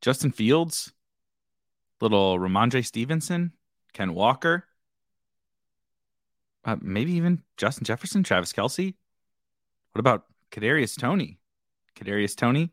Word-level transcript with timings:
Justin 0.00 0.30
Fields, 0.30 0.92
little 2.00 2.38
Rhamondre 2.38 2.84
Stevenson, 2.84 3.52
Ken 3.92 4.14
Walker, 4.14 4.64
uh, 6.64 6.76
maybe 6.80 7.12
even 7.12 7.42
Justin 7.56 7.84
Jefferson, 7.84 8.22
Travis 8.22 8.52
Kelce. 8.52 8.94
What 9.92 10.00
about 10.00 10.24
Kadarius 10.50 10.98
Toney? 10.98 11.38
Kadarius 11.96 12.36
Toney, 12.36 12.72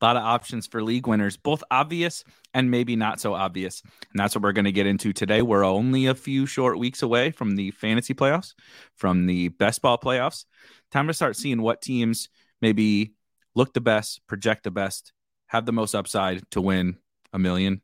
a 0.00 0.04
lot 0.04 0.16
of 0.16 0.22
options 0.22 0.66
for 0.66 0.82
league 0.82 1.06
winners, 1.06 1.36
both 1.36 1.64
obvious 1.70 2.24
and 2.52 2.70
maybe 2.70 2.96
not 2.96 3.20
so 3.20 3.34
obvious. 3.34 3.82
And 3.82 4.18
that's 4.18 4.34
what 4.34 4.42
we're 4.42 4.52
going 4.52 4.64
to 4.66 4.72
get 4.72 4.86
into 4.86 5.12
today. 5.12 5.42
We're 5.42 5.64
only 5.64 6.06
a 6.06 6.14
few 6.14 6.46
short 6.46 6.78
weeks 6.78 7.02
away 7.02 7.30
from 7.30 7.56
the 7.56 7.70
fantasy 7.72 8.14
playoffs, 8.14 8.54
from 8.94 9.26
the 9.26 9.48
best 9.48 9.82
ball 9.82 9.98
playoffs. 9.98 10.44
Time 10.90 11.06
to 11.08 11.14
start 11.14 11.36
seeing 11.36 11.62
what 11.62 11.82
teams 11.82 12.28
maybe 12.60 13.14
look 13.54 13.74
the 13.74 13.80
best, 13.80 14.20
project 14.26 14.64
the 14.64 14.70
best, 14.70 15.12
have 15.54 15.66
the 15.66 15.72
most 15.72 15.94
upside 15.94 16.42
to 16.50 16.60
win 16.60 16.96
a 17.32 17.38
million, 17.38 17.80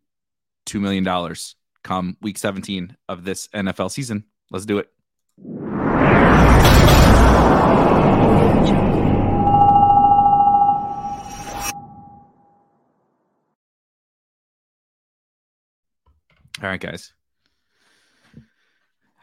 two 0.66 0.80
million 0.80 1.04
dollars 1.04 1.54
come 1.84 2.16
week 2.20 2.36
17 2.36 2.96
of 3.08 3.22
this 3.24 3.46
NFL 3.54 3.92
season. 3.92 4.24
Let's 4.50 4.66
do 4.66 4.78
it. 4.78 4.88
All 16.60 16.68
right, 16.68 16.80
guys. 16.80 17.12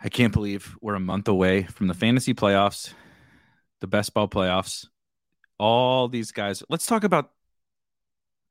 I 0.01 0.07
can't 0.07 0.31
believe 0.31 0.77
we're 0.79 0.95
a 0.95 1.01
month 1.01 1.27
away 1.27 1.63
from 1.63 1.87
the 1.87 1.93
fantasy 1.93 2.33
playoffs, 2.33 2.93
the 3.81 3.87
best 3.87 4.13
ball 4.13 4.29
playoffs. 4.29 4.87
All 5.59 6.07
these 6.07 6.31
guys. 6.31 6.63
Let's 6.69 6.85
talk 6.85 7.03
about 7.03 7.31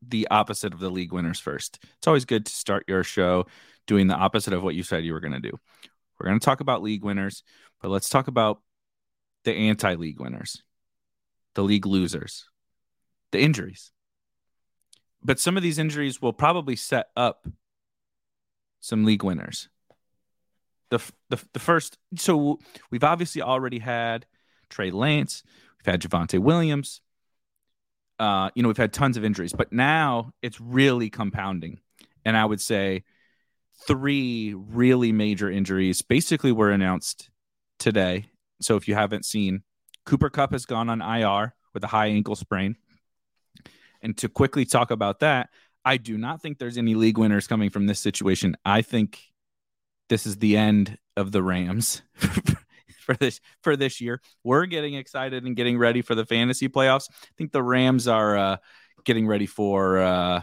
the 0.09 0.29
opposite 0.31 0.73
of 0.73 0.81
the 0.81 0.91
league 0.91 1.13
winners 1.13 1.41
first. 1.41 1.79
It's 1.99 2.07
always 2.07 2.25
good 2.25 2.47
to 2.47 2.53
start 2.53 2.85
your 2.89 3.05
show 3.05 3.47
doing 3.87 4.07
the 4.07 4.15
opposite 4.15 4.53
of 4.53 4.63
what 4.63 4.75
you 4.75 4.83
said 4.83 5.05
you 5.05 5.13
were 5.13 5.21
going 5.21 5.33
to 5.33 5.41
do. 5.41 5.53
We're 6.19 6.29
going 6.29 6.39
to 6.41 6.45
talk 6.45 6.61
about 6.61 6.83
league 6.83 7.05
winners, 7.05 7.43
but 7.81 7.91
let's 7.91 8.09
talk 8.09 8.29
about 8.29 8.61
the 9.45 9.53
anti 9.53 9.95
league 9.95 10.21
winners, 10.21 10.63
the 11.55 11.63
league 11.63 11.87
losers, 11.87 12.47
the 13.33 13.41
injuries. 13.41 13.93
But 15.23 15.41
some 15.41 15.57
of 15.57 15.63
these 15.63 15.79
injuries 15.79 16.23
will 16.23 16.33
probably 16.33 16.77
set 16.77 17.07
up 17.17 17.47
some 18.81 19.05
league 19.05 19.25
winners. 19.25 19.69
The, 20.91 21.01
the, 21.31 21.43
the 21.53 21.59
first, 21.59 21.99
so 22.17 22.61
we've 22.91 23.03
obviously 23.03 23.43
already 23.43 23.81
had 23.81 24.25
Trey 24.71 24.93
Lance, 24.93 25.43
we've 25.79 25.93
had 25.93 26.01
Javonte 26.01 26.39
Williams, 26.39 27.01
uh, 28.19 28.51
you 28.55 28.63
know, 28.63 28.69
we've 28.69 28.77
had 28.77 28.93
tons 28.93 29.17
of 29.17 29.25
injuries, 29.25 29.53
but 29.53 29.73
now 29.73 30.33
it's 30.43 30.61
really 30.61 31.11
compounding. 31.11 31.81
And 32.25 32.37
I 32.37 32.45
would 32.45 32.61
say 32.61 33.05
three 33.87 34.55
really 34.55 35.13
major 35.13 35.51
injuries 35.51 36.03
basically 36.03 36.53
were 36.53 36.71
announced 36.71 37.31
today. 37.79 38.27
So 38.61 38.77
if 38.77 38.89
you 38.89 38.95
haven't 38.95 39.25
seen, 39.25 39.63
Cooper 40.05 40.31
Kupp 40.31 40.53
has 40.53 40.67
gone 40.67 40.89
on 40.89 41.03
IR 41.03 41.55
with 41.75 41.85
a 41.85 41.89
high 41.89 42.07
ankle 42.07 42.37
sprain. 42.37 42.77
And 44.03 44.17
to 44.19 44.29
quickly 44.29 44.65
talk 44.65 44.91
about 44.91 45.21
that, 45.21 45.51
I 45.85 45.99
do 45.99 46.17
not 46.17 46.41
think 46.41 46.59
there's 46.59 46.79
any 46.79 46.95
league 46.95 47.19
winners 47.19 47.47
coming 47.47 47.71
from 47.71 47.87
this 47.87 48.01
situation. 48.01 48.57
I 48.65 48.83
think 48.83 49.21
this 50.09 50.27
is 50.27 50.39
the 50.39 50.57
end 50.57 50.99
of 51.17 51.33
the 51.33 51.43
Rams 51.43 52.03
for 53.07 53.15
this 53.15 53.41
for 53.63 53.77
this 53.77 54.01
year. 54.01 54.21
We're 54.45 54.67
getting 54.67 54.95
excited 54.95 55.45
and 55.45 55.57
getting 55.57 55.79
ready 55.79 56.03
for 56.03 56.15
the 56.15 56.27
fantasy 56.27 56.69
playoffs. 56.69 57.09
I 57.11 57.33
think 57.39 57.53
the 57.53 57.63
Rams 57.63 58.09
are 58.09 58.37
uh, 58.37 58.57
getting 59.05 59.27
ready 59.27 59.47
for 59.47 59.99
uh, 59.99 60.43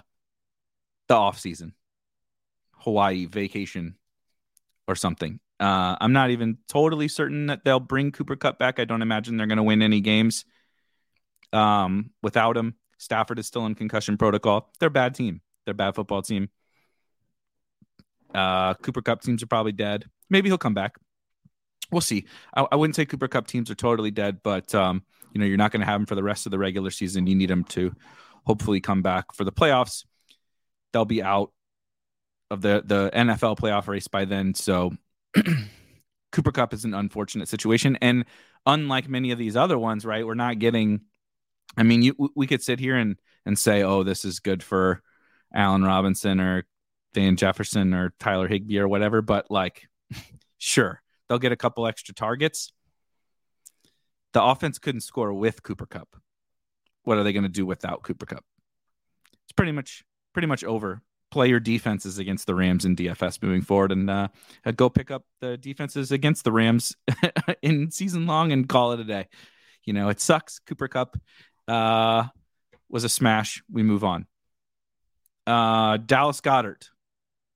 the 1.09 1.13
off 1.13 1.37
season, 1.37 1.73
Hawaii 2.77 3.25
vacation, 3.25 3.95
or 4.87 4.95
something. 4.95 5.39
Uh, 5.59 5.97
I'm 6.01 6.13
not 6.13 6.31
even 6.31 6.57
totally 6.67 7.07
certain 7.07 7.47
that 7.47 7.63
they'll 7.63 7.79
bring 7.79 8.11
Cooper 8.11 8.35
Kupp 8.35 8.57
back. 8.57 8.79
I 8.79 8.85
don't 8.85 9.01
imagine 9.01 9.37
they're 9.37 9.47
going 9.47 9.57
to 9.57 9.63
win 9.63 9.81
any 9.81 10.01
games 10.01 10.45
um, 11.51 12.11
without 12.23 12.57
him. 12.57 12.75
Stafford 12.97 13.37
is 13.37 13.47
still 13.47 13.65
in 13.65 13.75
concussion 13.75 14.17
protocol. 14.17 14.71
They're 14.79 14.87
a 14.87 14.91
bad 14.91 15.13
team. 15.13 15.41
They're 15.65 15.73
a 15.73 15.75
bad 15.75 15.95
football 15.95 16.21
team. 16.21 16.49
Uh, 18.33 18.73
Cooper 18.75 19.01
Kupp 19.01 19.21
teams 19.21 19.43
are 19.43 19.47
probably 19.47 19.73
dead. 19.73 20.05
Maybe 20.29 20.49
he'll 20.49 20.57
come 20.57 20.73
back 20.73 20.95
we'll 21.93 22.01
see. 22.01 22.25
I, 22.53 22.65
I, 22.71 22.75
wouldn't 22.75 22.95
say 22.95 23.05
Cooper 23.05 23.27
Kupp 23.27 23.47
teams 23.47 23.71
are 23.71 23.75
totally 23.75 24.11
dead, 24.11 24.39
but 24.43 24.73
um, 24.75 25.03
you 25.31 25.39
know, 25.39 25.45
you're 25.45 25.57
not 25.57 25.71
going 25.71 25.81
to 25.81 25.85
have 25.85 25.99
them 25.99 26.05
for 26.05 26.15
the 26.15 26.23
rest 26.23 26.45
of 26.45 26.51
the 26.51 26.59
regular 26.59 26.91
season. 26.91 27.27
You 27.27 27.35
need 27.35 27.49
them 27.49 27.63
to 27.65 27.93
hopefully 28.45 28.81
come 28.81 29.01
back 29.01 29.33
for 29.33 29.43
the 29.43 29.51
playoffs. 29.51 30.05
They'll 30.91 31.05
be 31.05 31.23
out 31.23 31.51
of 32.51 32.61
the 32.61 32.83
the 32.85 33.09
NFL 33.13 33.57
playoff 33.57 33.87
race 33.87 34.07
by 34.07 34.25
then. 34.25 34.53
So 34.53 34.91
Cooper 36.31 36.51
Kupp 36.51 36.73
is 36.73 36.85
an 36.85 36.93
unfortunate 36.93 37.47
situation, 37.47 37.97
and 38.01 38.25
unlike 38.65 39.09
many 39.09 39.31
of 39.31 39.37
these 39.37 39.55
other 39.55 39.77
ones, 39.77 40.05
right? 40.05 40.25
We're 40.25 40.33
not 40.35 40.59
getting. 40.59 41.01
I 41.75 41.83
mean, 41.83 42.01
you 42.03 42.31
we 42.35 42.47
could 42.47 42.61
sit 42.61 42.79
here 42.79 42.95
and 42.95 43.17
and 43.45 43.57
say, 43.57 43.83
oh, 43.83 44.03
this 44.03 44.25
is 44.25 44.39
good 44.39 44.61
for 44.61 45.01
Allen 45.53 45.83
Robinson 45.83 46.39
or 46.39 46.65
Van 47.13 47.35
Jefferson 47.35 47.93
or 47.93 48.13
Tyler 48.19 48.47
Higbee 48.47 48.79
or 48.79 48.87
whatever, 48.87 49.21
but 49.21 49.49
like, 49.51 49.87
sure, 50.57 51.01
They'll 51.33 51.39
get 51.39 51.51
a 51.51 51.55
couple 51.55 51.87
extra 51.87 52.13
targets. 52.13 52.71
The 54.33 54.43
offense 54.43 54.77
couldn't 54.77 55.01
score 55.01 55.33
with 55.33 55.63
Cooper 55.63 55.87
Kupp. 55.87 56.15
What 57.05 57.17
are 57.17 57.23
they 57.23 57.33
going 57.33 57.41
to 57.41 57.49
do 57.49 57.65
without 57.65 58.03
Cooper 58.03 58.27
Kupp? 58.27 58.45
It's 59.41 59.51
pretty 59.51 59.71
much 59.71 60.03
pretty 60.33 60.47
much 60.47 60.63
over. 60.63 61.01
Play 61.31 61.47
your 61.49 61.59
defenses 61.59 62.19
against 62.19 62.45
the 62.45 62.53
Rams 62.53 62.85
in 62.85 62.95
DFS 62.95 63.41
moving 63.41 63.63
forward, 63.63 63.91
and 63.91 64.07
uh, 64.11 64.27
go 64.75 64.91
pick 64.91 65.09
up 65.09 65.23
the 65.41 65.57
defenses 65.57 66.11
against 66.11 66.43
the 66.43 66.51
Rams 66.51 66.95
in 67.63 67.89
season 67.89 68.27
long 68.27 68.51
and 68.51 68.69
call 68.69 68.91
it 68.91 68.99
a 68.99 69.03
day. 69.03 69.27
You 69.85 69.93
know, 69.93 70.09
it 70.09 70.21
sucks. 70.21 70.59
Cooper 70.59 70.87
Kupp 70.87 71.17
uh, 71.67 72.25
was 72.89 73.05
a 73.05 73.09
smash. 73.09 73.63
We 73.71 73.81
move 73.81 74.03
on. 74.03 74.27
Uh, 75.47 75.97
Dallas 75.97 76.41
Goedert 76.41 76.89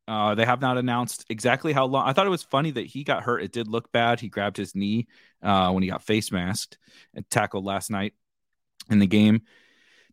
uh, 0.07 0.35
they 0.35 0.45
have 0.45 0.61
not 0.61 0.77
announced 0.77 1.25
exactly 1.29 1.73
how 1.73 1.85
long. 1.85 2.07
I 2.07 2.13
thought 2.13 2.27
it 2.27 2.31
was 2.31 2.43
funny 2.43 2.71
that 2.71 2.85
he 2.85 3.03
got 3.03 3.23
hurt. 3.23 3.43
It 3.43 3.51
did 3.51 3.67
look 3.67 3.91
bad. 3.91 4.19
He 4.19 4.29
grabbed 4.29 4.57
his 4.57 4.73
knee 4.73 5.07
uh, 5.43 5.71
when 5.71 5.83
he 5.83 5.89
got 5.89 6.03
face 6.03 6.31
masked 6.31 6.77
and 7.13 7.29
tackled 7.29 7.65
last 7.65 7.91
night 7.91 8.13
in 8.89 8.99
the 8.99 9.07
game. 9.07 9.41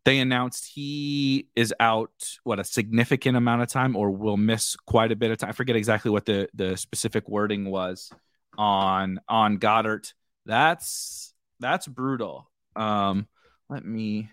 They 0.05 0.19
announced 0.19 0.67
he 0.67 1.49
is 1.57 1.73
out 1.81 2.11
what 2.43 2.59
a 2.59 2.65
significant 2.65 3.37
amount 3.37 3.63
of 3.63 3.69
time 3.69 3.97
or 3.97 4.11
will 4.11 4.37
miss 4.37 4.77
quite 4.77 5.13
a 5.13 5.17
bit 5.17 5.31
of 5.31 5.39
time. 5.39 5.51
I 5.51 5.53
forget 5.53 5.77
exactly 5.77 6.11
what 6.11 6.27
the 6.27 6.49
the 6.55 6.77
specific 6.77 7.29
wording 7.29 7.65
was 7.71 8.11
on 8.59 9.21
on 9.29 9.59
Goedert. 9.59 10.13
That's 10.45 11.33
that's 11.61 11.87
brutal. 11.87 12.51
Um, 12.77 13.29
let 13.71 13.85
me 13.85 14.29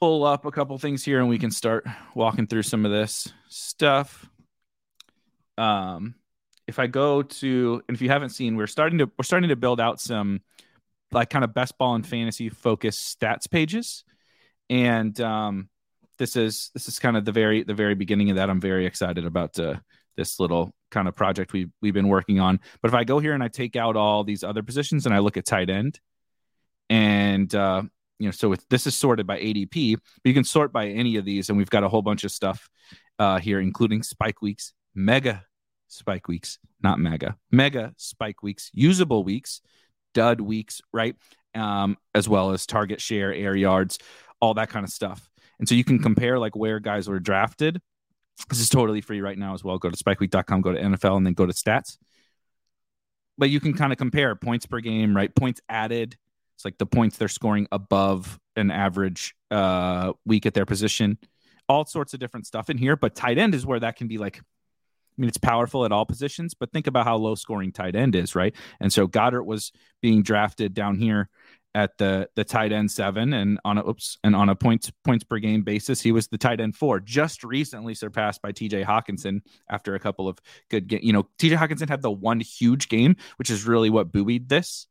pull 0.00 0.24
up 0.24 0.46
a 0.46 0.50
couple 0.50 0.76
things 0.78 1.04
here 1.04 1.20
and 1.20 1.28
we 1.28 1.38
can 1.38 1.50
start 1.50 1.86
walking 2.14 2.46
through 2.46 2.62
some 2.62 2.86
of 2.86 2.90
this 2.90 3.32
stuff. 3.48 4.28
Um, 5.58 6.14
if 6.66 6.78
I 6.78 6.86
go 6.86 7.22
to, 7.22 7.82
and 7.86 7.94
if 7.94 8.00
you 8.00 8.08
haven't 8.08 8.30
seen, 8.30 8.56
we're 8.56 8.66
starting 8.66 8.98
to 8.98 9.10
we're 9.18 9.24
starting 9.24 9.50
to 9.50 9.56
build 9.56 9.80
out 9.80 10.00
some 10.00 10.40
like 11.12 11.28
kind 11.28 11.44
of 11.44 11.52
best 11.52 11.76
ball 11.76 11.94
and 11.94 12.06
fantasy 12.06 12.48
focused 12.48 13.20
stats 13.20 13.50
pages, 13.50 14.04
and 14.70 15.20
um, 15.20 15.68
this 16.18 16.36
is 16.36 16.70
this 16.72 16.88
is 16.88 16.98
kind 16.98 17.16
of 17.16 17.24
the 17.24 17.32
very 17.32 17.64
the 17.64 17.74
very 17.74 17.94
beginning 17.94 18.30
of 18.30 18.36
that. 18.36 18.48
I'm 18.48 18.60
very 18.60 18.86
excited 18.86 19.26
about 19.26 19.58
uh, 19.58 19.74
this 20.16 20.38
little 20.38 20.72
kind 20.90 21.08
of 21.08 21.16
project 21.16 21.52
we've 21.52 21.70
we've 21.82 21.94
been 21.94 22.08
working 22.08 22.38
on. 22.40 22.60
But 22.80 22.88
if 22.88 22.94
I 22.94 23.04
go 23.04 23.18
here 23.18 23.34
and 23.34 23.42
I 23.42 23.48
take 23.48 23.74
out 23.74 23.96
all 23.96 24.22
these 24.22 24.44
other 24.44 24.62
positions 24.62 25.06
and 25.06 25.14
I 25.14 25.18
look 25.18 25.36
at 25.36 25.44
tight 25.44 25.68
end, 25.68 25.98
and 26.88 27.52
uh, 27.54 27.82
you 28.20 28.26
know, 28.26 28.32
so 28.32 28.54
this 28.68 28.86
is 28.86 28.94
sorted 28.94 29.26
by 29.26 29.38
ADP, 29.40 29.96
but 29.96 30.28
you 30.28 30.34
can 30.34 30.44
sort 30.44 30.72
by 30.72 30.88
any 30.88 31.16
of 31.16 31.24
these, 31.24 31.48
and 31.48 31.56
we've 31.56 31.70
got 31.70 31.82
a 31.82 31.88
whole 31.88 32.02
bunch 32.02 32.22
of 32.22 32.30
stuff 32.30 32.68
uh, 33.18 33.38
here, 33.38 33.60
including 33.60 34.02
spike 34.02 34.42
weeks, 34.42 34.74
mega 34.94 35.44
spike 35.88 36.28
weeks, 36.28 36.58
not 36.82 36.98
mega, 36.98 37.36
mega 37.50 37.94
spike 37.96 38.42
weeks, 38.42 38.70
usable 38.74 39.24
weeks, 39.24 39.62
dud 40.14 40.40
weeks, 40.40 40.82
right? 40.92 41.16
Um, 41.54 41.96
as 42.14 42.28
well 42.28 42.52
as 42.52 42.66
target 42.66 43.00
share, 43.00 43.32
air 43.32 43.56
yards, 43.56 43.98
all 44.40 44.54
that 44.54 44.68
kind 44.68 44.84
of 44.84 44.90
stuff. 44.90 45.30
And 45.58 45.68
so 45.68 45.74
you 45.74 45.84
can 45.84 45.98
compare 45.98 46.38
like 46.38 46.54
where 46.54 46.78
guys 46.78 47.08
were 47.08 47.20
drafted. 47.20 47.80
This 48.48 48.60
is 48.60 48.68
totally 48.68 49.00
free 49.00 49.20
right 49.20 49.36
now 49.36 49.54
as 49.54 49.64
well. 49.64 49.78
Go 49.78 49.90
to 49.90 49.96
spikeweek.com, 49.96 50.60
go 50.60 50.72
to 50.72 50.80
NFL, 50.80 51.16
and 51.16 51.26
then 51.26 51.34
go 51.34 51.46
to 51.46 51.52
stats. 51.52 51.96
But 53.36 53.50
you 53.50 53.60
can 53.60 53.74
kind 53.74 53.92
of 53.92 53.98
compare 53.98 54.34
points 54.36 54.66
per 54.66 54.80
game, 54.80 55.16
right? 55.16 55.34
Points 55.34 55.60
added. 55.68 56.16
It's 56.60 56.64
like 56.66 56.76
the 56.76 56.84
points 56.84 57.16
they're 57.16 57.28
scoring 57.28 57.66
above 57.72 58.38
an 58.54 58.70
average 58.70 59.34
uh, 59.50 60.12
week 60.26 60.44
at 60.44 60.52
their 60.52 60.66
position. 60.66 61.16
All 61.70 61.86
sorts 61.86 62.12
of 62.12 62.20
different 62.20 62.46
stuff 62.46 62.68
in 62.68 62.76
here. 62.76 62.96
But 62.96 63.14
tight 63.14 63.38
end 63.38 63.54
is 63.54 63.64
where 63.64 63.80
that 63.80 63.96
can 63.96 64.08
be 64.08 64.18
like, 64.18 64.36
I 64.36 64.42
mean, 65.16 65.28
it's 65.28 65.38
powerful 65.38 65.86
at 65.86 65.92
all 65.92 66.04
positions, 66.04 66.52
but 66.52 66.70
think 66.70 66.86
about 66.86 67.06
how 67.06 67.16
low 67.16 67.34
scoring 67.34 67.72
tight 67.72 67.96
end 67.96 68.14
is, 68.14 68.34
right? 68.34 68.54
And 68.78 68.92
so 68.92 69.08
Goedert 69.08 69.46
was 69.46 69.72
being 70.02 70.22
drafted 70.22 70.74
down 70.74 70.98
here 70.98 71.30
at 71.74 71.96
the 71.96 72.28
the 72.34 72.44
tight 72.44 72.72
end 72.72 72.90
seven 72.90 73.32
and 73.32 73.58
on 73.64 73.78
a 73.78 73.88
oops 73.88 74.18
and 74.22 74.36
on 74.36 74.50
a 74.50 74.54
points 74.54 74.92
points 75.04 75.22
per 75.22 75.38
game 75.38 75.62
basis 75.62 76.00
he 76.00 76.10
was 76.10 76.26
the 76.26 76.36
tight 76.36 76.60
end 76.60 76.74
four 76.74 76.98
just 76.98 77.44
recently 77.44 77.94
surpassed 77.94 78.42
by 78.42 78.50
TJ 78.50 78.84
Hockenson 78.84 79.40
after 79.68 79.94
a 79.94 80.00
couple 80.00 80.26
of 80.26 80.36
good 80.68 80.90
you 80.90 81.12
know 81.12 81.28
TJ 81.38 81.56
Hockenson 81.56 81.88
had 81.88 82.02
the 82.02 82.10
one 82.10 82.40
huge 82.40 82.88
game 82.88 83.14
which 83.36 83.50
is 83.50 83.68
really 83.68 83.88
what 83.88 84.10
buoyed 84.10 84.48
this 84.48 84.88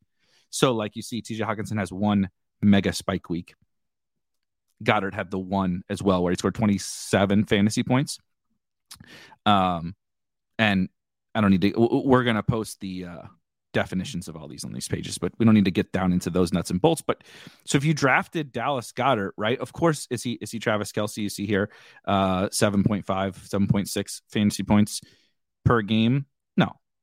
so 0.50 0.74
like 0.74 0.96
you 0.96 1.02
see 1.02 1.22
TJ 1.22 1.42
Hockenson 1.42 1.78
has 1.78 1.92
one 1.92 2.30
mega 2.62 2.94
spike 2.94 3.30
week 3.30 3.54
Goedert 4.84 5.14
had 5.14 5.32
the 5.32 5.40
one 5.40 5.84
as 5.90 6.02
well 6.02 6.24
where 6.24 6.32
he 6.32 6.38
scored 6.38 6.56
27 6.56 7.46
fantasy 7.46 7.84
points 7.84 8.20
um 9.46 9.96
and 10.58 10.90
I 11.36 11.42
don't 11.42 11.52
need 11.52 11.62
to 11.62 12.02
we're 12.06 12.24
to 12.24 12.44
post 12.44 12.80
the 12.80 13.06
uh 13.06 13.22
definitions 13.74 14.28
of 14.28 14.36
all 14.36 14.48
these 14.48 14.66
on 14.66 14.72
these 14.72 14.88
pages, 14.88 15.18
but 15.18 15.32
we 15.38 15.46
don't 15.46 15.54
need 15.54 15.66
to 15.66 15.72
get 15.72 15.92
down 15.92 16.12
into 16.12 16.30
those 16.30 16.52
nuts 16.52 16.72
and 16.72 16.82
bolts. 16.82 17.02
But 17.02 17.24
so 17.66 17.78
if 17.78 17.84
you 17.84 17.94
drafted 17.94 18.52
Dallas 18.52 18.92
Goedert, 18.92 19.32
right? 19.38 19.60
Of 19.60 19.74
course, 19.74 20.08
is 20.10 20.24
he 20.24 20.34
is 20.34 20.52
he 20.52 20.60
Travis 20.60 20.92
Kelce? 20.92 21.18
You 21.18 21.30
see 21.30 21.46
here, 21.46 21.70
uh 22.06 22.48
7.5, 22.48 23.04
7.6 23.06 24.22
fantasy 24.30 24.64
points 24.64 25.02
per 25.66 25.82
game. 25.82 26.26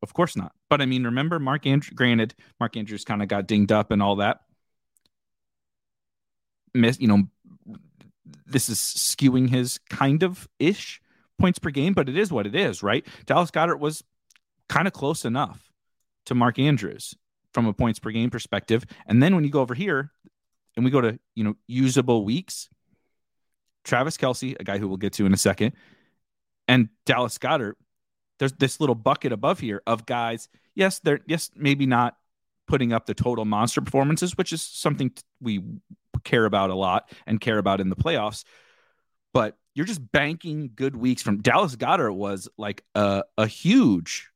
Of 0.07 0.15
course 0.15 0.37
not. 0.37 0.53
But 0.71 0.81
I 0.81 0.87
mean, 0.87 1.03
remember 1.03 1.41
Mark 1.41 1.67
Andrews, 1.67 1.93
granted, 1.93 2.33
Mark 2.61 2.77
Andrews 2.77 3.05
kind 3.05 3.23
of 3.23 3.29
got 3.29 3.49
dinged 3.49 3.73
up 3.73 3.91
and 3.91 4.01
all 4.01 4.17
that. 4.17 4.43
Miss, 6.73 7.01
you 7.01 7.09
know, 7.09 7.25
this 8.47 8.69
is 8.69 8.79
skewing 8.79 9.51
his 9.51 9.81
kind 9.91 10.23
of 10.23 10.49
ish 10.61 11.01
points 11.41 11.59
per 11.59 11.71
game, 11.71 11.93
but 11.93 12.09
it 12.09 12.17
is 12.17 12.31
what 12.31 12.47
it 12.47 12.55
is, 12.55 12.85
right? 12.85 13.05
Dallas 13.25 13.51
Goedert 13.51 13.81
was 13.81 14.05
kind 14.69 14.87
of 14.87 14.93
close 14.93 15.25
enough 15.25 15.73
to 16.27 16.37
Mark 16.37 16.61
Andrews 16.61 17.17
from 17.53 17.67
a 17.67 17.73
points 17.73 17.99
per 17.99 18.13
game 18.13 18.31
perspective. 18.31 18.85
And 19.07 19.21
then 19.21 19.35
when 19.35 19.43
you 19.43 19.51
go 19.51 19.61
over 19.61 19.75
here 19.75 20.13
and 20.77 20.85
we 20.85 20.93
go 20.93 21.01
to, 21.01 21.19
you 21.35 21.43
know, 21.43 21.57
usable 21.67 22.25
weeks, 22.25 22.69
Travis 23.83 24.17
Kelce, 24.17 24.55
a 24.61 24.63
guy 24.63 24.79
who 24.79 24.87
we'll 24.87 24.99
get 24.99 25.15
to 25.15 25.27
in 25.27 25.35
a 25.35 25.37
second, 25.37 25.73
and 26.69 26.91
Dallas 27.07 27.39
Goedert, 27.39 27.75
there's 28.39 28.53
this 28.53 28.81
little 28.81 28.95
bucket 28.95 29.33
above 29.33 29.61
here 29.61 29.83
of 29.87 30.07
guys. 30.07 30.49
Yes, 30.75 30.99
they're 31.01 31.21
yes, 31.27 31.51
maybe 31.57 31.87
not 31.87 32.17
putting 32.67 32.93
up 32.93 33.07
the 33.07 33.15
total 33.15 33.45
monster 33.45 33.81
performances, 33.81 34.37
which 34.37 34.53
is 34.53 34.63
something 34.63 35.13
we 35.41 35.63
care 36.25 36.45
about 36.45 36.71
a 36.71 36.75
lot 36.75 37.11
and 37.27 37.41
care 37.41 37.59
about 37.59 37.81
in 37.81 37.89
the 37.89 37.97
playoffs. 37.97 38.45
But 39.33 39.57
you're 39.75 39.87
just 39.87 40.13
banking 40.13 40.71
good 40.75 40.97
weeks 40.97 41.23
from 41.23 41.43
Dallas 41.43 41.77
Goedert 41.77 42.15
was 42.15 42.49
like 42.57 42.83
a, 42.95 43.25
a 43.37 43.47
huge 43.47 44.31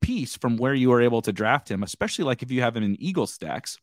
piece 0.00 0.36
from 0.36 0.56
where 0.56 0.74
you 0.74 0.90
were 0.90 1.00
able 1.00 1.22
to 1.22 1.32
draft 1.32 1.70
him, 1.70 1.82
especially 1.82 2.24
like 2.24 2.42
if 2.42 2.50
you 2.50 2.60
have 2.60 2.76
him 2.76 2.82
in 2.82 3.00
Eagle 3.00 3.26
stacks. 3.26 3.78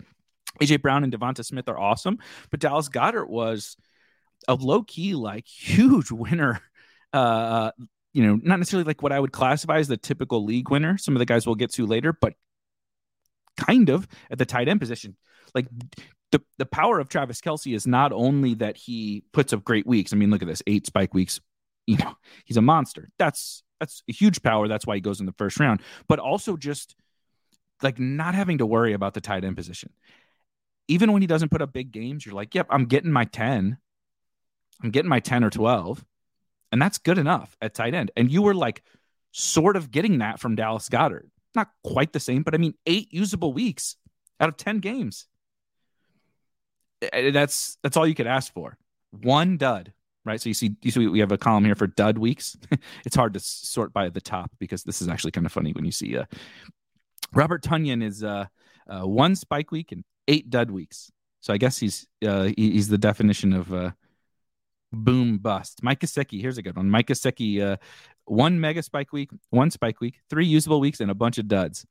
AJ 0.62 0.82
Brown 0.82 1.04
and 1.04 1.14
Devonta 1.14 1.46
Smith 1.46 1.70
are 1.70 1.80
awesome, 1.80 2.20
but 2.50 2.60
Dallas 2.60 2.90
Goedert 2.90 3.30
was 3.30 3.78
a 4.48 4.56
low 4.56 4.84
key, 4.84 5.16
like 5.16 5.48
huge 5.48 6.12
winner. 6.12 6.62
Uh, 7.12 7.72
you 8.14 8.26
know, 8.26 8.40
not 8.42 8.60
necessarily 8.60 8.86
like 8.86 9.04
what 9.04 9.12
I 9.12 9.20
would 9.20 9.32
classify 9.32 9.78
as 9.78 9.88
the 9.88 9.98
typical 9.98 10.44
league 10.44 10.70
winner. 10.70 10.98
Some 10.98 11.16
of 11.16 11.20
the 11.20 11.26
guys 11.26 11.46
we'll 11.46 11.56
get 11.56 11.72
to 11.74 11.86
later, 11.86 12.14
but 12.14 12.34
kind 13.58 13.90
of 13.90 14.08
at 14.32 14.38
the 14.38 14.46
tight 14.46 14.68
end 14.68 14.80
position. 14.80 15.16
Like 15.54 15.68
the, 16.32 16.42
the 16.58 16.66
power 16.66 17.00
of 17.00 17.10
Travis 17.10 17.42
Kelce 17.42 17.76
is 17.76 17.88
not 17.88 18.12
only 18.12 18.56
that 18.56 18.78
he 18.78 19.24
puts 19.32 19.54
up 19.54 19.64
great 19.64 19.86
weeks. 19.86 20.14
I 20.14 20.16
mean, 20.16 20.32
look 20.32 20.42
at 20.42 20.48
this 20.48 20.64
eight 20.68 20.86
spike 20.86 21.14
weeks. 21.14 21.40
You 21.88 21.98
know, 21.98 22.16
he's 22.46 22.58
a 22.58 22.62
monster. 22.62 23.10
That's 23.18 23.64
that's 23.80 24.04
a 24.10 24.14
huge 24.14 24.42
power. 24.42 24.68
That's 24.68 24.86
why 24.86 24.96
he 24.96 25.02
goes 25.02 25.20
in 25.20 25.26
the 25.26 25.36
first 25.38 25.60
round. 25.60 25.82
But 26.08 26.20
also 26.20 26.58
just 26.58 26.96
like 27.82 28.00
not 28.00 28.36
having 28.36 28.58
to 28.58 28.66
worry 28.66 28.94
about 28.94 29.14
the 29.14 29.22
tight 29.22 29.44
end 29.44 29.56
position. 29.56 29.92
Even 30.88 31.14
when 31.14 31.22
he 31.22 31.28
doesn't 31.28 31.50
put 31.50 31.62
up 31.62 31.72
big 31.72 31.92
games, 31.92 32.26
you're 32.26 32.36
like, 32.36 32.56
yep, 32.56 32.68
I'm 32.70 32.86
getting 32.86 33.12
my 33.12 33.26
10. 33.26 33.78
I'm 34.84 34.92
getting 34.92 35.10
my 35.10 35.20
10 35.20 35.44
or 35.44 35.50
12. 35.50 36.04
And 36.72 36.82
that's 36.82 36.98
good 36.98 37.18
enough 37.18 37.56
at 37.62 37.74
tight 37.74 37.94
end. 37.94 38.12
And 38.16 38.32
you 38.32 38.42
were 38.42 38.54
like 38.54 38.84
sort 39.32 39.76
of 39.76 39.92
getting 39.92 40.20
that 40.20 40.40
from 40.40 40.56
Dallas 40.56 40.90
Goedert. 40.90 41.30
Not 41.56 41.70
quite 41.84 42.14
the 42.14 42.20
same, 42.20 42.44
but 42.44 42.54
I 42.54 42.58
mean, 42.58 42.76
eight 42.86 43.12
usable 43.12 43.54
weeks 43.54 43.96
out 44.40 44.50
of 44.50 44.58
10 44.58 44.80
games. 44.80 45.26
That's 47.02 47.78
that's 47.82 47.96
all 47.96 48.06
you 48.06 48.14
could 48.14 48.28
ask 48.28 48.54
for. 48.54 48.78
One 49.12 49.58
dud 49.58 49.94
right? 50.26 50.42
So 50.42 50.50
you 50.50 50.54
see, 50.54 50.76
you 50.84 50.92
see, 50.92 51.08
we 51.08 51.20
have 51.20 51.32
a 51.32 51.38
column 51.38 51.66
here 51.66 51.76
for 51.76 51.88
dud 51.88 52.18
weeks. 52.18 52.58
it's 53.06 53.16
hard 53.16 53.34
to 53.34 53.40
sort 53.40 53.94
by 53.94 54.10
the 54.10 54.22
top 54.22 54.52
because 54.60 54.84
this 54.84 55.02
is 55.02 55.08
actually 55.08 55.32
kind 55.32 55.46
of 55.46 55.52
funny 55.52 55.72
when 55.72 55.86
you 55.86 55.92
see 55.92 56.18
uh, 56.18 56.26
Robert 57.34 57.64
Tonyan 57.64 58.04
is 58.04 58.24
uh, 58.24 58.46
uh, 58.88 59.08
one 59.08 59.36
spike 59.36 59.72
week 59.72 59.92
and 59.92 60.04
eight 60.28 60.50
dud 60.50 60.72
weeks. 60.72 61.12
So 61.42 61.54
I 61.54 61.58
guess 61.58 61.78
he's 61.78 62.08
uh, 62.26 62.50
he's 62.58 62.90
the 62.90 62.98
definition 62.98 63.54
of 63.54 63.74
uh, 63.74 63.92
boom 64.92 65.38
bust. 65.38 65.84
Mike 65.84 66.00
Gesicki, 66.00 66.42
here's 66.42 66.58
a 66.58 66.62
good 66.62 66.76
one. 66.76 66.90
Mike 66.90 67.08
Gesicki, 67.08 67.62
uh, 67.62 67.78
one 68.26 68.60
mega 68.60 68.84
spike 68.84 69.12
week, 69.12 69.32
one 69.50 69.72
spike 69.72 70.02
week, 70.02 70.20
three 70.30 70.46
usable 70.46 70.80
weeks, 70.80 71.00
and 71.00 71.12
a 71.12 71.16
bunch 71.16 71.38
of 71.38 71.48
duds. 71.48 71.86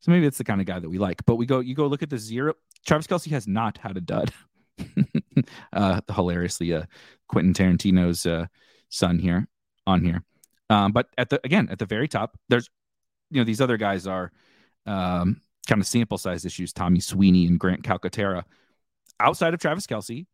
So 0.00 0.10
maybe 0.10 0.26
it's 0.26 0.38
the 0.38 0.44
kind 0.44 0.60
of 0.60 0.66
guy 0.66 0.78
that 0.78 0.88
we 0.88 0.98
like. 0.98 1.24
But 1.26 1.36
we 1.36 1.46
go, 1.46 1.60
you 1.60 1.74
go 1.74 1.86
look 1.86 2.02
at 2.02 2.10
the 2.10 2.18
zero. 2.18 2.54
Travis 2.86 3.06
Kelce 3.06 3.30
has 3.30 3.48
not 3.48 3.78
had 3.78 3.96
a 3.96 4.00
dud. 4.00 4.32
uh, 5.72 6.00
hilariously, 6.14 6.74
uh, 6.74 6.84
Quentin 7.28 7.54
Tarantino's 7.54 8.26
uh, 8.26 8.46
son 8.88 9.18
here 9.18 9.48
on 9.86 10.04
here. 10.04 10.22
Um, 10.68 10.92
but 10.92 11.08
at 11.16 11.30
the 11.30 11.40
again 11.44 11.68
at 11.70 11.78
the 11.78 11.86
very 11.86 12.08
top, 12.08 12.38
there's 12.48 12.68
you 13.30 13.40
know 13.40 13.44
these 13.44 13.60
other 13.60 13.76
guys 13.76 14.06
are 14.06 14.32
um, 14.84 15.40
kind 15.66 15.80
of 15.80 15.86
sample 15.86 16.18
size 16.18 16.44
issues. 16.44 16.72
Tommy 16.72 17.00
Sweeney 17.00 17.46
and 17.46 17.58
Grant 17.58 17.82
Calcaterra. 17.82 18.44
Outside 19.18 19.54
of 19.54 19.60
Travis 19.60 19.86
Kelce, 19.86 20.26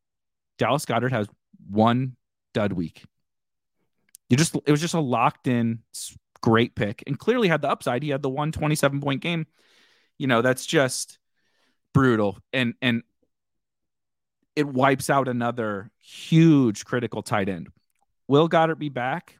Dallas 0.59 0.85
Goedert 0.85 1.12
has 1.12 1.28
one 1.68 2.16
dud 2.54 2.73
week. 2.73 3.04
You 4.28 4.37
just 4.37 4.54
it 4.66 4.71
was 4.71 4.80
just 4.80 4.94
a 4.94 5.00
locked 5.00 5.47
in 5.47 5.80
great 6.40 6.75
pick 6.75 7.02
and 7.06 7.18
clearly 7.18 7.49
had 7.49 7.62
the 7.62 7.71
upside. 7.71 8.02
He 8.02 8.11
had 8.11 8.23
the 8.23 8.28
127 8.28 9.00
point 9.00 9.21
game. 9.21 9.47
You 10.18 10.26
know, 10.26 10.42
that's 10.42 10.66
just 10.66 11.18
brutal. 11.92 12.38
And 12.52 12.75
and 12.80 13.02
it 14.56 14.66
wipes 14.66 15.09
out 15.11 15.28
another 15.28 15.90
huge 15.99 16.85
critical 16.85 17.23
tight 17.23 17.49
end. 17.49 17.68
Will 18.28 18.49
Goedert 18.49 18.78
be 18.78 18.88
back? 18.88 19.38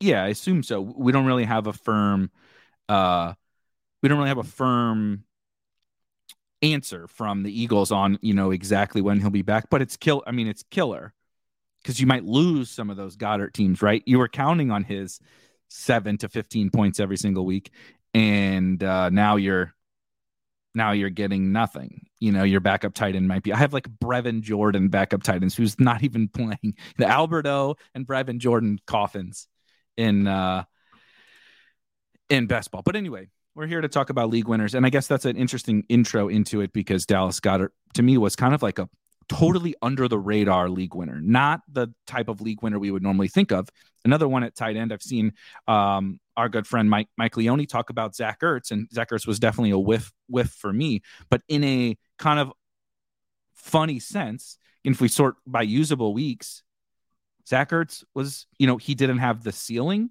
Yeah, 0.00 0.24
I 0.24 0.28
assume 0.28 0.62
so. 0.62 0.80
We 0.80 1.12
don't 1.12 1.26
really 1.26 1.44
have 1.44 1.66
a 1.66 1.72
firm 1.72 2.30
uh 2.88 3.34
we 4.02 4.08
don't 4.08 4.18
really 4.18 4.28
have 4.28 4.38
a 4.38 4.42
firm 4.42 5.24
answer 6.62 7.06
from 7.08 7.42
the 7.42 7.60
Eagles 7.60 7.90
on, 7.90 8.18
you 8.22 8.34
know, 8.34 8.50
exactly 8.50 9.00
when 9.00 9.20
he'll 9.20 9.30
be 9.30 9.42
back, 9.42 9.70
but 9.70 9.82
it's 9.82 9.96
kill 9.96 10.22
I 10.26 10.32
mean 10.32 10.46
it's 10.46 10.62
killer 10.70 11.12
because 11.82 12.00
you 12.00 12.06
might 12.06 12.24
lose 12.24 12.70
some 12.70 12.90
of 12.90 12.96
those 12.96 13.16
Goedert 13.16 13.52
teams, 13.52 13.82
right? 13.82 14.02
You 14.06 14.18
were 14.18 14.28
counting 14.28 14.70
on 14.70 14.84
his 14.84 15.20
7 15.68 16.18
to 16.18 16.28
15 16.28 16.70
points 16.70 17.00
every 17.00 17.16
single 17.16 17.46
week 17.46 17.70
and 18.12 18.82
uh 18.82 19.08
now 19.10 19.36
you're 19.36 19.74
now 20.74 20.92
you're 20.92 21.10
getting 21.10 21.52
nothing. 21.52 22.06
You 22.20 22.32
know, 22.32 22.44
your 22.44 22.60
backup 22.60 22.94
tight 22.94 23.16
end 23.16 23.26
might 23.26 23.42
be. 23.42 23.52
I 23.52 23.56
have 23.56 23.72
like 23.72 23.88
Brevin 23.88 24.40
Jordan 24.40 24.88
backup 24.88 25.22
tight 25.22 25.42
ends 25.42 25.56
who's 25.56 25.78
not 25.80 26.02
even 26.02 26.28
playing. 26.28 26.76
The 26.96 27.06
Alberto 27.06 27.76
and 27.94 28.06
Brevin 28.06 28.38
Jordan 28.38 28.78
coffins 28.86 29.48
in 29.96 30.26
uh 30.26 30.64
in 32.28 32.46
best 32.46 32.70
ball. 32.70 32.82
But 32.84 32.96
anyway, 32.96 33.28
we're 33.54 33.66
here 33.66 33.80
to 33.80 33.88
talk 33.88 34.10
about 34.10 34.30
league 34.30 34.48
winners, 34.48 34.74
and 34.74 34.86
I 34.86 34.90
guess 34.90 35.06
that's 35.06 35.24
an 35.24 35.36
interesting 35.36 35.84
intro 35.88 36.28
into 36.28 36.60
it 36.60 36.72
because 36.72 37.06
Dallas 37.06 37.40
Goedert 37.40 37.70
to 37.94 38.02
me 38.02 38.16
was 38.18 38.36
kind 38.36 38.54
of 38.54 38.62
like 38.62 38.78
a 38.78 38.88
totally 39.28 39.74
under 39.80 40.08
the 40.08 40.18
radar 40.18 40.68
league 40.68 40.94
winner, 40.94 41.20
not 41.20 41.60
the 41.70 41.88
type 42.06 42.28
of 42.28 42.40
league 42.40 42.62
winner 42.62 42.78
we 42.78 42.90
would 42.90 43.02
normally 43.02 43.28
think 43.28 43.52
of. 43.52 43.68
Another 44.04 44.26
one 44.26 44.42
at 44.42 44.56
tight 44.56 44.76
end, 44.76 44.92
I've 44.92 45.02
seen 45.02 45.34
um, 45.68 46.18
our 46.36 46.48
good 46.48 46.66
friend 46.66 46.88
Mike 46.88 47.08
Mike 47.16 47.36
Leone 47.36 47.66
talk 47.66 47.90
about 47.90 48.14
Zach 48.14 48.40
Ertz, 48.40 48.70
and 48.70 48.88
Zach 48.92 49.10
Ertz 49.10 49.26
was 49.26 49.38
definitely 49.38 49.70
a 49.70 49.78
whiff 49.78 50.12
whiff 50.28 50.50
for 50.50 50.72
me, 50.72 51.02
but 51.28 51.42
in 51.48 51.64
a 51.64 51.96
kind 52.18 52.38
of 52.38 52.52
funny 53.54 53.98
sense. 53.98 54.56
If 54.82 54.98
we 54.98 55.08
sort 55.08 55.36
by 55.46 55.60
usable 55.60 56.14
weeks, 56.14 56.62
Zach 57.46 57.70
Ertz 57.70 58.02
was, 58.14 58.46
you 58.58 58.66
know, 58.66 58.78
he 58.78 58.94
didn't 58.94 59.18
have 59.18 59.44
the 59.44 59.52
ceiling 59.52 60.08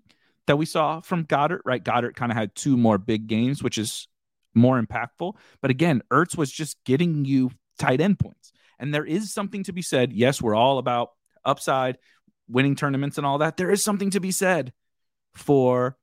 that 0.49 0.57
we 0.57 0.65
saw 0.65 0.99
from 0.99 1.25
Goedert, 1.25 1.61
right? 1.63 1.83
Goedert 1.83 2.15
kind 2.15 2.31
of 2.31 2.35
had 2.35 2.55
two 2.55 2.75
more 2.75 2.97
big 2.97 3.27
games, 3.27 3.61
which 3.61 3.77
is 3.77 4.07
more 4.55 4.81
impactful. 4.81 5.35
But 5.61 5.69
again, 5.69 6.01
Ertz 6.11 6.35
was 6.35 6.51
just 6.51 6.83
getting 6.85 7.23
you 7.23 7.51
tight 7.77 8.01
end 8.01 8.17
points. 8.17 8.51
And 8.79 8.91
there 8.91 9.05
is 9.05 9.31
something 9.31 9.63
to 9.65 9.73
be 9.73 9.83
said. 9.83 10.11
Yes, 10.11 10.41
we're 10.41 10.55
all 10.55 10.79
about 10.79 11.11
upside, 11.45 11.99
winning 12.47 12.75
tournaments 12.75 13.19
and 13.19 13.27
all 13.27 13.37
that. 13.37 13.57
There 13.57 13.69
is 13.69 13.83
something 13.83 14.09
to 14.09 14.19
be 14.19 14.31
said 14.31 14.73
for 15.35 15.95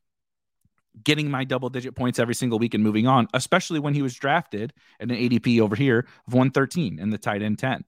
getting 1.02 1.28
my 1.28 1.42
double 1.42 1.68
digit 1.68 1.96
points 1.96 2.20
every 2.20 2.36
single 2.36 2.60
week 2.60 2.72
and 2.72 2.84
moving 2.84 3.08
on, 3.08 3.26
especially 3.34 3.80
when 3.80 3.94
he 3.94 4.02
was 4.02 4.14
drafted 4.14 4.72
at 5.00 5.10
an 5.10 5.16
ADP 5.16 5.60
over 5.60 5.74
here 5.74 6.06
of 6.28 6.34
113 6.34 7.00
in 7.00 7.10
the 7.10 7.18
tight 7.18 7.42
end 7.42 7.58
10. 7.58 7.84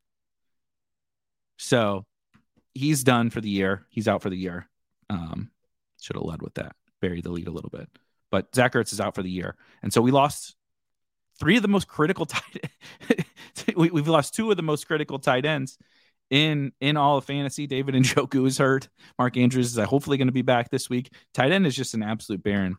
So 1.57 2.05
he's 2.75 3.05
done 3.05 3.31
for 3.31 3.41
the 3.41 3.49
year. 3.49 3.87
He's 3.91 4.09
out 4.09 4.23
for 4.23 4.29
the 4.29 4.37
year. 4.37 4.69
Um, 5.09 5.53
should 6.01 6.17
have 6.17 6.25
led 6.25 6.43
with 6.43 6.55
that, 6.55 6.77
buried 7.01 7.25
the 7.25 7.31
lead 7.31 7.49
a 7.49 7.53
little 7.53 7.71
bit. 7.71 7.89
But 8.31 8.55
Zach 8.55 8.75
Ertz 8.75 8.93
is 8.93 9.01
out 9.01 9.15
for 9.15 9.23
the 9.23 9.31
year. 9.31 9.57
And 9.83 9.93
so 9.93 10.01
we 10.01 10.11
lost 10.11 10.55
three 11.39 11.57
of 11.57 11.63
the 11.63 11.69
most 11.69 11.89
critical 11.89 12.27
tight 12.27 12.71
we, 13.77 13.89
have 13.89 14.09
lost 14.09 14.35
two 14.35 14.51
of 14.51 14.57
the 14.57 14.63
most 14.63 14.87
critical 14.87 15.19
tight 15.19 15.45
ends 15.45 15.79
in 16.31 16.73
in 16.81 16.97
all 16.97 17.17
of 17.17 17.25
fantasy. 17.25 17.67
David 17.67 17.95
and 17.95 18.05
Njoku 18.05 18.47
is 18.47 18.59
hurt. 18.59 18.89
Mark 19.19 19.37
Andrews 19.37 19.77
is 19.77 19.85
hopefully 19.85 20.17
going 20.17 20.29
to 20.29 20.33
be 20.33 20.43
back 20.43 20.71
this 20.71 20.91
week. 20.91 21.13
Tight 21.35 21.53
end 21.53 21.67
is 21.67 21.77
just 21.77 21.95
an 21.95 22.03
absolute 22.03 22.43
barren 22.43 22.77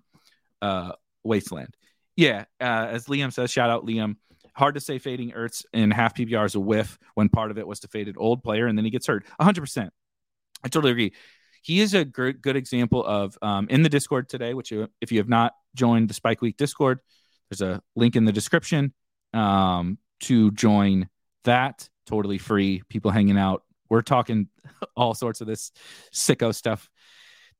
uh, 0.61 0.93
wasteland. 1.23 1.75
Yeah, 2.15 2.45
uh, 2.59 2.87
as 2.89 3.05
Liam 3.05 3.31
says, 3.31 3.51
shout 3.51 3.69
out 3.69 3.85
Liam. 3.85 4.17
Hard 4.53 4.75
to 4.75 4.81
say 4.81 4.99
fading 4.99 5.31
Ertz 5.31 5.63
in 5.71 5.89
half 5.89 6.15
PPR 6.15 6.45
is 6.45 6.55
a 6.55 6.59
whiff 6.59 6.99
when 7.13 7.29
part 7.29 7.49
of 7.49 7.57
it 7.57 7.65
was 7.65 7.79
to 7.81 7.87
fade 7.87 8.09
an 8.09 8.15
old 8.17 8.43
player 8.43 8.67
and 8.67 8.77
then 8.77 8.83
he 8.83 8.91
gets 8.91 9.07
hurt. 9.07 9.25
100%. 9.39 9.89
I 10.63 10.67
totally 10.67 10.91
agree. 10.91 11.13
He 11.61 11.81
is 11.81 11.93
a 11.93 12.05
good, 12.05 12.41
good 12.41 12.55
example 12.55 13.05
of 13.05 13.37
um, 13.41 13.67
in 13.69 13.83
the 13.83 13.89
Discord 13.89 14.29
today, 14.29 14.53
which 14.53 14.71
you, 14.71 14.87
if 15.01 15.11
you 15.11 15.19
have 15.19 15.29
not 15.29 15.53
joined 15.75 16.09
the 16.09 16.13
Spike 16.13 16.41
Week 16.41 16.57
Discord, 16.57 16.99
there's 17.49 17.61
a 17.61 17.81
link 17.95 18.15
in 18.15 18.25
the 18.25 18.31
description 18.31 18.93
um, 19.33 19.97
to 20.21 20.51
join 20.51 21.09
that. 21.43 21.89
Totally 22.05 22.37
free. 22.37 22.81
People 22.89 23.11
hanging 23.11 23.37
out. 23.37 23.63
We're 23.89 24.01
talking 24.01 24.47
all 24.95 25.13
sorts 25.13 25.41
of 25.41 25.47
this 25.47 25.71
sicko 26.13 26.53
stuff 26.53 26.89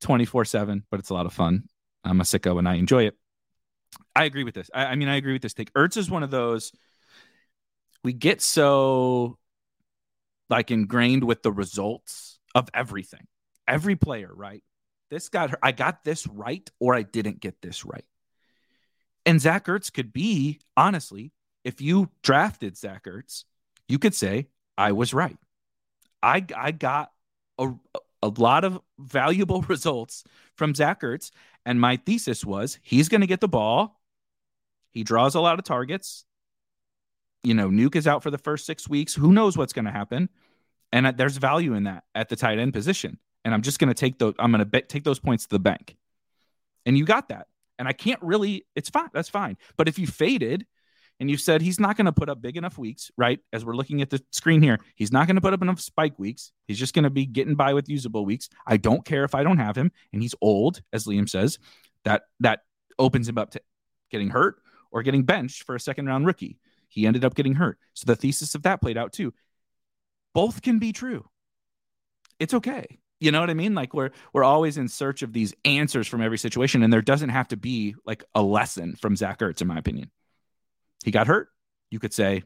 24 0.02 0.46
7, 0.46 0.84
but 0.90 1.00
it's 1.00 1.10
a 1.10 1.14
lot 1.14 1.26
of 1.26 1.34
fun. 1.34 1.64
I'm 2.04 2.22
a 2.22 2.24
sicko 2.24 2.58
and 2.58 2.68
I 2.68 2.76
enjoy 2.76 3.04
it. 3.06 3.16
I 4.16 4.26
agree 4.26 4.44
with 4.44 4.56
this. 4.56 4.70
I, 4.74 4.86
I 4.86 4.96
mean, 4.96 5.08
I 5.08 5.16
agree 5.16 5.34
with 5.34 5.42
this 5.42 5.54
take. 5.54 5.74
Ertz 5.74 5.98
is 5.98 6.10
one 6.10 6.24
of 6.24 6.32
those 6.32 6.72
we 8.04 8.14
get 8.14 8.42
so 8.42 9.38
like 10.50 10.72
ingrained 10.72 11.24
with 11.24 11.44
the 11.44 11.52
results 11.52 12.40
of 12.56 12.70
everything. 12.74 13.28
Every 13.70 13.96
player, 13.96 14.32
right? 14.34 14.64
This 15.10 15.30
got 15.30 15.52
her. 15.52 15.60
I 15.64 15.72
got 15.72 16.04
this 16.04 16.28
right, 16.28 16.70
or 16.80 16.96
I 16.96 17.04
didn't 17.04 17.40
get 17.40 17.62
this 17.62 17.86
right. 17.86 18.06
And 19.26 19.40
Zach 19.40 19.66
Ertz 19.66 19.92
could 19.94 20.12
be, 20.12 20.60
honestly, 20.76 21.32
if 21.64 21.82
you 21.82 22.10
drafted 22.24 22.78
Zach 22.78 23.06
Ertz, 23.06 23.44
you 23.88 24.00
could 24.00 24.16
say, 24.16 24.48
I 24.78 24.92
was 24.92 25.14
right. 25.14 25.38
I 26.22 26.46
I 26.56 26.72
got 26.72 27.12
a, 27.58 27.72
a 28.22 28.30
lot 28.30 28.64
of 28.64 28.80
valuable 28.98 29.62
results 29.68 30.24
from 30.56 30.76
Zach 30.76 31.02
Ertz. 31.02 31.32
And 31.66 31.80
my 31.80 31.98
thesis 31.98 32.46
was 32.46 32.80
he's 32.82 33.10
going 33.10 33.22
to 33.22 33.28
get 33.28 33.42
the 33.42 33.48
ball. 33.48 34.00
He 34.92 35.04
draws 35.04 35.36
a 35.36 35.42
lot 35.42 35.60
of 35.60 35.66
targets. 35.66 36.26
You 37.44 37.54
know, 37.54 37.70
Nuke 37.70 37.96
is 37.96 38.08
out 38.08 38.24
for 38.24 38.32
the 38.32 38.38
first 38.38 38.66
six 38.66 38.90
weeks. 38.90 39.14
Who 39.14 39.32
knows 39.32 39.58
what's 39.58 39.74
going 39.74 39.86
to 39.86 39.92
happen? 39.92 40.30
And 40.92 41.08
uh, 41.08 41.12
there's 41.12 41.38
value 41.38 41.74
in 41.74 41.84
that 41.84 42.04
at 42.16 42.30
the 42.30 42.36
tight 42.36 42.60
end 42.60 42.74
position. 42.74 43.20
And 43.50 43.56
I'm 43.56 43.64
just 43.64 43.80
going 43.80 43.88
to 43.88 43.96
take 43.96 44.20
those. 44.20 44.36
I'm 44.38 44.52
going 44.52 44.70
to 44.70 44.82
take 44.82 45.04
those 45.04 45.18
points 45.18 45.46
to 45.46 45.50
the 45.50 45.60
bank. 45.60 45.98
And 46.86 46.96
you 46.96 47.04
got 47.04 47.30
that. 47.30 47.48
And 47.80 47.88
I 47.88 47.94
can't 47.94 48.22
really. 48.22 48.68
It's 48.76 48.92
fine. 48.92 49.10
That's 49.12 49.28
fine. 49.28 49.58
But 49.76 49.88
if 49.88 49.98
you 49.98 50.06
faded 50.06 50.68
and 51.20 51.32
you 51.32 51.36
said 51.36 51.64
he's 51.64 51.80
not 51.80 51.98
going 51.98 52.06
to 52.06 52.12
put 52.12 52.30
up 52.30 52.44
big 52.44 52.58
enough 52.58 52.78
weeks, 52.78 53.10
right? 53.18 53.40
As 53.52 53.66
we're 53.66 53.74
looking 53.74 54.04
at 54.04 54.12
the 54.12 54.24
screen 54.30 54.62
here, 54.62 54.78
he's 54.94 55.12
not 55.12 55.26
going 55.26 55.36
to 55.36 55.42
put 55.42 55.54
up 55.54 55.64
enough 55.64 55.82
spike 55.82 56.20
weeks. 56.20 56.52
He's 56.68 56.78
just 56.78 56.94
going 56.94 57.06
to 57.06 57.10
be 57.10 57.26
getting 57.26 57.56
by 57.56 57.74
with 57.74 57.90
usable 57.90 58.24
weeks. 58.24 58.50
I 58.68 58.78
don't 58.78 59.04
care 59.04 59.24
if 59.24 59.34
I 59.34 59.42
don't 59.42 59.58
have 59.58 59.76
him, 59.76 59.92
and 60.14 60.22
he's 60.22 60.36
old, 60.42 60.84
as 60.94 61.06
Liam 61.06 61.28
says. 61.28 61.58
That 62.06 62.26
that 62.42 62.60
opens 63.00 63.28
him 63.28 63.40
up 63.40 63.50
to 63.54 63.62
getting 64.12 64.30
hurt 64.30 64.62
or 64.92 65.02
getting 65.02 65.24
benched 65.24 65.64
for 65.64 65.74
a 65.74 65.80
second 65.80 66.06
round 66.06 66.28
rookie. 66.28 66.60
He 66.88 67.08
ended 67.08 67.26
up 67.26 67.34
getting 67.34 67.56
hurt, 67.56 67.80
so 67.96 68.06
the 68.06 68.16
thesis 68.16 68.54
of 68.54 68.62
that 68.62 68.80
played 68.80 68.96
out 68.96 69.12
too. 69.12 69.34
Both 70.36 70.62
can 70.62 70.78
be 70.78 70.92
true. 70.92 71.26
It's 72.40 72.54
okay. 72.54 73.00
You 73.20 73.32
know 73.32 73.42
what 73.42 73.50
I 73.50 73.54
mean? 73.54 73.76
Like 73.76 73.94
we're 73.94 74.12
we're 74.32 74.46
always 74.46 74.78
in 74.78 74.88
search 74.88 75.22
of 75.24 75.34
these 75.34 75.54
answers 75.66 76.08
from 76.08 76.22
every 76.22 76.38
situation, 76.38 76.84
and 76.84 76.92
there 76.92 77.02
doesn't 77.02 77.30
have 77.30 77.50
to 77.50 77.58
be 77.58 77.96
like 78.06 78.24
a 78.34 78.42
lesson 78.42 78.96
from 78.96 79.16
Zach 79.16 79.40
Ertz, 79.40 79.62
in 79.62 79.68
my 79.68 79.78
opinion. 79.78 80.10
He 81.04 81.12
got 81.12 81.28
hurt. 81.28 81.50
You 81.90 82.00
could 82.00 82.14
say, 82.14 82.44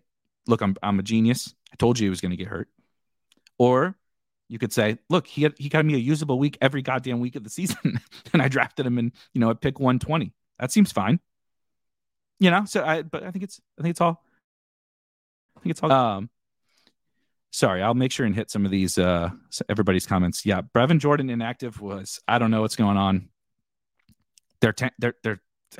look, 0.47 0.61
I'm, 0.61 0.75
I'm 0.81 0.99
a 0.99 1.03
genius. 1.03 1.53
I 1.71 1.75
told 1.75 1.99
you 1.99 2.05
he 2.05 2.09
was 2.09 2.21
going 2.21 2.31
to 2.31 2.37
get 2.37 2.47
hurt. 2.47 2.69
Or 3.57 3.95
you 4.49 4.57
could 4.57 4.73
say, 4.73 4.97
look, 5.09 5.27
he 5.27 5.47
he 5.57 5.69
got 5.69 5.85
me 5.85 5.93
a 5.93 5.97
usable 5.97 6.39
week 6.39 6.57
every 6.59 6.81
goddamn 6.81 7.19
week 7.19 7.35
of 7.35 7.43
the 7.43 7.49
season, 7.51 7.99
and 8.33 8.41
I 8.41 8.47
drafted 8.47 8.85
him 8.85 8.97
in 8.97 9.11
you 9.33 9.41
know 9.41 9.51
at 9.51 9.61
pick 9.61 9.79
120. 9.79 10.33
That 10.59 10.71
seems 10.71 10.91
fine. 10.91 11.19
You 12.39 12.51
know, 12.51 12.65
so 12.65 12.83
I 12.83 13.03
but 13.03 13.23
I 13.23 13.31
think 13.31 13.43
it's 13.43 13.61
I 13.79 13.83
think 13.83 13.91
it's 13.91 14.01
all 14.01 14.23
I 15.55 15.59
think 15.59 15.71
it's 15.71 15.83
all 15.83 15.91
um 15.91 16.29
sorry, 17.53 17.81
I'll 17.81 17.93
make 17.93 18.11
sure 18.11 18.25
and 18.25 18.35
hit 18.35 18.51
some 18.51 18.65
of 18.65 18.71
these 18.71 18.97
uh 18.97 19.29
everybody's 19.69 20.05
comments. 20.05 20.45
Yeah, 20.45 20.61
Brevin 20.61 20.99
Jordan 20.99 21.29
inactive 21.29 21.79
was 21.79 22.19
I 22.27 22.39
don't 22.39 22.51
know 22.51 22.61
what's 22.61 22.75
going 22.75 22.97
on. 22.97 23.29
They're 24.59 24.73
te- 24.73 24.89
they're 24.99 25.15
they're 25.23 25.39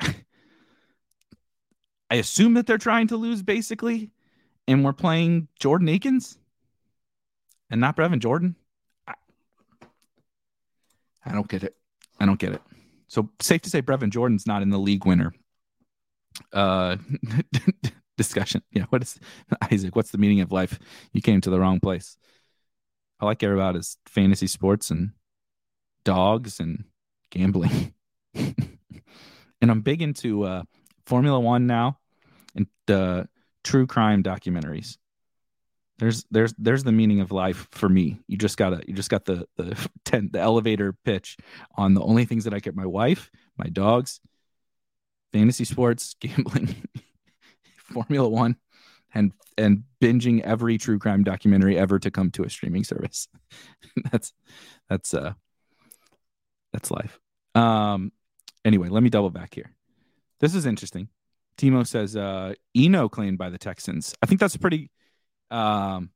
I 2.10 2.16
assume 2.16 2.54
that 2.54 2.66
they're 2.66 2.78
trying 2.78 3.08
to 3.08 3.16
lose 3.16 3.42
basically, 3.42 4.10
and 4.66 4.84
we're 4.84 4.92
playing 4.92 5.48
Jordan 5.58 5.88
Akins 5.88 6.38
and 7.70 7.80
not 7.80 7.96
Brevin 7.96 8.20
Jordan. 8.20 8.56
I, 9.06 9.14
I 11.26 11.32
don't 11.32 11.48
get 11.48 11.64
it. 11.64 11.76
I 12.20 12.26
don't 12.26 12.38
get 12.38 12.52
it. 12.52 12.62
So 13.08 13.30
safe 13.40 13.62
to 13.62 13.70
say 13.70 13.82
Brevin 13.82 14.10
Jordan's 14.10 14.46
not 14.46 14.62
in 14.62 14.70
the 14.70 14.78
league 14.78 15.04
winner 15.04 15.34
uh 16.52 16.96
discussion. 18.16 18.62
Yeah, 18.72 18.84
what 18.90 19.02
is 19.02 19.18
Isaac? 19.72 19.94
What's 19.96 20.10
the 20.10 20.18
meaning 20.18 20.40
of 20.40 20.52
life? 20.52 20.78
You 21.12 21.22
came 21.22 21.40
to 21.42 21.50
the 21.50 21.60
wrong 21.60 21.80
place. 21.80 22.16
All 23.20 23.28
I 23.28 23.34
care 23.34 23.54
about 23.54 23.76
is 23.76 23.96
fantasy 24.06 24.46
sports 24.46 24.90
and 24.90 25.12
dogs 26.04 26.60
and 26.60 26.84
gambling. 27.30 27.94
and 28.34 29.70
I'm 29.70 29.80
big 29.80 30.02
into 30.02 30.44
uh, 30.44 30.62
Formula 31.06 31.38
One 31.38 31.66
now 31.66 31.98
and 32.54 32.66
uh, 32.88 33.24
true 33.62 33.86
crime 33.86 34.22
documentaries. 34.22 34.98
There's 35.98 36.24
there's 36.30 36.52
there's 36.58 36.82
the 36.82 36.92
meaning 36.92 37.20
of 37.20 37.30
life 37.30 37.68
for 37.70 37.88
me. 37.88 38.20
You 38.26 38.36
just 38.36 38.56
gotta 38.56 38.82
you 38.86 38.94
just 38.94 39.10
got 39.10 39.24
the 39.24 39.46
the 39.56 39.88
ten, 40.04 40.30
the 40.32 40.40
elevator 40.40 40.92
pitch 40.92 41.36
on 41.76 41.94
the 41.94 42.02
only 42.02 42.24
things 42.24 42.44
that 42.44 42.54
I 42.54 42.58
get 42.58 42.74
my 42.74 42.86
wife, 42.86 43.30
my 43.56 43.66
dogs, 43.66 44.20
fantasy 45.32 45.64
sports, 45.64 46.16
gambling, 46.20 46.74
Formula 47.94 48.28
One, 48.28 48.56
and 49.14 49.32
and 49.56 49.84
binging 50.02 50.40
every 50.42 50.78
true 50.78 50.98
crime 50.98 51.24
documentary 51.24 51.78
ever 51.78 51.98
to 51.98 52.10
come 52.10 52.30
to 52.32 52.44
a 52.44 52.50
streaming 52.50 52.84
service. 52.84 53.28
that's 54.10 54.32
that's 54.88 55.14
uh 55.14 55.32
that's 56.72 56.90
life. 56.90 57.18
Um 57.54 58.12
anyway, 58.64 58.88
let 58.88 59.02
me 59.02 59.10
double 59.10 59.30
back 59.30 59.54
here. 59.54 59.72
This 60.40 60.54
is 60.54 60.66
interesting. 60.66 61.08
Timo 61.56 61.86
says 61.86 62.16
uh, 62.16 62.54
Eno 62.74 63.08
claimed 63.08 63.38
by 63.38 63.50
the 63.50 63.58
Texans. 63.58 64.14
I 64.22 64.26
think 64.26 64.40
that's 64.40 64.56
pretty 64.56 64.90
um, 65.50 66.10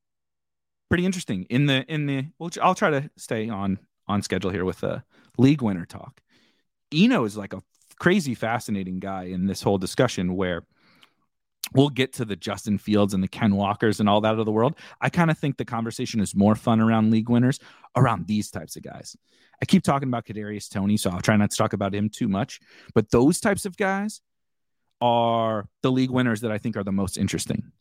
pretty 0.89 1.07
interesting. 1.07 1.45
In 1.45 1.67
the 1.67 1.85
in 1.93 2.07
the 2.07 2.27
well, 2.39 2.51
I'll 2.63 2.75
try 2.75 2.91
to 2.91 3.11
stay 3.17 3.49
on 3.49 3.79
on 4.07 4.23
schedule 4.23 4.51
here 4.51 4.65
with 4.65 4.83
a 4.83 5.05
league 5.37 5.63
winner 5.63 5.87
talk. 5.87 6.21
Eno 6.93 7.25
is 7.25 7.37
like 7.37 7.53
a 7.53 7.63
crazy 7.99 8.35
fascinating 8.35 8.99
guy 8.99 9.25
in 9.25 9.47
this 9.47 9.63
whole 9.63 9.79
discussion 9.79 10.35
where 10.35 10.63
we'll 11.75 11.89
get 11.89 12.13
to 12.15 12.25
the 12.25 12.37
Justin 12.37 12.79
Fields 12.79 13.15
and 13.15 13.23
the 13.23 13.29
Ken 13.29 13.55
Walkers 13.55 14.01
and 14.01 14.09
all 14.09 14.21
that 14.23 14.39
of 14.39 14.45
the 14.45 14.53
world. 14.53 14.77
I 15.01 15.09
kind 15.09 15.31
of 15.31 15.39
think 15.39 15.57
the 15.57 15.65
conversation 15.65 16.21
is 16.21 16.35
more 16.35 16.55
fun 16.55 16.81
around 16.81 17.11
league 17.11 17.29
winners, 17.29 17.59
around 17.97 18.27
these 18.27 18.51
types 18.51 18.77
of 18.77 18.83
guys. 18.83 19.17
I 19.61 19.65
keep 19.65 19.83
talking 19.83 20.09
about 20.09 20.25
Kadarius 20.25 20.71
Toney, 20.71 20.97
so 20.97 21.11
I'll 21.11 21.21
try 21.21 21.37
not 21.37 21.51
to 21.51 21.57
talk 21.57 21.73
about 21.73 21.95
him 21.95 22.09
too 22.09 22.29
much. 22.29 22.61
But 22.95 23.11
those 23.11 23.41
types 23.41 23.65
of 23.65 23.77
guys 23.77 24.21
are 25.01 25.69
the 25.83 25.91
league 25.91 26.11
winners 26.11 26.43
that 26.43 26.51
I 26.51 26.59
think 26.59 26.77
are 26.77 26.85
the 26.85 26.93
most 26.93 27.17
interesting, 27.19 27.73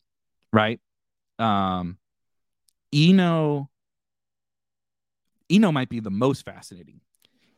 right? 0.52 0.80
Um, 1.38 1.98
Eno 2.92 3.70
Eno 5.50 5.72
might 5.72 5.88
be 5.88 6.00
the 6.00 6.10
most 6.10 6.44
fascinating. 6.44 7.00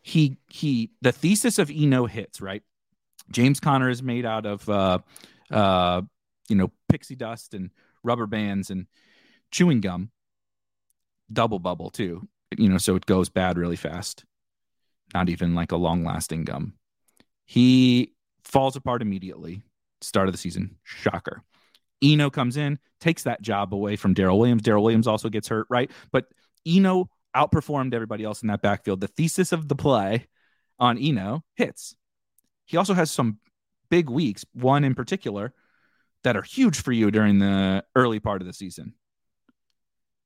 He 0.03 0.39
he 0.49 0.91
the 1.03 1.13
thesis 1.13 1.59
of 1.59 1.71
Eno 1.71 2.07
hits, 2.07 2.41
right? 2.41 2.63
James 3.31 3.61
Conner 3.61 3.89
is 3.89 4.03
made 4.03 4.25
out 4.25 4.47
of 4.47 4.69
uh 4.69 4.99
uh 5.51 6.03
you 6.51 6.57
know 6.57 6.71
pixie 6.89 7.17
dust 7.17 7.55
and 7.55 7.71
rubber 8.03 8.27
bands 8.27 8.71
and 8.71 8.87
chewing 9.51 9.81
gum. 9.81 10.11
Double 11.33 11.61
bubble 11.61 11.91
too. 11.91 12.29
You 12.59 12.69
know, 12.69 12.79
so 12.79 12.97
it 12.97 13.07
goes 13.07 13.29
bad 13.29 13.57
really 13.57 13.77
fast. 13.77 14.25
Not 15.15 15.29
even 15.29 15.55
like 15.55 15.73
a 15.73 15.77
long 15.77 16.05
lasting 16.05 16.45
gum. 16.45 16.75
He 17.47 18.13
falls 18.45 18.77
apart 18.77 19.03
immediately. 19.03 19.63
Start 20.01 20.29
of 20.29 20.33
the 20.33 20.39
season. 20.39 20.77
Shocker. 20.83 21.43
Eno 22.03 22.31
comes 22.31 22.57
in, 22.57 22.79
takes 23.01 23.25
that 23.25 23.43
job 23.43 23.75
away 23.75 23.97
from 23.97 24.15
Darrel 24.15 24.39
Williams. 24.39 24.63
Darrel 24.63 24.83
Williams 24.83 25.07
also 25.07 25.29
gets 25.29 25.49
hurt, 25.49 25.67
right? 25.69 25.91
But 26.11 26.27
Eno 26.67 27.11
outperformed 27.37 27.95
everybody 27.95 28.25
else 28.25 28.43
in 28.43 28.49
that 28.49 28.63
backfield. 28.63 29.01
The 29.01 29.09
thesis 29.09 29.53
of 29.53 29.69
the 29.69 29.77
play 29.77 30.27
on 30.79 30.99
Eno 30.99 31.45
hits. 31.55 31.95
He 32.67 32.77
also 32.77 32.95
has 32.95 33.11
some 33.11 33.39
big 33.91 34.09
weeks, 34.09 34.45
one 34.55 34.85
in 34.85 34.95
particular, 34.95 35.53
that 36.25 36.37
are 36.37 36.43
huge 36.43 36.81
for 36.81 36.93
you 36.93 37.11
during 37.11 37.39
the 37.39 37.85
early 37.95 38.21
part 38.21 38.41
of 38.41 38.47
the 38.47 38.53
season. 38.53 38.95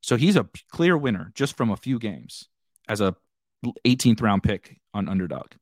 So 0.01 0.17
he's 0.17 0.37
a 0.37 0.49
clear 0.71 0.97
winner 0.97 1.33
just 1.35 1.57
from 1.57 1.71
a 1.71 1.77
few 1.77 1.99
games 1.99 2.49
as 2.89 3.01
a 3.01 3.17
18th 3.87 4.21
round 4.21 4.43
pick 4.43 4.81
on 4.93 5.09
underdog. 5.09 5.53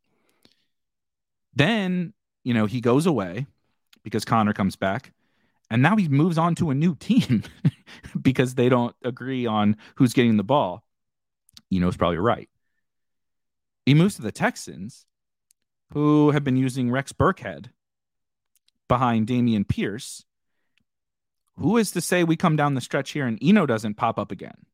Then, 1.55 2.13
you 2.45 2.55
know, 2.55 2.67
he 2.67 2.81
goes 2.81 3.07
away 3.07 3.47
because 4.03 4.25
Conner 4.25 4.53
comes 4.53 4.77
back. 4.77 5.13
And 5.71 5.81
now 5.81 5.97
he 5.97 6.09
moves 6.09 6.37
on 6.37 6.55
to 6.57 6.71
a 6.71 6.75
new 6.75 6.95
team 6.95 7.45
because 8.21 8.55
they 8.55 8.69
don't 8.69 8.95
agree 9.05 9.47
on 9.47 9.77
who's 9.95 10.13
getting 10.13 10.37
the 10.37 10.45
ball. 10.45 10.85
Eno's 11.73 11.97
probably 11.97 12.19
right. 12.19 12.51
He 13.87 13.95
moves 13.95 14.17
to 14.17 14.23
the 14.23 14.33
Texans, 14.33 15.07
who 15.93 16.31
have 16.31 16.45
been 16.45 16.57
using 16.57 16.91
Rex 16.91 17.13
Burkhead 17.13 17.71
behind 18.93 19.27
Dameon 19.27 19.67
Pierce. 19.67 20.23
Who 21.57 21.79
is 21.79 21.93
to 21.93 22.03
say 22.03 22.25
we 22.25 22.37
come 22.37 22.57
down 22.57 22.75
the 22.75 22.83
stretch 22.83 23.13
here 23.13 23.27
and 23.27 23.39
Eno 23.43 23.65
doesn't 23.65 23.95
pop 23.95 24.19
up 24.19 24.31
again? 24.31 24.67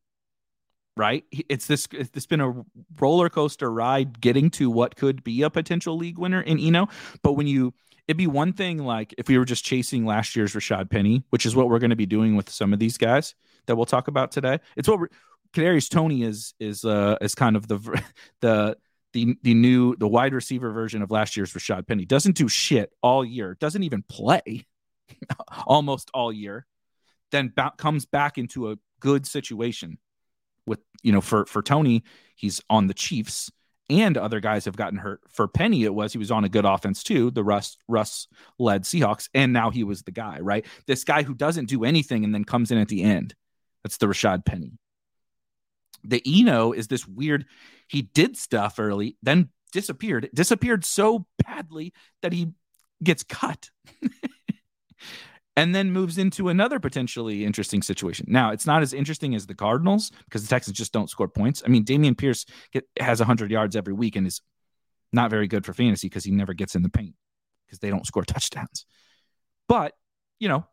Right? 0.97 1.23
It's 1.31 1.67
this 1.67 1.87
it's 1.93 2.25
been 2.25 2.41
a 2.41 2.65
roller 2.99 3.29
coaster 3.29 3.71
ride 3.71 4.19
getting 4.19 4.49
to 4.51 4.69
what 4.69 4.97
could 4.97 5.23
be 5.23 5.43
a 5.43 5.49
potential 5.49 5.95
league 5.95 6.17
winner 6.17 6.41
in 6.41 6.59
Eno. 6.59 6.89
But 7.23 7.33
when 7.33 7.47
you 7.47 7.73
it'd 8.09 8.17
be 8.17 8.27
one 8.27 8.51
thing 8.51 8.79
like 8.79 9.15
if 9.17 9.29
we 9.29 9.37
were 9.37 9.45
just 9.45 9.63
chasing 9.63 10.05
last 10.05 10.35
year's 10.35 10.53
Rashad 10.53 10.89
Penny, 10.89 11.23
which 11.29 11.45
is 11.45 11.55
what 11.55 11.69
we're 11.69 11.79
going 11.79 11.91
to 11.91 11.95
be 11.95 12.05
doing 12.05 12.35
with 12.35 12.49
some 12.49 12.73
of 12.73 12.79
these 12.79 12.97
guys 12.97 13.35
that 13.67 13.77
we'll 13.77 13.85
talk 13.85 14.09
about 14.09 14.33
today. 14.33 14.59
It's 14.75 14.89
what 14.89 14.99
we're 14.99 15.07
Kadarius 15.53 15.89
Toney 15.89 16.23
is 16.23 16.53
is 16.59 16.83
uh 16.83 17.15
is 17.21 17.35
kind 17.35 17.55
of 17.55 17.69
the 17.69 18.03
the 18.41 18.75
the 19.13 19.35
the 19.43 19.53
new 19.53 19.95
the 19.95 20.07
wide 20.07 20.33
receiver 20.33 20.71
version 20.71 21.01
of 21.01 21.11
last 21.11 21.35
year's 21.35 21.53
Rashad 21.53 21.87
Penny. 21.87 22.05
Doesn't 22.05 22.35
do 22.35 22.47
shit 22.47 22.91
all 23.01 23.25
year. 23.25 23.57
Doesn't 23.59 23.83
even 23.83 24.03
play 24.03 24.65
almost 25.65 26.09
all 26.13 26.31
year. 26.31 26.65
Then 27.31 27.51
ba- 27.55 27.73
comes 27.77 28.05
back 28.05 28.37
into 28.37 28.71
a 28.71 28.77
good 28.99 29.25
situation 29.25 29.97
with 30.65 30.79
you 31.01 31.11
know 31.11 31.21
for 31.21 31.45
for 31.45 31.61
Toney, 31.61 32.03
he's 32.35 32.61
on 32.69 32.87
the 32.87 32.93
Chiefs 32.93 33.51
and 33.89 34.17
other 34.17 34.39
guys 34.39 34.65
have 34.65 34.75
gotten 34.75 34.99
hurt. 34.99 35.21
For 35.29 35.47
Penny 35.47 35.83
it 35.83 35.93
was 35.93 36.13
he 36.13 36.19
was 36.19 36.31
on 36.31 36.45
a 36.45 36.49
good 36.49 36.65
offense 36.65 37.03
too, 37.03 37.31
the 37.31 37.43
Russ 37.43 37.77
Russ 37.87 38.27
led 38.57 38.83
Seahawks 38.83 39.29
and 39.33 39.51
now 39.51 39.71
he 39.71 39.83
was 39.83 40.03
the 40.03 40.11
guy, 40.11 40.39
right? 40.39 40.65
This 40.87 41.03
guy 41.03 41.23
who 41.23 41.33
doesn't 41.33 41.65
do 41.65 41.83
anything 41.83 42.23
and 42.23 42.33
then 42.33 42.45
comes 42.45 42.71
in 42.71 42.77
at 42.77 42.87
the 42.87 43.03
end. 43.03 43.35
That's 43.83 43.97
the 43.97 44.07
Rashad 44.07 44.45
Penny. 44.45 44.77
The 46.03 46.21
Eno 46.25 46.71
is 46.71 46.87
this 46.87 47.07
weird, 47.07 47.45
he 47.87 48.01
did 48.01 48.37
stuff 48.37 48.79
early, 48.79 49.17
then 49.21 49.49
disappeared, 49.71 50.29
disappeared 50.33 50.85
so 50.85 51.25
badly 51.45 51.93
that 52.21 52.33
he 52.33 52.53
gets 53.03 53.23
cut. 53.23 53.69
and 55.59 55.75
then 55.75 55.91
moves 55.91 56.17
into 56.17 56.47
another 56.47 56.79
potentially 56.79 57.43
interesting 57.43 57.81
situation. 57.81 58.25
Now, 58.29 58.51
it's 58.51 58.65
not 58.65 58.81
as 58.81 58.93
interesting 58.93 59.35
as 59.35 59.45
the 59.45 59.55
Cardinals 59.55 60.09
because 60.25 60.41
the 60.41 60.47
Texans 60.47 60.77
just 60.77 60.93
don't 60.93 61.09
score 61.09 61.27
points. 61.27 61.61
I 61.65 61.69
mean, 61.69 61.83
Dameon 61.83 62.17
Pierce 62.17 62.45
get, 62.71 62.85
has 62.97 63.19
100 63.19 63.51
yards 63.51 63.75
every 63.75 63.93
week 63.93 64.15
and 64.15 64.25
is 64.25 64.41
not 65.11 65.29
very 65.29 65.47
good 65.47 65.65
for 65.65 65.73
fantasy 65.73 66.07
because 66.07 66.23
he 66.23 66.31
never 66.31 66.53
gets 66.53 66.75
in 66.75 66.81
the 66.81 66.89
paint 66.89 67.15
because 67.65 67.79
they 67.79 67.89
don't 67.89 68.05
score 68.05 68.23
touchdowns. 68.23 68.85
But, 69.67 69.93
you 70.39 70.47
know, 70.47 70.65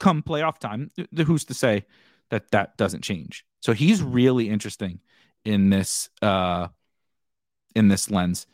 come 0.00 0.24
playoff 0.24 0.58
time, 0.58 0.90
who's 1.16 1.44
to 1.44 1.54
say 1.54 1.84
that 2.30 2.50
that 2.50 2.76
doesn't 2.76 3.04
change? 3.04 3.44
So 3.66 3.72
he's 3.72 4.00
really 4.00 4.48
interesting 4.48 5.00
in 5.44 5.70
this 5.70 6.08
uh, 6.22 6.68
in 7.74 7.88
this 7.88 8.12
lens. 8.12 8.46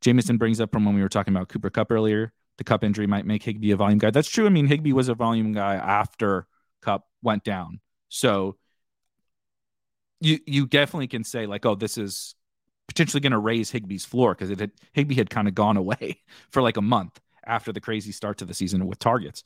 Jameson 0.00 0.38
brings 0.38 0.60
up 0.60 0.72
from 0.72 0.84
when 0.84 0.96
we 0.96 1.02
were 1.02 1.08
talking 1.08 1.32
about 1.32 1.48
Cooper 1.48 1.70
Kupp 1.70 1.92
earlier. 1.92 2.32
The 2.58 2.64
Kupp 2.64 2.82
injury 2.82 3.06
might 3.06 3.24
make 3.24 3.44
Higbee 3.44 3.70
a 3.70 3.76
volume 3.76 4.00
guy. 4.00 4.10
That's 4.10 4.28
true. 4.28 4.46
I 4.46 4.48
mean, 4.48 4.66
Higbee 4.66 4.92
was 4.92 5.08
a 5.08 5.14
volume 5.14 5.52
guy 5.52 5.76
after 5.76 6.48
Kupp 6.82 7.06
went 7.22 7.44
down. 7.44 7.78
So 8.08 8.56
you 10.20 10.40
you 10.48 10.66
definitely 10.66 11.06
can 11.06 11.22
say 11.22 11.46
like, 11.46 11.64
oh, 11.64 11.76
this 11.76 11.96
is 11.96 12.34
potentially 12.88 13.20
going 13.20 13.30
to 13.30 13.38
raise 13.38 13.70
Higbee's 13.70 14.04
floor 14.04 14.34
because 14.34 14.50
it 14.50 14.58
had, 14.58 14.72
Higbee 14.94 15.14
had 15.14 15.30
kind 15.30 15.46
of 15.46 15.54
gone 15.54 15.76
away 15.76 16.22
for 16.50 16.60
like 16.60 16.76
a 16.76 16.82
month 16.82 17.20
after 17.46 17.70
the 17.70 17.80
crazy 17.80 18.10
start 18.10 18.38
to 18.38 18.44
the 18.46 18.54
season 18.54 18.84
with 18.88 18.98
targets. 18.98 19.44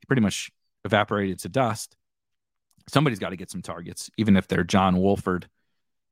He 0.00 0.06
pretty 0.06 0.22
much 0.22 0.50
evaporated 0.86 1.38
to 1.40 1.50
dust 1.50 1.97
somebody's 2.88 3.18
got 3.18 3.30
to 3.30 3.36
get 3.36 3.50
some 3.50 3.62
targets, 3.62 4.10
even 4.16 4.36
if 4.36 4.48
they're 4.48 4.64
John 4.64 4.98
Wolford 4.98 5.48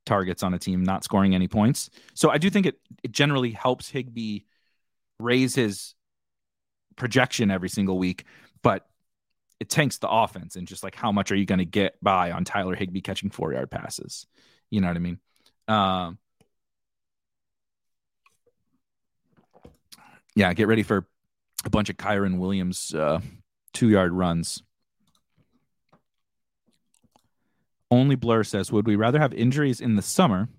targets 0.05 0.43
on 0.43 0.53
a 0.53 0.59
team 0.59 0.83
not 0.83 1.03
scoring 1.03 1.35
any 1.35 1.47
points. 1.47 1.89
So 2.13 2.29
I 2.29 2.37
do 2.37 2.49
think 2.49 2.65
it, 2.65 2.79
it 3.03 3.11
generally 3.11 3.51
helps 3.51 3.89
Higbee 3.89 4.41
raise 5.19 5.55
his 5.55 5.95
projection 6.95 7.51
every 7.51 7.69
single 7.69 7.97
week, 7.97 8.25
but 8.63 8.87
it 9.59 9.69
tanks 9.69 9.97
the 9.97 10.09
offense 10.09 10.55
and 10.55 10.67
just 10.67 10.83
like 10.83 10.95
how 10.95 11.11
much 11.11 11.31
are 11.31 11.35
you 11.35 11.45
going 11.45 11.59
to 11.59 11.65
get 11.65 11.95
by 12.01 12.31
on 12.31 12.43
Tyler 12.43 12.75
Higbee 12.75 13.01
catching 13.01 13.29
four 13.29 13.53
yard 13.53 13.71
passes? 13.71 14.27
You 14.69 14.81
know 14.81 14.87
what 14.87 14.95
I 14.95 14.99
mean? 14.99 15.19
Um, 15.67 16.17
yeah, 20.35 20.53
get 20.53 20.67
ready 20.67 20.83
for 20.83 21.07
a 21.65 21.69
bunch 21.69 21.89
of 21.89 21.97
Kyren 21.97 22.37
Williams 22.37 22.93
uh, 22.93 23.19
two 23.73 23.89
yard 23.89 24.13
runs. 24.13 24.61
Only 27.89 28.15
Blur 28.15 28.43
says, 28.43 28.71
would 28.71 28.87
we 28.87 28.95
rather 28.95 29.19
have 29.19 29.33
injuries 29.33 29.79
in 29.79 29.95
the 29.95 30.01
summer 30.01 30.49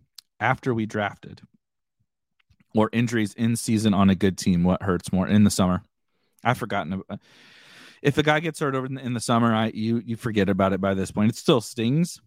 after 0.41 0.73
we 0.73 0.87
drafted 0.87 1.43
or 2.75 2.89
injuries 2.93 3.35
in 3.35 3.57
season 3.57 3.93
on 3.93 4.11
a 4.11 4.15
good 4.15 4.39
team? 4.39 4.65
What 4.65 4.83
hurts 4.83 5.13
more 5.13 5.29
in 5.29 5.45
the 5.45 5.51
summer? 5.51 5.83
I've 6.43 6.59
forgotten. 6.59 7.03
If 8.01 8.17
a 8.17 8.23
guy 8.23 8.41
gets 8.41 8.61
hurt 8.61 8.75
over 8.75 8.87
in 8.87 9.13
the 9.13 9.21
summer, 9.21 9.55
I 9.55 9.73
you 9.75 10.01
you 10.05 10.17
forget 10.17 10.49
about 10.49 10.73
it 10.73 10.81
by 10.81 10.95
this 10.95 11.11
point. 11.11 11.31
It 11.31 11.37
still 11.37 11.61
stings, 11.61 12.21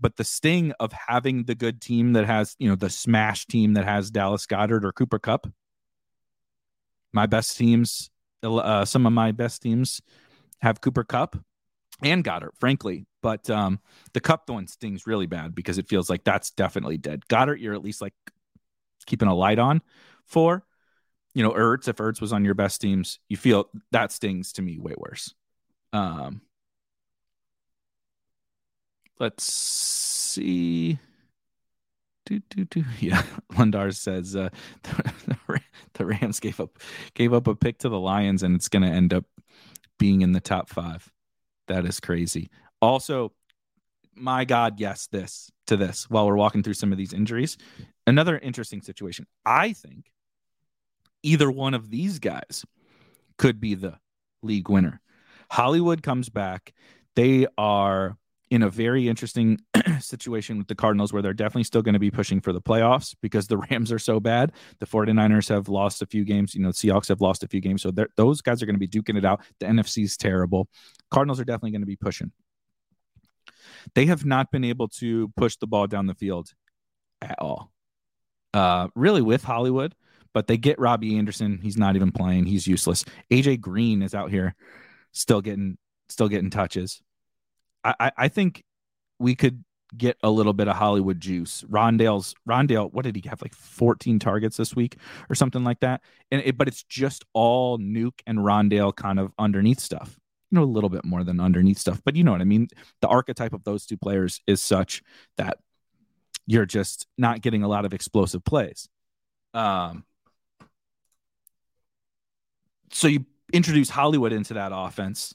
but 0.00 0.16
the 0.16 0.24
sting 0.24 0.72
of 0.80 0.92
having 0.92 1.44
the 1.44 1.54
good 1.54 1.80
team 1.80 2.14
that 2.14 2.26
has 2.26 2.56
you 2.58 2.68
know 2.68 2.74
the 2.74 2.90
smash 2.90 3.46
team 3.46 3.74
that 3.74 3.84
has 3.84 4.10
Dallas 4.10 4.46
Goedert 4.46 4.84
or 4.84 4.92
Cooper 4.92 5.18
Kupp. 5.18 5.46
My 7.12 7.26
best 7.26 7.56
teams, 7.56 8.10
uh, 8.42 8.84
some 8.84 9.06
of 9.06 9.12
my 9.12 9.32
best 9.32 9.62
teams 9.62 10.00
have 10.62 10.80
Cooper 10.80 11.04
Kupp 11.04 11.36
and 12.02 12.24
Goedert, 12.24 12.56
frankly. 12.58 13.06
But 13.22 13.48
um, 13.50 13.80
the 14.12 14.20
Kupp 14.20 14.48
one 14.48 14.66
stings 14.66 15.06
really 15.06 15.26
bad 15.26 15.54
because 15.54 15.78
it 15.78 15.88
feels 15.88 16.08
like 16.08 16.24
that's 16.24 16.50
definitely 16.50 16.96
dead. 16.96 17.26
Goedert, 17.28 17.60
you're 17.60 17.74
at 17.74 17.82
least 17.82 18.00
like 18.00 18.14
keeping 19.06 19.28
a 19.28 19.34
light 19.34 19.58
on 19.58 19.82
for. 20.26 20.64
You 21.34 21.44
know, 21.44 21.52
Ertz, 21.52 21.86
if 21.86 21.96
Ertz 21.96 22.20
was 22.20 22.32
on 22.32 22.44
your 22.44 22.54
best 22.54 22.80
teams, 22.80 23.20
you 23.28 23.36
feel 23.36 23.70
that 23.92 24.10
stings 24.10 24.52
to 24.54 24.62
me 24.62 24.78
way 24.78 24.94
worse. 24.96 25.34
Um, 25.92 26.40
let's 29.18 29.44
see. 29.44 30.98
Do, 32.26 32.40
do, 32.50 32.64
do. 32.64 32.84
Yeah, 33.00 33.22
Lundar 33.52 33.94
says 33.94 34.34
uh, 34.34 34.50
the, 34.82 35.60
the 35.94 36.06
Rams 36.06 36.40
gave 36.40 36.60
up 36.60 36.78
gave 37.14 37.32
up 37.32 37.46
a 37.46 37.54
pick 37.54 37.78
to 37.78 37.88
the 37.88 37.98
Lions, 37.98 38.42
and 38.42 38.56
it's 38.56 38.68
going 38.68 38.82
to 38.82 38.88
end 38.88 39.14
up 39.14 39.24
being 39.98 40.22
in 40.22 40.32
the 40.32 40.40
top 40.40 40.68
five. 40.68 41.10
That 41.70 41.86
is 41.86 42.00
crazy. 42.00 42.50
Also, 42.82 43.32
my 44.16 44.44
God, 44.44 44.80
yes, 44.80 45.06
this 45.06 45.52
to 45.68 45.76
this 45.76 46.10
while 46.10 46.26
we're 46.26 46.34
walking 46.34 46.64
through 46.64 46.74
some 46.74 46.90
of 46.90 46.98
these 46.98 47.12
injuries. 47.12 47.56
Another 48.08 48.36
interesting 48.36 48.82
situation. 48.82 49.24
I 49.46 49.72
think 49.72 50.10
either 51.22 51.48
one 51.48 51.74
of 51.74 51.88
these 51.88 52.18
guys 52.18 52.64
could 53.38 53.60
be 53.60 53.76
the 53.76 54.00
league 54.42 54.68
winner. 54.68 55.00
Hollywood 55.48 56.02
comes 56.02 56.28
back. 56.28 56.74
They 57.14 57.46
are 57.56 58.16
in 58.50 58.64
a 58.64 58.70
very 58.70 59.08
interesting 59.08 59.58
situation 60.00 60.58
with 60.58 60.66
the 60.66 60.74
Cardinals 60.74 61.12
where 61.12 61.22
they're 61.22 61.32
definitely 61.32 61.64
still 61.64 61.82
going 61.82 61.92
to 61.92 62.00
be 62.00 62.10
pushing 62.10 62.40
for 62.40 62.52
the 62.52 62.60
playoffs 62.60 63.14
because 63.22 63.46
the 63.46 63.56
Rams 63.70 63.92
are 63.92 63.98
so 63.98 64.18
bad. 64.18 64.52
The 64.80 64.86
49ers 64.86 65.48
have 65.48 65.68
lost 65.68 66.02
a 66.02 66.06
few 66.06 66.24
games. 66.24 66.54
You 66.54 66.62
know, 66.62 66.70
Seahawks 66.70 67.08
have 67.08 67.20
lost 67.20 67.44
a 67.44 67.48
few 67.48 67.60
games. 67.60 67.82
So 67.82 67.92
those 68.16 68.42
guys 68.42 68.60
are 68.60 68.66
going 68.66 68.78
to 68.78 68.86
be 68.86 68.88
duking 68.88 69.16
it 69.16 69.24
out. 69.24 69.40
The 69.60 69.66
NFC 69.66 70.02
is 70.02 70.16
terrible. 70.16 70.68
Cardinals 71.10 71.38
are 71.38 71.44
definitely 71.44 71.70
going 71.70 71.82
to 71.82 71.86
be 71.86 71.96
pushing. 71.96 72.32
They 73.94 74.06
have 74.06 74.24
not 74.24 74.50
been 74.50 74.64
able 74.64 74.88
to 74.88 75.28
push 75.36 75.56
the 75.56 75.66
ball 75.66 75.86
down 75.86 76.06
the 76.06 76.14
field 76.14 76.52
at 77.22 77.36
all. 77.38 77.70
Uh, 78.52 78.88
really 78.96 79.22
with 79.22 79.44
Hollywood, 79.44 79.94
but 80.34 80.48
they 80.48 80.56
get 80.56 80.80
Robbie 80.80 81.16
Anderson. 81.16 81.60
He's 81.62 81.76
not 81.76 81.94
even 81.94 82.10
playing. 82.10 82.46
He's 82.46 82.66
useless. 82.66 83.04
AJ 83.30 83.60
Green 83.60 84.02
is 84.02 84.12
out 84.12 84.30
here 84.30 84.56
still 85.12 85.40
getting 85.40 85.78
still 86.08 86.28
getting 86.28 86.50
touches. 86.50 87.00
I, 87.84 88.12
I, 88.16 88.28
think 88.28 88.62
we 89.18 89.34
could 89.34 89.64
get 89.96 90.16
a 90.22 90.30
little 90.30 90.52
bit 90.52 90.68
of 90.68 90.76
Hollywood 90.76 91.20
juice. 91.20 91.64
Rondale's 91.68 92.34
Rondale, 92.48 92.92
what 92.92 93.04
did 93.04 93.16
he 93.16 93.28
have? 93.28 93.42
Like 93.42 93.54
14 93.54 94.18
targets 94.18 94.56
this 94.56 94.76
week 94.76 94.96
or 95.28 95.34
something 95.34 95.64
like 95.64 95.80
that. 95.80 96.02
And 96.30 96.42
it, 96.44 96.56
but 96.56 96.68
it's 96.68 96.82
just 96.84 97.24
all 97.32 97.78
Nuke 97.78 98.20
and 98.26 98.38
Rondale 98.40 98.94
kind 98.94 99.18
of 99.18 99.32
underneath 99.38 99.80
stuff. 99.80 100.18
You 100.50 100.58
know, 100.58 100.64
a 100.64 100.66
little 100.66 100.90
bit 100.90 101.04
more 101.04 101.24
than 101.24 101.40
underneath 101.40 101.78
stuff, 101.78 102.02
but 102.04 102.16
you 102.16 102.24
know 102.24 102.32
what 102.32 102.40
I 102.40 102.44
mean. 102.44 102.68
The 103.00 103.08
archetype 103.08 103.52
of 103.52 103.64
those 103.64 103.86
two 103.86 103.96
players 103.96 104.40
is 104.46 104.60
such 104.60 105.02
that 105.36 105.58
you're 106.46 106.66
just 106.66 107.06
not 107.16 107.40
getting 107.40 107.62
a 107.62 107.68
lot 107.68 107.84
of 107.84 107.94
explosive 107.94 108.44
plays. 108.44 108.88
Um, 109.54 110.04
so 112.92 113.06
you 113.08 113.26
introduce 113.52 113.90
Hollywood 113.90 114.32
into 114.32 114.54
that 114.54 114.72
offense. 114.74 115.34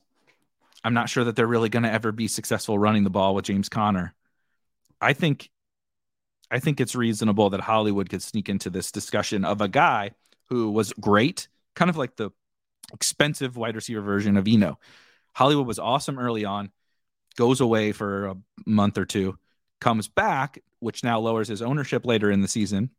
I'm 0.86 0.94
not 0.94 1.10
sure 1.10 1.24
that 1.24 1.36
they're 1.36 1.48
really 1.48 1.70
going 1.70 1.82
to 1.82 1.92
ever 1.92 2.12
be 2.12 2.28
successful 2.28 2.78
running 2.78 3.04
the 3.04 3.10
ball 3.10 3.34
with 3.34 3.46
James 3.46 3.70
Conner. 3.70 4.14
I 5.02 5.14
think 5.14 5.50
I 6.52 6.60
think 6.60 6.80
it's 6.80 6.96
reasonable 6.96 7.50
that 7.50 7.62
Hollywood 7.62 8.08
could 8.08 8.22
sneak 8.22 8.50
into 8.50 8.70
this 8.70 8.92
discussion 8.92 9.46
of 9.46 9.62
a 9.62 9.68
guy 9.68 10.12
who 10.50 10.70
was 10.70 10.94
great, 10.94 11.48
kind 11.74 11.90
of 11.90 11.98
like 11.98 12.16
the 12.18 12.30
expensive 12.94 13.58
wide 13.58 13.76
receiver 13.76 14.02
version 14.02 14.38
of 14.38 14.48
Eno. 14.48 14.78
Hollywood 15.34 15.66
was 15.66 15.80
awesome 15.80 16.20
early 16.20 16.46
on, 16.46 16.72
goes 17.36 17.62
away 17.62 17.92
for 17.92 18.28
a 18.28 18.38
month 18.68 19.00
or 19.00 19.06
two, 19.06 19.40
comes 19.82 20.08
back, 20.08 20.60
which 20.80 21.04
now 21.04 21.20
lowers 21.20 21.48
his 21.48 21.64
ownership 21.64 22.06
later 22.06 22.30
in 22.30 22.42
the 22.42 22.48
season, 22.48 22.92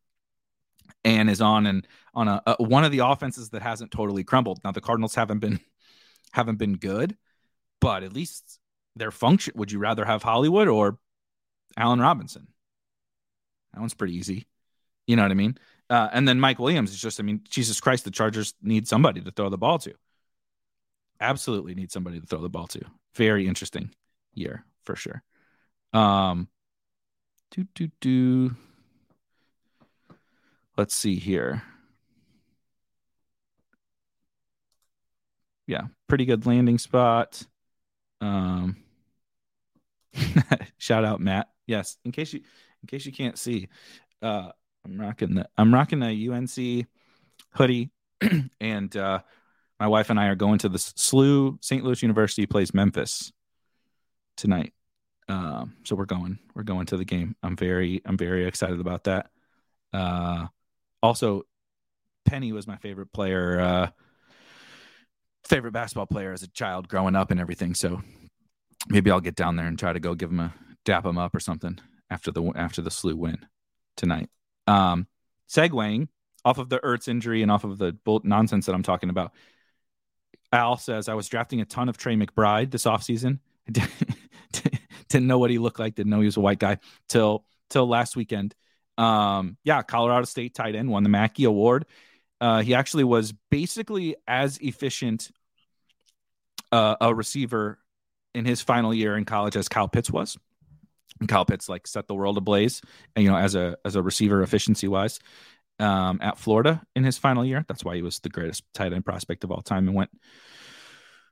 and 1.05 1.31
is 1.31 1.40
on 1.40 1.66
and 1.66 1.87
on 2.14 2.27
a, 2.27 2.42
a, 2.49 2.62
one 2.64 2.83
of 2.83 2.90
the 2.90 2.99
offenses 2.99 3.51
that 3.51 3.62
hasn't 3.62 3.92
totally 3.92 4.25
crumbled. 4.25 4.59
Now 4.64 4.72
the 4.72 4.81
Cardinals 4.81 5.14
haven't 5.14 5.38
been 5.38 5.61
haven't 6.33 6.59
been 6.59 6.79
good, 6.79 7.16
but 7.81 8.03
at 8.03 8.12
least 8.12 8.59
their 8.95 9.11
function. 9.11 9.55
Would 9.57 9.73
you 9.73 9.79
rather 9.79 10.05
have 10.05 10.23
Hollywood 10.23 10.69
or 10.69 10.99
Allen 11.77 12.01
Robinson? 12.01 12.49
That 13.73 13.81
one's 13.81 13.95
pretty 13.95 14.17
easy. 14.17 14.47
You 15.07 15.17
know 15.17 15.23
what 15.23 15.31
I 15.31 15.35
mean? 15.35 15.59
Uh, 15.89 16.09
and 16.12 16.27
then 16.27 16.41
Mike 16.41 16.59
Williams 16.59 16.91
is 16.91 17.01
just, 17.01 17.21
I 17.21 17.23
mean, 17.23 17.43
Jesus 17.49 17.81
Christ, 17.81 18.05
the 18.05 18.11
Chargers 18.11 18.55
need 18.62 18.89
somebody 18.89 19.21
to 19.21 19.31
throw 19.31 19.49
the 19.49 19.59
ball 19.59 19.79
to. 19.81 19.95
Absolutely 21.21 21.75
need 21.75 21.93
somebody 21.93 22.21
to 22.21 22.27
throw 22.27 22.41
the 22.41 22.49
ball 22.49 22.67
to. 22.69 22.81
Very 23.15 23.47
interesting 23.47 23.91
year 24.35 24.65
for 24.85 24.97
sure. 24.97 25.23
Um, 25.93 26.49
do 27.51 27.67
do 27.75 27.89
do. 28.01 28.57
Let's 30.77 30.95
see 30.95 31.17
here. 31.17 31.62
Yeah, 35.67 35.83
pretty 36.07 36.27
good 36.27 36.47
landing 36.47 36.79
spot. 36.79 37.43
Um, 38.20 38.76
shout 40.79 41.05
out 41.05 41.20
Matt. 41.20 41.48
Yes, 41.66 41.98
in 42.05 42.12
case 42.12 42.33
you 42.33 42.40
in 42.83 42.87
case 42.87 43.07
you 43.07 43.12
can't 43.12 43.38
see, 43.38 43.68
uh, 44.22 44.50
I'm 44.85 45.00
rocking 45.00 45.35
the 45.35 45.48
I'm 45.57 45.72
rocking 45.72 46.02
a 46.02 46.31
UNC 46.31 46.87
hoodie, 47.50 47.90
and 48.61 48.96
uh, 48.96 49.20
my 49.79 49.87
wife 49.87 50.11
and 50.11 50.18
I 50.18 50.26
are 50.26 50.37
going 50.37 50.59
to 50.61 50.68
the 50.68 50.79
SLU. 50.79 51.62
St. 51.62 51.85
Louis 51.85 52.02
University 52.02 52.46
plays 52.46 52.72
Memphis 52.72 53.33
tonight. 54.37 54.72
Um, 55.29 55.74
so 55.85 55.96
we're 55.96 56.05
going 56.05 56.38
we're 56.55 56.62
going 56.62 56.87
to 56.87 56.96
the 56.96 57.05
game. 57.05 57.35
I'm 57.42 57.57
very 57.57 58.00
I'm 58.05 58.16
very 58.16 58.46
excited 58.46 58.81
about 58.81 59.05
that. 59.05 59.31
Uh, 59.92 60.46
also, 61.02 61.42
Penny 62.24 62.52
was 62.52 62.66
my 62.66 62.76
favorite 62.76 63.12
player, 63.12 63.61
uh, 63.61 63.90
favorite 65.46 65.72
basketball 65.72 66.06
player 66.06 66.32
as 66.32 66.42
a 66.42 66.48
child 66.48 66.88
growing 66.88 67.16
up 67.16 67.30
and 67.30 67.40
everything. 67.40 67.74
So 67.74 68.02
maybe 68.88 69.11
I'll 69.11 69.20
get 69.20 69.37
down 69.37 69.56
there 69.56 69.66
and 69.66 69.78
try 69.78 69.92
to 69.92 70.00
go 70.00 70.14
give 70.14 70.30
him 70.30 70.40
a 70.40 70.54
dap 70.85 71.04
him 71.04 71.18
up 71.18 71.35
or 71.35 71.40
something 71.40 71.78
after 72.11 72.30
the 72.30 72.42
after 72.54 72.82
the 72.82 72.90
SLU 72.90 73.14
win 73.14 73.38
tonight. 73.96 74.28
Um, 74.66 75.06
segueing 75.48 76.09
off 76.44 76.59
of 76.59 76.68
the 76.68 76.78
Ertz 76.78 77.09
injury 77.09 77.42
and 77.42 77.50
off 77.50 77.64
of 77.64 77.78
the 77.78 77.92
bull 77.92 78.20
nonsense 78.24 78.66
that 78.66 78.74
I'm 78.74 78.82
talking 78.82 79.11
about. 79.11 79.32
Al 80.52 80.76
says 80.76 81.09
I 81.09 81.14
was 81.14 81.28
drafting 81.28 81.61
a 81.61 81.64
ton 81.64 81.88
of 81.88 81.96
Trey 81.96 82.14
McBride 82.14 82.70
this 82.70 82.85
offseason. 82.85 83.40
didn't 85.09 85.26
know 85.26 85.38
what 85.38 85.50
he 85.50 85.59
looked 85.59 85.78
like, 85.78 85.96
didn't 85.96 86.11
know 86.11 86.20
he 86.20 86.26
was 86.26 86.37
a 86.37 86.40
white 86.40 86.59
guy 86.59 86.78
till 87.09 87.44
till 87.70 87.87
last 87.87 88.16
weekend. 88.16 88.54
Um, 88.98 89.56
yeah, 89.64 89.82
Colorado 89.82 90.24
State 90.24 90.54
tight 90.54 90.74
end 90.74 90.88
won 90.88 91.02
the 91.02 91.09
Mackey 91.09 91.44
Award. 91.44 91.85
Uh, 92.40 92.62
he 92.62 92.75
actually 92.75 93.05
was 93.05 93.33
basically 93.51 94.16
as 94.27 94.59
efficient 94.59 95.31
uh, 96.72 96.96
a 97.01 97.14
receiver 97.14 97.79
in 98.35 98.44
his 98.44 98.61
final 98.61 98.92
year 98.92 99.16
in 99.16 99.25
college 99.25 99.57
as 99.57 99.68
Kyle 99.68 99.88
Pitts 99.88 100.11
was. 100.11 100.37
And 101.20 101.29
Kyle 101.29 101.46
Pitts 101.46 101.68
like 101.68 101.87
set 101.87 102.07
the 102.07 102.14
world 102.14 102.37
ablaze, 102.37 102.83
and 103.14 103.25
you 103.25 103.31
know 103.31 103.38
as 103.38 103.55
a 103.55 103.79
as 103.87 103.96
a 103.96 104.03
receiver 104.03 104.42
efficiency 104.42 104.87
wise, 104.87 105.18
um, 105.79 106.18
at 106.22 106.38
Florida 106.38 106.83
in 106.94 107.05
his 107.05 107.18
final 107.18 107.44
year. 107.44 107.64
That's 107.68 107.85
why 107.85 107.96
he 107.96 108.03
was 108.03 108.18
the 108.20 108.29
greatest 108.29 108.64
tight 108.75 108.92
end 108.92 109.05
prospect 109.05 109.44
of 109.44 109.51
all 109.51 109.62
time 109.62 109.88
and 109.88 109.96
went 109.96 110.11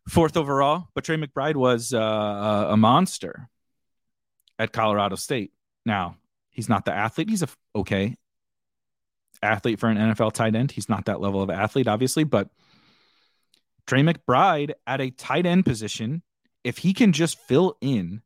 fourth 0.08 0.36
overall. 0.36 0.88
But 0.94 1.04
Trey 1.04 1.16
McBride 1.16 1.56
was 1.56 1.92
uh, 1.92 2.66
a 2.70 2.76
monster 2.76 3.48
at 4.58 4.72
Colorado 4.72 5.16
State. 5.16 5.52
Now, 5.84 6.16
he's 6.50 6.68
not 6.68 6.84
the 6.84 6.94
athlete. 6.94 7.28
He's 7.28 7.42
a 7.42 7.48
okay 7.76 8.16
athlete 9.42 9.78
for 9.78 9.88
an 9.88 9.96
NFL 9.96 10.32
tight 10.32 10.54
end. 10.54 10.70
He's 10.70 10.88
not 10.88 11.06
that 11.06 11.20
level 11.20 11.42
of 11.42 11.50
athlete, 11.50 11.88
obviously, 11.88 12.24
but 12.24 12.48
Trey 13.86 14.02
McBride 14.02 14.72
at 14.86 15.00
a 15.00 15.10
tight 15.10 15.46
end 15.46 15.64
position, 15.64 16.22
if 16.62 16.78
he 16.78 16.92
can 16.92 17.12
just 17.12 17.38
fill 17.38 17.76
in 17.80 18.22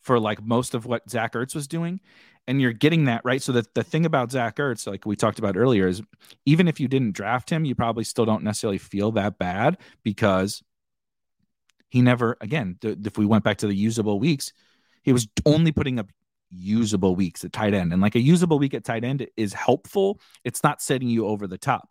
for 0.00 0.18
like 0.18 0.42
most 0.42 0.74
of 0.74 0.86
what 0.86 1.08
Zach 1.08 1.32
Ertz 1.32 1.54
was 1.54 1.66
doing, 1.66 2.00
and 2.46 2.60
you're 2.60 2.72
getting 2.72 3.04
that 3.04 3.22
right. 3.24 3.42
So 3.42 3.52
that 3.52 3.74
the 3.74 3.84
thing 3.84 4.04
about 4.04 4.32
Zach 4.32 4.56
Ertz, 4.56 4.86
like 4.86 5.06
we 5.06 5.16
talked 5.16 5.38
about 5.38 5.56
earlier, 5.56 5.86
is 5.86 6.02
even 6.44 6.68
if 6.68 6.80
you 6.80 6.88
didn't 6.88 7.12
draft 7.12 7.50
him, 7.50 7.64
you 7.64 7.74
probably 7.74 8.04
still 8.04 8.24
don't 8.24 8.42
necessarily 8.42 8.78
feel 8.78 9.12
that 9.12 9.38
bad 9.38 9.78
because 10.02 10.62
he 11.88 12.02
never, 12.02 12.36
again, 12.40 12.78
th- 12.80 12.98
if 13.04 13.18
we 13.18 13.26
went 13.26 13.44
back 13.44 13.58
to 13.58 13.66
the 13.66 13.74
usable 13.74 14.18
weeks, 14.18 14.52
he 15.02 15.12
was 15.12 15.28
only 15.46 15.72
putting 15.72 15.98
up 15.98 16.08
usable 16.52 17.16
weeks 17.16 17.44
at 17.44 17.52
tight 17.52 17.74
end. 17.74 17.92
And 17.92 18.02
like 18.02 18.14
a 18.14 18.20
usable 18.20 18.58
week 18.58 18.74
at 18.74 18.84
tight 18.84 19.04
end 19.04 19.26
is 19.36 19.52
helpful. 19.52 20.20
It's 20.44 20.62
not 20.62 20.82
setting 20.82 21.08
you 21.08 21.26
over 21.26 21.46
the 21.46 21.58
top. 21.58 21.88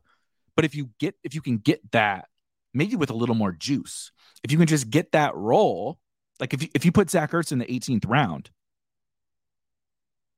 But 0.55 0.65
if 0.65 0.75
you 0.75 0.89
get 0.99 1.15
if 1.23 1.33
you 1.33 1.41
can 1.41 1.57
get 1.57 1.91
that, 1.91 2.27
maybe 2.73 2.95
with 2.95 3.09
a 3.09 3.15
little 3.15 3.35
more 3.35 3.51
juice, 3.51 4.11
if 4.43 4.51
you 4.51 4.57
can 4.57 4.67
just 4.67 4.89
get 4.89 5.13
that 5.13 5.35
role, 5.35 5.99
like 6.39 6.53
if 6.53 6.63
you, 6.63 6.69
if 6.73 6.85
you 6.85 6.91
put 6.91 7.09
Zach 7.09 7.31
Ertz 7.31 7.51
in 7.51 7.59
the 7.59 7.65
18th 7.65 8.07
round, 8.07 8.49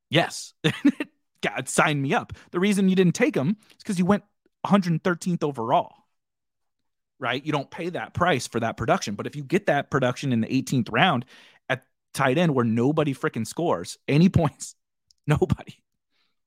yes, 0.09 0.53
God 1.41 1.67
sign 1.67 2.01
me 2.01 2.13
up. 2.13 2.33
The 2.51 2.59
reason 2.59 2.89
you 2.89 2.95
didn't 2.95 3.15
take 3.15 3.36
him 3.36 3.57
is 3.71 3.83
because 3.83 3.99
you 3.99 4.05
went 4.05 4.23
113th 4.65 5.43
overall. 5.43 5.93
Right? 7.19 7.45
You 7.45 7.53
don't 7.53 7.71
pay 7.71 7.89
that 7.89 8.13
price 8.13 8.47
for 8.47 8.59
that 8.59 8.75
production. 8.75 9.15
But 9.15 9.27
if 9.27 9.36
you 9.36 9.43
get 9.43 9.67
that 9.67 9.89
production 9.89 10.33
in 10.33 10.41
the 10.41 10.47
18th 10.47 10.89
round 10.91 11.25
tight 12.13 12.38
end 12.38 12.54
where 12.54 12.65
nobody 12.65 13.13
freaking 13.13 13.47
scores 13.47 13.97
any 14.08 14.30
points, 14.41 14.76
nobody, 15.28 15.76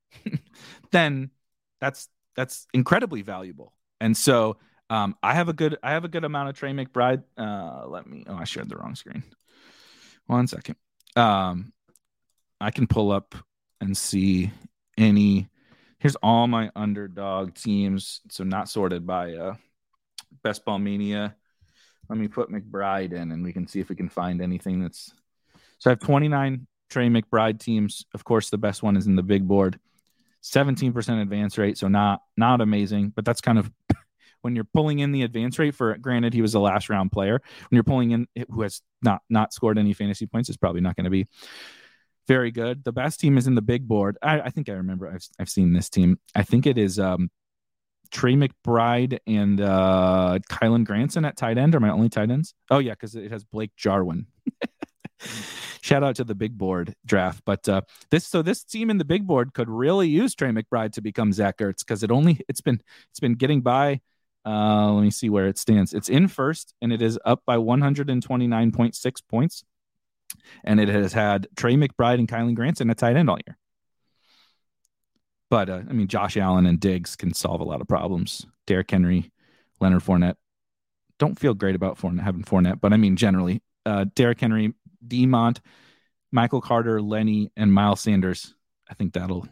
then 0.91 1.31
that's 1.79 2.09
that's 2.35 2.67
incredibly 2.73 3.21
valuable. 3.21 3.73
And 3.99 4.15
so 4.15 4.57
um, 4.89 5.15
I 5.21 5.33
have 5.33 5.49
a 5.49 5.53
good 5.53 5.77
I 5.83 5.91
have 5.91 6.05
a 6.05 6.09
good 6.09 6.23
amount 6.23 6.49
of 6.49 6.55
Trey 6.55 6.71
McBride. 6.71 7.23
Uh, 7.37 7.87
let 7.87 8.07
me. 8.07 8.23
Oh, 8.27 8.35
I 8.35 8.45
shared 8.45 8.69
the 8.69 8.77
wrong 8.77 8.95
screen. 8.95 9.23
One 10.27 10.47
second. 10.47 10.75
Um, 11.15 11.73
I 12.61 12.71
can 12.71 12.87
pull 12.87 13.11
up 13.11 13.35
and 13.81 13.97
see 13.97 14.51
any. 14.97 15.47
Here's 15.99 16.15
all 16.17 16.47
my 16.47 16.71
underdog 16.75 17.55
teams. 17.55 18.21
So 18.29 18.43
not 18.43 18.69
sorted 18.69 19.05
by 19.05 19.33
uh, 19.33 19.55
Best 20.43 20.63
Ball 20.63 20.79
Mania. 20.79 21.35
Let 22.07 22.17
me 22.17 22.27
put 22.27 22.49
McBride 22.49 23.11
in, 23.11 23.31
and 23.31 23.43
we 23.43 23.51
can 23.51 23.67
see 23.67 23.81
if 23.81 23.89
we 23.89 23.95
can 23.95 24.07
find 24.07 24.41
anything 24.41 24.81
that's 24.81 25.11
so 25.79 25.89
I 25.89 25.91
have 25.91 25.99
29 25.99 26.67
Trey 26.89 27.09
McBride 27.09 27.59
teams. 27.59 28.05
Of 28.13 28.23
course, 28.23 28.49
the 28.49 28.57
best 28.57 28.83
one 28.83 28.97
is 28.97 29.07
in 29.07 29.15
the 29.15 29.23
big 29.23 29.47
board. 29.47 29.79
17% 30.43 31.21
advance 31.21 31.57
rate, 31.57 31.77
so 31.77 31.87
not 31.87 32.21
not 32.37 32.61
amazing, 32.61 33.11
but 33.15 33.25
that's 33.25 33.41
kind 33.41 33.59
of 33.59 33.69
when 34.41 34.55
you're 34.55 34.63
pulling 34.63 34.99
in 34.99 35.11
the 35.11 35.23
advance 35.23 35.59
rate 35.59 35.75
for 35.75 35.97
granted 35.97 36.33
he 36.33 36.41
was 36.41 36.53
a 36.53 36.59
last 36.59 36.89
round 36.89 37.11
player. 37.11 37.41
When 37.69 37.75
you're 37.75 37.83
pulling 37.83 38.11
in 38.11 38.27
who 38.49 38.61
has 38.61 38.81
not 39.01 39.21
not 39.29 39.53
scored 39.53 39.77
any 39.77 39.93
fantasy 39.93 40.25
points, 40.25 40.49
it's 40.49 40.57
probably 40.57 40.81
not 40.81 40.95
going 40.95 41.05
to 41.05 41.09
be 41.09 41.27
very 42.27 42.51
good. 42.51 42.83
The 42.83 42.91
best 42.91 43.19
team 43.19 43.37
is 43.37 43.47
in 43.47 43.55
the 43.55 43.61
big 43.61 43.87
board. 43.87 44.17
I, 44.21 44.41
I, 44.41 44.49
think 44.49 44.67
I 44.69 44.73
remember 44.73 45.09
I've 45.09 45.25
I've 45.39 45.49
seen 45.49 45.73
this 45.73 45.89
team. 45.89 46.19
I 46.35 46.43
think 46.43 46.65
it 46.65 46.77
is 46.77 46.99
um, 46.99 47.29
Trey 48.11 48.33
McBride 48.33 49.19
and 49.25 49.59
uh, 49.59 50.39
Kylen 50.49 50.85
Granson 50.85 51.25
at 51.25 51.37
tight 51.37 51.57
end 51.57 51.75
are 51.75 51.79
my 51.79 51.89
only 51.89 52.09
tight 52.09 52.29
ends. 52.29 52.53
Oh 52.69 52.79
yeah, 52.79 52.91
because 52.91 53.15
it 53.15 53.31
has 53.31 53.43
Blake 53.43 53.71
Jarwin. 53.75 54.27
shout 55.87 56.03
out 56.03 56.17
to 56.17 56.23
the 56.23 56.35
big 56.35 56.57
board 56.57 56.93
draft. 57.05 57.41
But 57.45 57.67
uh, 57.67 57.81
this 58.11 58.27
so 58.27 58.41
this 58.41 58.63
team 58.63 58.89
in 58.89 58.97
the 58.97 59.05
big 59.05 59.25
board 59.25 59.53
could 59.53 59.69
really 59.69 60.07
use 60.07 60.35
Trey 60.35 60.49
McBride 60.49 60.93
to 60.93 61.01
become 61.01 61.31
Zach 61.33 61.57
Ertz 61.57 61.79
because 61.79 62.03
it 62.03 62.11
only 62.11 62.41
it's 62.47 62.61
been 62.61 62.81
it's 63.11 63.19
been 63.19 63.35
getting 63.35 63.61
by. 63.61 64.01
Uh, 64.45 64.93
let 64.93 65.01
me 65.01 65.11
see 65.11 65.29
where 65.29 65.47
it 65.47 65.57
stands. 65.57 65.93
It's 65.93 66.09
in 66.09 66.27
first 66.27 66.73
and 66.81 66.93
it 66.93 67.01
is 67.01 67.19
up 67.25 67.41
by 67.45 67.57
129.6 67.57 69.21
points. 69.29 69.63
And 70.63 70.79
it 70.79 70.89
has 70.89 71.13
had 71.13 71.47
Trey 71.55 71.75
McBride 71.75 72.19
and 72.19 72.27
Kylen 72.27 72.55
Granson 72.55 72.89
at 72.89 72.97
tight 72.97 73.15
end 73.15 73.29
all 73.29 73.39
year. 73.45 73.57
But 75.49 75.69
uh, 75.69 75.81
I 75.89 75.93
mean, 75.93 76.07
Josh 76.07 76.37
Allen 76.37 76.65
and 76.65 76.79
Diggs 76.79 77.15
can 77.15 77.33
solve 77.33 77.61
a 77.61 77.65
lot 77.65 77.81
of 77.81 77.87
problems. 77.87 78.45
Derrick 78.65 78.91
Henry, 78.91 79.31
Leonard 79.79 80.03
Fournette. 80.03 80.35
Don't 81.19 81.39
feel 81.39 81.53
great 81.53 81.75
about 81.75 81.97
Fournette, 81.97 82.23
having 82.23 82.43
Fournette, 82.43 82.79
but 82.79 82.93
I 82.93 82.97
mean, 82.97 83.15
generally, 83.15 83.61
uh, 83.85 84.05
Derrick 84.15 84.41
Henry, 84.41 84.73
Demont, 85.05 85.59
Michael 86.31 86.61
Carter, 86.61 87.01
Lenny, 87.01 87.51
and 87.55 87.73
Miles 87.73 88.01
Sanders. 88.01 88.53
I 88.89 88.93
think 88.93 89.13
that'll 89.13 89.47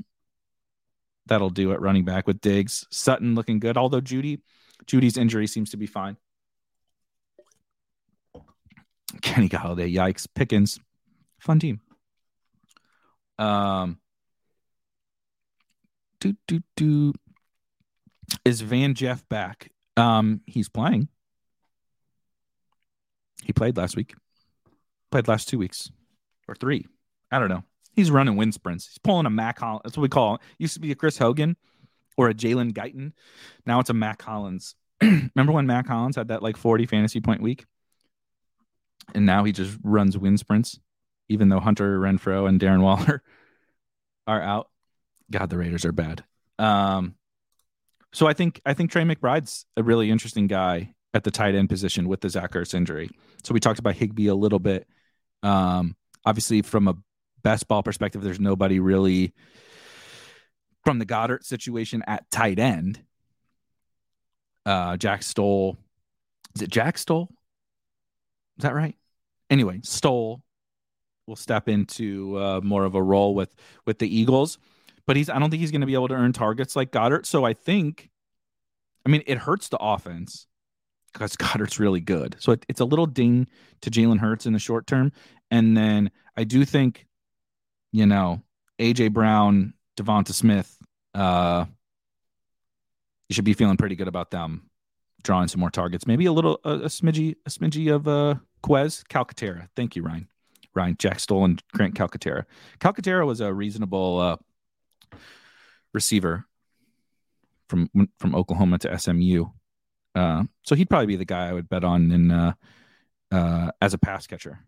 that'll 1.28 1.50
do 1.50 1.72
it. 1.72 1.82
Running 1.82 2.06
back 2.06 2.28
with 2.28 2.42
Diggs, 2.42 2.86
Sutton 2.92 3.36
looking 3.36 3.60
good. 3.60 3.78
Although 3.78 4.02
Judy, 4.02 4.42
Judy's 4.86 5.18
injury 5.18 5.48
seems 5.48 5.72
to 5.72 5.78
be 5.78 5.88
fine. 5.88 6.18
Kenny 9.22 9.50
Golladay, 9.50 9.94
yikes. 9.94 10.28
Pickens, 10.34 10.80
fun 11.40 11.60
team. 11.60 11.82
Um, 13.38 14.00
do 16.20 16.36
do 16.48 16.62
do. 16.76 17.14
Is 18.44 18.62
Van 18.62 18.96
Jeff 18.96 19.28
back? 19.30 19.72
Um, 19.98 20.42
he's 20.46 20.70
playing. 20.70 21.10
He 23.44 23.54
played 23.54 23.78
last 23.78 23.96
week. 23.96 24.16
Played 25.12 25.28
last 25.28 25.48
two 25.48 25.58
weeks 25.58 25.92
or 26.48 26.56
three. 26.56 26.88
I 27.32 27.40
don't 27.40 27.50
know. 27.50 27.64
He's 27.94 28.12
running 28.12 28.36
wind 28.36 28.54
sprints. 28.54 28.88
He's 28.88 28.98
pulling 28.98 29.26
a 29.26 29.30
Mack 29.30 29.60
Hollins. 29.60 29.82
That's 29.84 29.98
what 29.98 30.04
we 30.04 30.10
call 30.10 30.36
it. 30.36 30.42
Used 30.60 30.74
to 30.74 30.80
be 30.80 30.92
a 30.92 30.96
Chris 30.96 31.18
Hogan 31.18 31.56
or 32.18 32.30
a 32.30 32.34
Jalen 32.34 32.74
Guyton. 32.74 33.14
Now 33.66 33.80
it's 33.80 33.90
a 33.90 33.94
Mack 33.94 34.22
Hollins. 34.22 34.76
Remember 35.02 35.54
when 35.54 35.68
Mack 35.68 35.88
Hollins 35.88 36.16
had 36.16 36.28
that 36.30 36.44
like 36.44 36.58
40 36.58 36.86
fantasy 36.86 37.22
point 37.22 37.42
week? 37.42 37.66
And 39.14 39.26
now 39.26 39.44
he 39.44 39.52
just 39.52 39.78
runs 39.84 40.18
wind 40.18 40.40
sprints, 40.40 40.80
even 41.30 41.50
though 41.50 41.60
Hunter 41.60 42.00
Renfrow 42.00 42.50
and 42.50 42.60
Darren 42.60 42.82
Waller 42.82 43.22
are 44.28 44.42
out. 44.42 44.70
God, 45.32 45.50
the 45.50 45.58
Raiders 45.58 45.86
are 45.86 45.92
bad. 45.92 46.24
Um, 46.60 47.16
so 48.14 48.28
I 48.28 48.34
think 48.34 48.62
I 48.66 48.74
think 48.74 48.92
Trey 48.92 49.04
McBride's 49.04 49.66
a 49.76 49.84
really 49.84 50.10
interesting 50.10 50.48
guy 50.48 50.94
at 51.16 51.24
the 51.24 51.32
tight 51.32 51.56
end 51.56 51.70
position 51.70 52.08
with 52.08 52.22
the 52.22 52.30
Zach 52.30 52.52
Ertz 52.52 52.74
injury. 52.74 53.10
So 53.44 53.54
we 53.54 53.60
talked 53.60 53.80
about 53.80 53.96
Higbee 53.96 54.28
a 54.28 54.36
little 54.36 54.60
bit. 54.60 54.88
Um, 55.42 55.96
obviously, 56.26 56.62
from 56.62 56.88
a 56.88 56.96
best 57.42 57.68
ball 57.68 57.82
perspective, 57.82 58.22
there's 58.22 58.40
nobody 58.40 58.80
really 58.80 59.34
from 60.84 61.00
the 61.00 61.06
Goedert 61.06 61.44
situation 61.44 62.04
at 62.06 62.30
tight 62.30 62.60
end. 62.60 63.02
Uh, 64.66 64.98
Jack 64.98 65.24
Stoll, 65.24 65.78
is 66.56 66.62
it 66.62 66.70
Jack 66.70 66.98
Stoll? 66.98 67.30
Is 68.58 68.64
that 68.64 68.76
right? 68.76 68.96
Anyway, 69.50 69.80
Stoll 69.84 70.42
will 71.28 71.36
step 71.36 71.70
into 71.70 72.38
uh, 72.38 72.62
more 72.62 72.84
of 72.84 72.94
a 72.94 73.02
role 73.02 73.34
with 73.34 73.56
with 73.86 74.00
the 74.00 74.16
Eagles 74.16 74.58
but 75.06 75.16
he's 75.16 75.30
I 75.30 75.40
don't 75.40 75.50
think 75.50 75.62
he's 75.62 75.72
going 75.72 75.82
to 75.82 75.88
be 75.88 75.94
able 75.94 76.08
to 76.08 76.16
earn 76.16 76.34
targets 76.34 76.76
like 76.76 76.92
Goedert. 76.92 77.26
So 77.26 77.44
I 77.44 77.54
think, 77.54 78.10
I 79.06 79.10
mean, 79.10 79.24
it 79.28 79.38
hurts 79.38 79.70
the 79.70 79.78
offense 79.78 80.48
because 81.16 81.36
Goedert's 81.38 81.80
really 81.80 82.02
good. 82.02 82.36
So 82.40 82.52
it, 82.52 82.66
it's 82.68 82.82
a 82.82 82.86
little 82.86 83.06
ding 83.06 83.48
to 83.82 83.90
Jalen 83.90 84.20
Hurts 84.20 84.46
in 84.46 84.54
the 84.54 84.60
short 84.60 84.86
term, 84.86 85.12
and 85.50 85.76
then 85.76 86.12
I 86.36 86.44
do 86.44 86.66
think, 86.66 87.08
you 87.92 88.06
know, 88.06 88.42
AJ 88.80 89.14
Brown, 89.14 89.74
Devonta 89.98 90.34
Smith, 90.34 90.78
uh, 91.14 91.66
you 93.30 93.34
should 93.34 93.46
be 93.46 93.54
feeling 93.54 93.78
pretty 93.78 93.96
good 93.96 94.08
about 94.08 94.32
them 94.32 94.70
drawing 95.24 95.48
some 95.48 95.60
more 95.60 95.72
targets. 95.72 96.06
Maybe 96.06 96.28
a 96.28 96.32
little 96.32 96.60
a, 96.64 96.74
a 96.74 96.86
smidgy 96.86 97.36
a 97.46 97.50
smidgy 97.50 97.94
of 97.94 98.08
uh 98.08 98.36
Quez 98.64 99.04
Calcaterra. 99.08 99.68
Thank 99.76 99.96
you, 99.96 100.04
Ryan. 100.04 100.28
Ryan 100.74 100.96
Jack 101.00 101.20
Stolen, 101.20 101.58
Grant 101.74 101.96
Calcaterra. 101.96 102.46
Calcaterra 102.80 103.26
was 103.26 103.42
a 103.42 103.54
reasonable 103.54 104.20
uh, 104.20 105.18
receiver 105.94 106.46
from 107.70 107.90
from 108.20 108.36
Oklahoma 108.36 108.78
to 108.80 108.98
SMU. 108.98 109.46
Uh, 110.16 110.44
so 110.64 110.76
he'd 110.76 110.90
probably 110.90 111.08
be 111.08 111.18
the 111.18 111.26
guy 111.26 111.50
I 111.50 111.54
would 111.54 111.70
bet 111.70 111.84
on 111.84 112.12
in 112.12 112.32
uh, 112.32 112.54
uh, 113.32 113.72
as 113.82 113.94
a 113.94 113.98
pass 113.98 114.26
catcher 114.26 114.60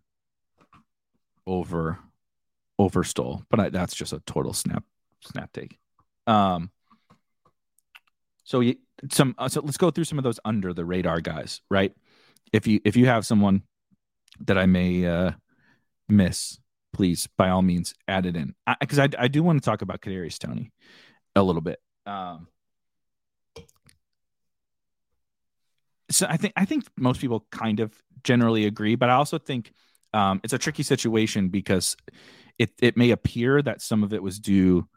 over 1.46 2.00
over 2.80 3.04
Stoll, 3.04 3.44
but 3.50 3.60
I, 3.60 3.70
that's 3.70 3.96
just 3.96 4.14
a 4.14 4.22
total 4.26 4.54
snap 4.54 4.84
snap 5.22 5.52
take. 5.54 5.80
Um, 6.28 6.70
so 8.44 8.62
some 9.12 9.36
uh, 9.38 9.48
so 9.48 9.62
let's 9.62 9.78
go 9.78 9.90
through 9.90 10.04
some 10.04 10.18
of 10.18 10.24
those 10.24 10.40
under 10.44 10.74
the 10.74 10.86
radar 10.86 11.22
guys, 11.22 11.62
right? 11.70 11.94
If 12.52 12.68
you 12.68 12.82
if 12.84 12.96
you 12.96 13.06
have 13.06 13.26
someone 13.26 13.64
that 14.42 14.58
I 14.58 14.66
may 14.66 15.06
uh, 15.06 15.32
miss, 16.10 16.60
please 16.94 17.28
by 17.38 17.50
all 17.50 17.62
means 17.62 17.96
add 18.08 18.26
it 18.26 18.36
in 18.36 18.54
because 18.80 19.00
I, 19.00 19.06
I, 19.06 19.10
I, 19.20 19.28
do 19.28 19.44
want 19.44 19.62
to 19.62 19.66
talk 19.66 19.82
about 19.82 20.02
Kadarius 20.02 20.38
Toney 20.40 20.72
a 21.36 21.44
little 21.44 21.62
bit. 21.62 21.80
Um, 22.06 22.48
so 26.10 26.28
I 26.30 26.38
think 26.38 26.54
I 26.56 26.66
think 26.66 26.86
most 26.98 27.22
people 27.22 27.46
kind 27.52 27.80
of 27.80 27.94
generally 28.24 28.66
agree, 28.66 28.96
but 28.96 29.10
I 29.10 29.14
also 29.14 29.38
think 29.38 29.74
um, 30.14 30.40
it's 30.44 30.54
a 30.54 30.58
tricky 30.58 30.84
situation 30.84 31.50
because 31.50 31.96
it 32.58 32.72
it 32.82 32.98
may 32.98 33.12
appear 33.12 33.62
that 33.62 33.82
some 33.82 34.04
of 34.04 34.14
it 34.14 34.24
was 34.24 34.40
due 34.40 34.88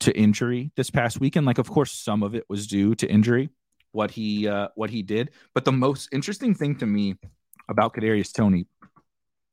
to 0.00 0.16
injury 0.16 0.72
this 0.76 0.90
past 0.90 1.20
weekend. 1.20 1.46
Like, 1.46 1.58
of 1.58 1.70
course, 1.70 1.92
some 1.92 2.22
of 2.22 2.34
it 2.34 2.44
was 2.48 2.66
due 2.66 2.94
to 2.96 3.10
injury. 3.10 3.50
What 3.92 4.10
he 4.10 4.46
uh, 4.46 4.68
what 4.74 4.90
he 4.90 5.02
did, 5.02 5.30
but 5.54 5.64
the 5.64 5.72
most 5.72 6.10
interesting 6.12 6.54
thing 6.54 6.76
to 6.76 6.86
me 6.86 7.16
about 7.68 7.94
Kadarius 7.94 8.32
Toney 8.32 8.66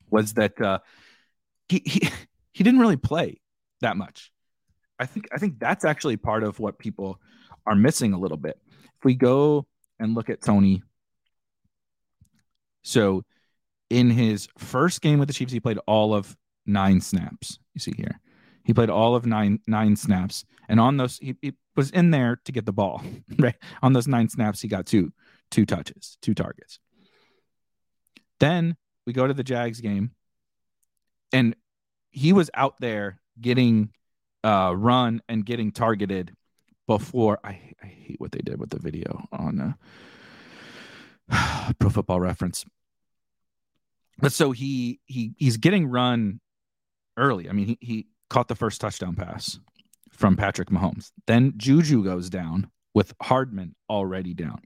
was 0.10 0.34
that 0.34 0.60
uh, 0.62 0.80
he, 1.70 1.82
he 1.86 2.10
he 2.52 2.64
didn't 2.64 2.82
really 2.82 2.98
play 2.98 3.40
that 3.80 3.96
much. 3.96 4.32
I 5.00 5.06
think 5.06 5.30
I 5.32 5.38
think 5.38 5.60
that's 5.60 5.86
actually 5.86 6.18
part 6.18 6.44
of 6.44 6.60
what 6.60 6.78
people 6.78 7.22
are 7.66 7.76
missing 7.76 8.12
a 8.12 8.20
little 8.20 8.38
bit. 8.38 8.60
If 8.98 9.06
we 9.06 9.16
go 9.16 9.66
and 10.00 10.16
look 10.16 10.30
at 10.30 10.42
Toney, 10.42 10.84
so 12.84 13.24
in 13.90 14.10
his 14.10 14.48
first 14.58 15.02
game 15.02 15.20
with 15.20 15.28
the 15.28 15.34
Chiefs, 15.34 15.54
he 15.54 15.60
played 15.60 15.80
all 15.88 16.14
of 16.14 16.36
nine 16.66 17.02
snaps. 17.02 17.60
You 17.74 17.80
see 17.80 17.94
here, 17.96 18.20
he 18.64 18.74
played 18.74 18.90
all 18.90 19.16
of 19.16 19.26
nine 19.26 19.60
nine 19.68 19.96
snaps, 19.96 20.46
and 20.70 20.80
on 20.80 20.98
those 20.98 21.18
he, 21.18 21.36
he 21.42 21.54
was 21.76 21.92
in 21.92 22.12
there 22.12 22.40
to 22.46 22.52
get 22.52 22.66
the 22.66 22.74
ball. 22.74 23.02
Right 23.40 23.56
on 23.82 23.94
those 23.94 24.08
nine 24.08 24.30
snaps, 24.30 24.62
he 24.62 24.68
got 24.68 24.86
two 24.86 25.12
two 25.50 25.66
touches, 25.66 26.18
two 26.22 26.34
targets. 26.34 26.80
Then 28.40 28.76
we 29.06 29.14
go 29.14 29.28
to 29.28 29.34
the 29.34 29.44
Jags 29.44 29.80
game, 29.80 30.12
and 31.32 31.56
he 32.12 32.34
was 32.34 32.50
out 32.54 32.76
there 32.80 33.20
getting 33.40 33.92
uh, 34.44 34.74
run 34.76 35.22
and 35.28 35.46
getting 35.46 35.72
targeted 35.72 36.36
before. 36.88 37.40
I, 37.44 37.60
I 37.82 37.88
hate 37.88 38.20
what 38.20 38.32
they 38.32 38.40
did 38.40 38.60
with 38.60 38.70
the 38.70 38.80
video 38.80 39.26
on 39.32 39.78
uh, 41.30 41.74
Pro 41.80 41.90
Football 41.90 42.20
Reference. 42.20 42.66
But 44.20 44.32
so 44.32 44.52
he 44.52 45.00
he 45.06 45.34
he's 45.38 45.58
getting 45.58 45.88
run 45.88 46.40
early. 47.18 47.50
I 47.50 47.54
mean, 47.54 47.68
he, 47.68 47.78
he 47.82 48.08
caught 48.30 48.48
the 48.48 48.56
first 48.56 48.80
touchdown 48.80 49.16
pass 49.16 49.60
from 50.12 50.38
Patrick 50.38 50.70
Mahomes. 50.70 51.12
Then 51.28 51.54
Juju 51.58 52.04
goes 52.04 52.30
down 52.30 52.70
with 52.94 53.14
Hardman 53.22 53.76
already 53.90 54.34
down. 54.34 54.62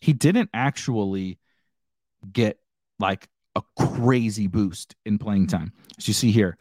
He 0.00 0.12
didn't 0.12 0.50
actually 0.54 1.38
get 2.32 2.58
like 2.98 3.28
a 3.54 3.62
crazy 3.78 4.46
boost 4.46 4.94
in 5.04 5.18
playing 5.18 5.48
time. 5.48 5.72
As 5.98 6.06
you 6.06 6.14
see 6.14 6.30
here, 6.30 6.56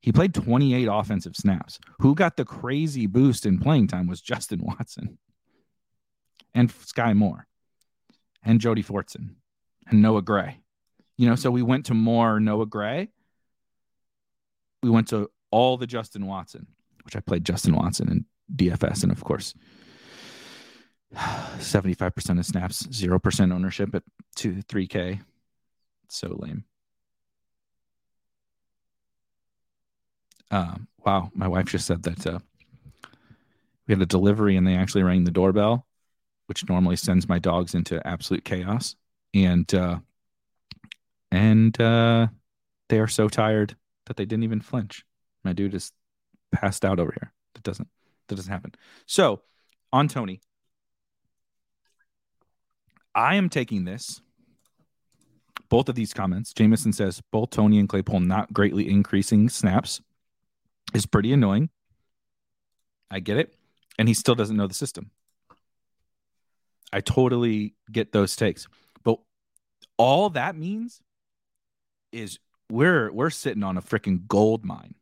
he 0.00 0.12
played 0.12 0.34
28 0.34 0.88
offensive 0.90 1.36
snaps. 1.36 1.78
Who 2.00 2.14
got 2.14 2.36
the 2.36 2.44
crazy 2.44 3.06
boost 3.06 3.44
in 3.44 3.58
playing 3.58 3.88
time 3.88 4.06
was 4.06 4.20
Justin 4.20 4.60
Watson 4.62 5.18
and 6.54 6.72
Skyy 6.72 7.14
Moore 7.16 7.46
and 8.42 8.60
Jody 8.60 8.82
Fortson 8.82 9.34
and 9.88 10.02
Noah 10.02 10.22
Gray. 10.22 10.60
You 11.16 11.28
know, 11.28 11.34
so 11.34 11.50
we 11.50 11.62
went 11.62 11.86
to 11.86 11.94
more 11.94 12.38
Noah 12.38 12.66
Gray. 12.66 13.08
We 14.82 14.90
went 14.90 15.08
to 15.08 15.30
all 15.50 15.76
the 15.76 15.86
Justin 15.86 16.26
Watson, 16.26 16.68
which 17.02 17.16
I 17.16 17.20
played 17.20 17.44
Justin 17.44 17.74
Watson 17.74 18.08
in 18.08 18.24
DFS. 18.54 19.02
And 19.02 19.10
of 19.10 19.24
course, 19.24 19.54
75% 21.14 22.38
of 22.38 22.46
snaps, 22.46 22.84
0% 22.84 23.52
ownership 23.52 23.94
at 23.94 24.04
2 24.36 24.62
3K. 24.62 25.20
So 26.08 26.36
lame. 26.38 26.64
Um, 30.50 30.88
wow, 31.04 31.30
my 31.34 31.48
wife 31.48 31.66
just 31.66 31.86
said 31.86 32.02
that 32.04 32.26
uh, 32.26 32.38
we 33.86 33.92
had 33.92 34.02
a 34.02 34.06
delivery 34.06 34.56
and 34.56 34.66
they 34.66 34.76
actually 34.76 35.02
rang 35.02 35.24
the 35.24 35.30
doorbell, 35.30 35.86
which 36.46 36.68
normally 36.68 36.96
sends 36.96 37.28
my 37.28 37.38
dogs 37.38 37.74
into 37.74 38.04
absolute 38.06 38.44
chaos. 38.44 38.96
And 39.34 39.72
uh, 39.74 39.98
and 41.30 41.78
uh, 41.80 42.28
they 42.88 42.98
are 42.98 43.08
so 43.08 43.28
tired 43.28 43.76
that 44.06 44.16
they 44.16 44.24
didn't 44.24 44.44
even 44.44 44.60
flinch. 44.60 45.04
My 45.44 45.52
dude 45.52 45.74
is 45.74 45.92
passed 46.52 46.84
out 46.84 46.98
over 46.98 47.12
here. 47.12 47.32
That 47.54 47.62
doesn't 47.62 47.88
that 48.28 48.34
doesn't 48.34 48.52
happen. 48.52 48.74
So 49.06 49.42
on 49.92 50.08
Toney, 50.08 50.40
I 53.14 53.36
am 53.36 53.48
taking 53.48 53.84
this. 53.84 54.20
Both 55.70 55.90
of 55.90 55.94
these 55.94 56.14
comments, 56.14 56.54
Jameson 56.54 56.94
says 56.94 57.20
both 57.30 57.50
Toney 57.50 57.78
and 57.78 57.90
Claypool 57.90 58.20
not 58.20 58.50
greatly 58.54 58.88
increasing 58.88 59.50
snaps 59.50 60.00
is 60.94 61.06
pretty 61.06 61.32
annoying. 61.32 61.70
I 63.10 63.20
get 63.20 63.36
it. 63.36 63.54
And 63.98 64.08
he 64.08 64.14
still 64.14 64.34
doesn't 64.34 64.56
know 64.56 64.66
the 64.66 64.74
system. 64.74 65.10
I 66.92 67.00
totally 67.00 67.74
get 67.90 68.12
those 68.12 68.36
takes. 68.36 68.66
But 69.02 69.18
all 69.96 70.30
that 70.30 70.56
means 70.56 71.00
is 72.12 72.38
we're 72.70 73.10
we're 73.12 73.30
sitting 73.30 73.62
on 73.62 73.76
a 73.76 73.82
freaking 73.82 74.26
gold 74.26 74.64
mine. 74.64 74.94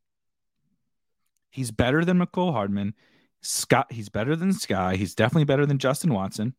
He's 1.50 1.70
better 1.70 2.04
than 2.04 2.18
Mecole 2.18 2.52
Hardman. 2.52 2.94
Scott, 3.42 3.92
he's 3.92 4.08
better 4.08 4.36
than 4.36 4.50
Skyy. 4.50 4.96
He's 4.96 5.14
definitely 5.14 5.44
better 5.44 5.66
than 5.66 5.78
Justin 5.78 6.12
Watson. 6.12 6.54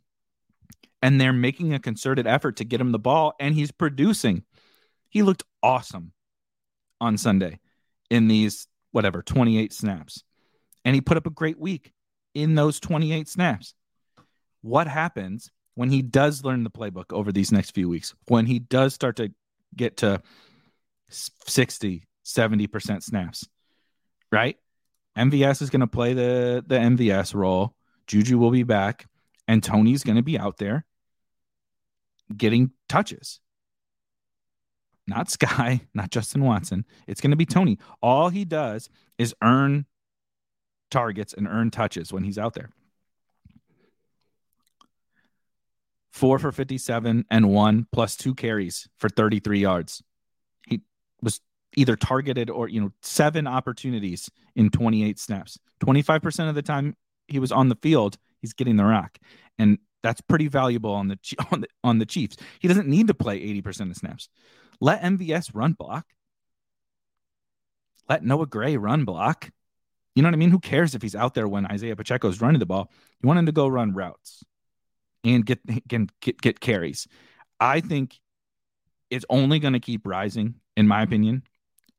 And 1.01 1.21
they're 1.21 1.33
making 1.33 1.73
a 1.73 1.79
concerted 1.79 2.25
effort 2.25 2.55
to 2.57 2.63
get 2.63 2.81
him 2.81 2.91
the 2.91 2.99
ball, 2.99 3.35
and 3.39 3.53
he's 3.53 3.71
producing. 3.71 4.43
He 5.09 5.21
looked 5.21 5.43
awesome 5.61 6.13
on 6.99 7.17
Sunday 7.17 7.59
in 8.09 8.27
these, 8.27 8.67
whatever, 8.91 9.21
28 9.21 9.73
snaps. 9.73 10.23
And 10.85 10.95
he 10.95 11.01
put 11.01 11.17
up 11.17 11.27
a 11.27 11.31
great 11.31 11.59
week 11.59 11.91
in 12.33 12.55
those 12.55 12.79
28 12.79 13.27
snaps. 13.27 13.73
What 14.61 14.87
happens 14.87 15.51
when 15.75 15.89
he 15.89 16.01
does 16.01 16.43
learn 16.43 16.63
the 16.63 16.71
playbook 16.71 17.11
over 17.11 17.31
these 17.31 17.51
next 17.51 17.71
few 17.71 17.89
weeks? 17.89 18.13
When 18.27 18.45
he 18.45 18.59
does 18.59 18.93
start 18.93 19.17
to 19.17 19.31
get 19.75 19.97
to 19.97 20.21
60, 21.09 22.07
70% 22.25 23.03
snaps, 23.03 23.47
right? 24.31 24.57
MVS 25.17 25.61
is 25.61 25.69
going 25.69 25.81
to 25.81 25.87
play 25.87 26.13
the 26.13 26.63
the 26.65 26.75
MVS 26.75 27.33
role. 27.33 27.75
Juju 28.05 28.37
will 28.37 28.51
be 28.51 28.63
back, 28.63 29.07
and 29.47 29.63
Toney's 29.63 30.03
going 30.03 30.17
to 30.17 30.23
be 30.23 30.37
out 30.37 30.57
there 30.57 30.85
getting 32.35 32.71
touches. 32.87 33.39
Not 35.07 35.27
Skyy, 35.27 35.81
not 35.93 36.11
Justin 36.11 36.43
Watson. 36.43 36.85
It's 37.07 37.21
going 37.21 37.31
to 37.31 37.37
be 37.37 37.45
Toney. 37.45 37.79
All 38.01 38.29
he 38.29 38.45
does 38.45 38.89
is 39.17 39.33
earn 39.41 39.85
targets 40.91 41.33
and 41.33 41.47
earn 41.47 41.71
touches 41.71 42.13
when 42.13 42.23
he's 42.23 42.37
out 42.37 42.53
there. 42.53 42.69
Four 46.11 46.39
for 46.39 46.51
57 46.51 47.25
and 47.29 47.49
one 47.49 47.87
plus 47.91 48.15
two 48.15 48.33
carries 48.33 48.89
for 48.97 49.07
33 49.07 49.59
yards. 49.59 50.03
He 50.67 50.81
was 51.21 51.41
either 51.75 51.95
targeted 51.95 52.49
or 52.49 52.67
you 52.67 52.81
know 52.81 52.91
seven 53.01 53.47
opportunities 53.47 54.29
in 54.55 54.69
28 54.69 55.19
snaps 55.19 55.59
25% 55.81 56.49
of 56.49 56.55
the 56.55 56.61
time 56.61 56.95
he 57.27 57.39
was 57.39 57.51
on 57.51 57.69
the 57.69 57.75
field 57.75 58.17
he's 58.41 58.53
getting 58.53 58.77
the 58.77 58.83
rock 58.83 59.17
and 59.59 59.77
that's 60.01 60.21
pretty 60.21 60.47
valuable 60.47 60.91
on 60.91 61.07
the 61.07 61.19
on 61.51 61.61
the, 61.61 61.67
on 61.83 61.99
the 61.99 62.05
chiefs 62.05 62.35
he 62.59 62.67
doesn't 62.67 62.87
need 62.87 63.07
to 63.07 63.13
play 63.13 63.39
80% 63.61 63.91
of 63.91 63.95
snaps 63.95 64.29
let 64.79 65.01
mvs 65.01 65.51
run 65.53 65.73
block. 65.73 66.05
Let 68.09 68.23
noah 68.23 68.47
gray 68.47 68.77
run 68.77 69.05
block. 69.05 69.49
You 70.15 70.23
know 70.23 70.27
what 70.27 70.35
i 70.35 70.37
mean? 70.37 70.51
Who 70.51 70.59
cares 70.59 70.95
if 70.95 71.01
he's 71.01 71.15
out 71.15 71.33
there 71.33 71.47
when 71.47 71.65
isaiah 71.65 71.95
pacheco's 71.95 72.41
running 72.41 72.59
the 72.59 72.65
ball? 72.65 72.91
You 73.21 73.27
want 73.27 73.39
him 73.39 73.45
to 73.47 73.51
go 73.51 73.67
run 73.67 73.93
routes 73.93 74.43
and 75.23 75.45
get 75.45 75.59
get 75.87 76.19
get, 76.19 76.41
get 76.41 76.59
carries. 76.59 77.07
I 77.59 77.81
think 77.81 78.19
it's 79.09 79.25
only 79.29 79.59
going 79.59 79.73
to 79.73 79.79
keep 79.79 80.05
rising 80.05 80.55
in 80.75 80.87
my 80.87 81.01
opinion 81.01 81.43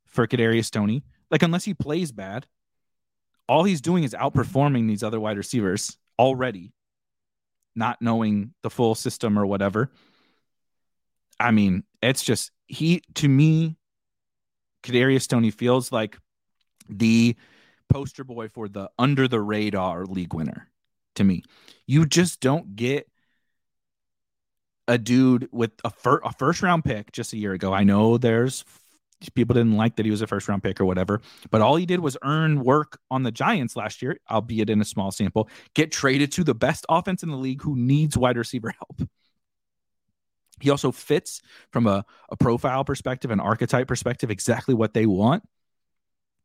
for 0.05 0.27
Kadarius 0.27 0.71
Toney. 0.71 1.03
Like 1.31 1.43
unless 1.43 1.65
he 1.65 1.73
plays 1.73 2.11
bad, 2.11 2.47
all 3.47 3.63
he's 3.63 3.81
doing 3.81 4.03
is 4.03 4.13
outperforming 4.13 4.87
these 4.87 5.03
other 5.03 5.19
wide 5.19 5.37
receivers 5.37 5.97
already, 6.17 6.71
not 7.75 8.01
knowing 8.01 8.53
the 8.61 8.69
full 8.69 8.95
system 8.95 9.37
or 9.37 9.45
whatever. 9.45 9.91
I 11.39 11.51
mean, 11.51 11.83
it's 12.01 12.23
just 12.23 12.51
he 12.67 13.01
to 13.15 13.27
me, 13.27 13.77
Kadarius 14.83 15.27
Toney 15.27 15.51
feels 15.51 15.91
like 15.91 16.17
the 16.87 17.35
poster 17.89 18.23
boy 18.23 18.47
for 18.47 18.67
the 18.67 18.89
under 18.97 19.27
the 19.27 19.41
radar 19.41 20.05
league 20.05 20.33
winner 20.33 20.69
to 21.15 21.23
me. 21.23 21.43
You 21.87 22.05
just 22.05 22.39
don't 22.39 22.75
get 22.75 23.09
a 24.87 24.97
dude 24.97 25.47
with 25.51 25.71
a, 25.83 25.89
fir- 25.91 26.21
a 26.23 26.33
first 26.33 26.61
round 26.61 26.83
pick 26.83 27.11
just 27.11 27.33
a 27.33 27.37
year 27.37 27.53
ago. 27.53 27.73
I 27.73 27.83
know 27.83 28.17
there's 28.17 28.65
people 29.35 29.53
didn't 29.53 29.75
like 29.75 29.97
that 29.97 30.05
he 30.05 30.11
was 30.11 30.21
a 30.21 30.27
first 30.27 30.47
round 30.47 30.63
pick 30.63 30.79
or 30.79 30.85
whatever. 30.85 31.21
But 31.51 31.61
all 31.61 31.75
he 31.75 31.85
did 31.85 31.99
was 31.99 32.17
earn 32.23 32.63
work 32.63 32.99
on 33.11 33.23
the 33.23 33.31
Giants 33.31 33.75
last 33.75 34.01
year, 34.01 34.17
albeit 34.31 34.69
in 34.69 34.81
a 34.81 34.85
small 34.85 35.11
sample, 35.11 35.49
get 35.75 35.91
traded 35.91 36.31
to 36.33 36.43
the 36.43 36.55
best 36.55 36.85
offense 36.89 37.21
in 37.21 37.29
the 37.29 37.37
league 37.37 37.61
who 37.61 37.75
needs 37.75 38.17
wide 38.17 38.37
receiver 38.37 38.73
help. 38.79 39.09
He 40.61 40.69
also 40.69 40.91
fits 40.91 41.41
from 41.71 41.87
a, 41.87 42.05
a 42.29 42.37
profile 42.37 42.83
perspective, 42.83 43.31
an 43.31 43.39
archetype 43.39 43.87
perspective, 43.87 44.31
exactly 44.31 44.73
what 44.73 44.93
they 44.93 45.05
want. 45.05 45.43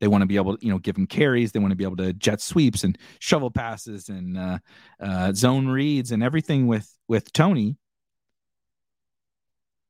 They 0.00 0.08
want 0.08 0.22
to 0.22 0.26
be 0.26 0.36
able 0.36 0.56
to, 0.56 0.66
you 0.66 0.72
know, 0.72 0.78
give 0.78 0.96
him 0.96 1.06
carries. 1.06 1.52
They 1.52 1.60
want 1.60 1.70
to 1.70 1.76
be 1.76 1.84
able 1.84 1.96
to 1.96 2.12
jet 2.12 2.40
sweeps 2.40 2.84
and 2.84 2.98
shovel 3.20 3.50
passes 3.50 4.08
and 4.08 4.36
uh, 4.36 4.58
uh, 5.00 5.32
zone 5.32 5.68
reads 5.68 6.10
and 6.10 6.22
everything 6.22 6.66
with 6.66 6.92
with 7.08 7.32
Toney. 7.32 7.76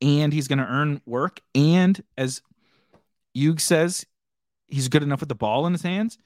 And 0.01 0.33
he's 0.33 0.49
going 0.49 0.59
to 0.59 0.67
earn 0.67 1.01
work. 1.07 1.41
And 1.55 2.01
as 2.19 2.43
Hughes 3.33 3.63
says 3.63 4.05
he's 4.69 4.89
good 4.89 5.03
enough 5.03 5.21
with 5.21 5.29
the 5.29 5.35
ball 5.35 5.67
in 5.67 5.73
his 5.73 5.83
hands, 5.83 6.19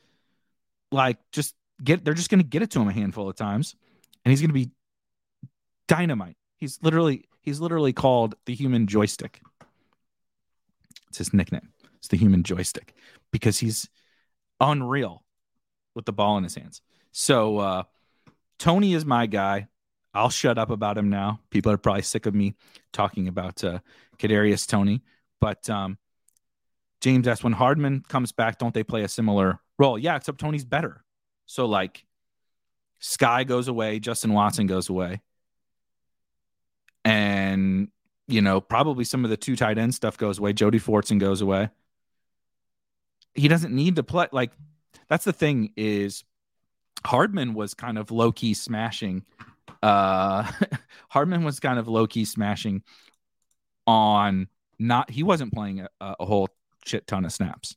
like 0.90 1.18
just 1.32 1.54
get 1.82 2.04
they're 2.04 2.14
just 2.14 2.30
going 2.30 2.42
to 2.42 2.46
get 2.46 2.62
it 2.62 2.70
to 2.72 2.80
him 2.80 2.88
a 2.88 2.92
handful 2.92 3.28
of 3.28 3.37
times, 3.37 3.76
and 4.24 4.30
he's 4.30 4.40
going 4.40 4.50
to 4.50 4.54
be 4.54 4.70
dynamite. 5.87 6.37
He's 6.56 6.78
literally 6.82 7.28
he's 7.40 7.61
literally 7.61 7.92
called 7.92 8.35
the 8.46 8.55
human 8.55 8.87
joystick. 8.87 9.40
It's 11.09 11.18
his 11.18 11.33
nickname. 11.33 11.70
It's 11.96 12.09
the 12.09 12.16
human 12.16 12.42
joystick 12.42 12.94
because 13.33 13.59
he's 13.59 13.88
unreal 14.61 15.24
with 15.94 16.05
the 16.05 16.12
ball 16.12 16.37
in 16.38 16.44
his 16.44 16.55
hands. 16.55 16.83
So 17.12 17.59
uh, 17.59 17.83
Toney 18.59 18.94
is 18.94 19.05
my 19.05 19.27
guy. 19.27 19.68
I'll 20.14 20.31
shut 20.31 20.59
up 20.59 20.70
about 20.70 20.98
him 20.98 21.11
now. 21.11 21.40
People 21.51 21.72
are 21.72 21.79
probably 21.79 22.03
sick 22.03 22.27
of 22.27 22.35
me 22.35 22.55
talking 22.92 23.29
about 23.29 23.62
uh, 23.62 23.81
Kadarius 24.18 24.66
Toney, 24.66 25.03
but 25.40 25.68
um, 25.70 25.98
James 27.01 27.29
asked, 27.29 27.44
when 27.44 27.53
Hardman 27.53 28.03
comes 28.09 28.33
back, 28.33 28.59
don't 28.59 28.74
they 28.74 28.83
play 28.83 29.03
a 29.03 29.09
similar 29.09 29.61
role? 29.79 29.98
Yeah, 29.98 30.16
except 30.16 30.40
Toney's 30.40 30.64
better. 30.64 31.05
So 31.46 31.66
like 31.66 32.05
Skyy 33.01 33.46
goes 33.46 33.68
away, 33.68 34.01
Justin 34.01 34.33
Watson 34.33 34.66
goes 34.66 34.88
away. 34.88 35.20
And, 37.04 37.88
you 38.26 38.42
know, 38.42 38.61
probably 38.61 39.04
some 39.04 39.24
of 39.24 39.30
the 39.30 39.37
two 39.37 39.56
tight 39.56 39.78
end 39.78 39.94
stuff 39.94 40.18
goes 40.18 40.38
away. 40.38 40.52
Jody 40.52 40.78
Fortson 40.78 41.18
goes 41.18 41.40
away. 41.40 41.70
He 43.34 43.48
doesn't 43.48 43.74
need 43.74 43.96
to 43.96 44.02
play. 44.02 44.26
Like, 44.32 44.52
that's 45.08 45.24
the 45.24 45.32
thing 45.32 45.72
is 45.76 46.24
Hardman 47.04 47.54
was 47.54 47.74
kind 47.74 47.98
of 47.98 48.11
low 48.11 48.32
key 48.32 48.54
smashing. 48.54 49.24
Uh 49.82 50.50
Hardman 51.08 51.44
was 51.44 51.61
kind 51.61 51.78
of 51.78 51.88
low 51.88 52.06
key 52.06 52.24
smashing 52.24 52.82
on 53.87 54.48
not 54.78 55.11
he 55.11 55.22
wasn't 55.22 55.52
playing 55.52 55.80
a, 55.80 55.88
a 56.00 56.24
whole 56.24 56.48
shit 56.84 57.06
ton 57.06 57.24
of 57.24 57.32
snaps. 57.32 57.76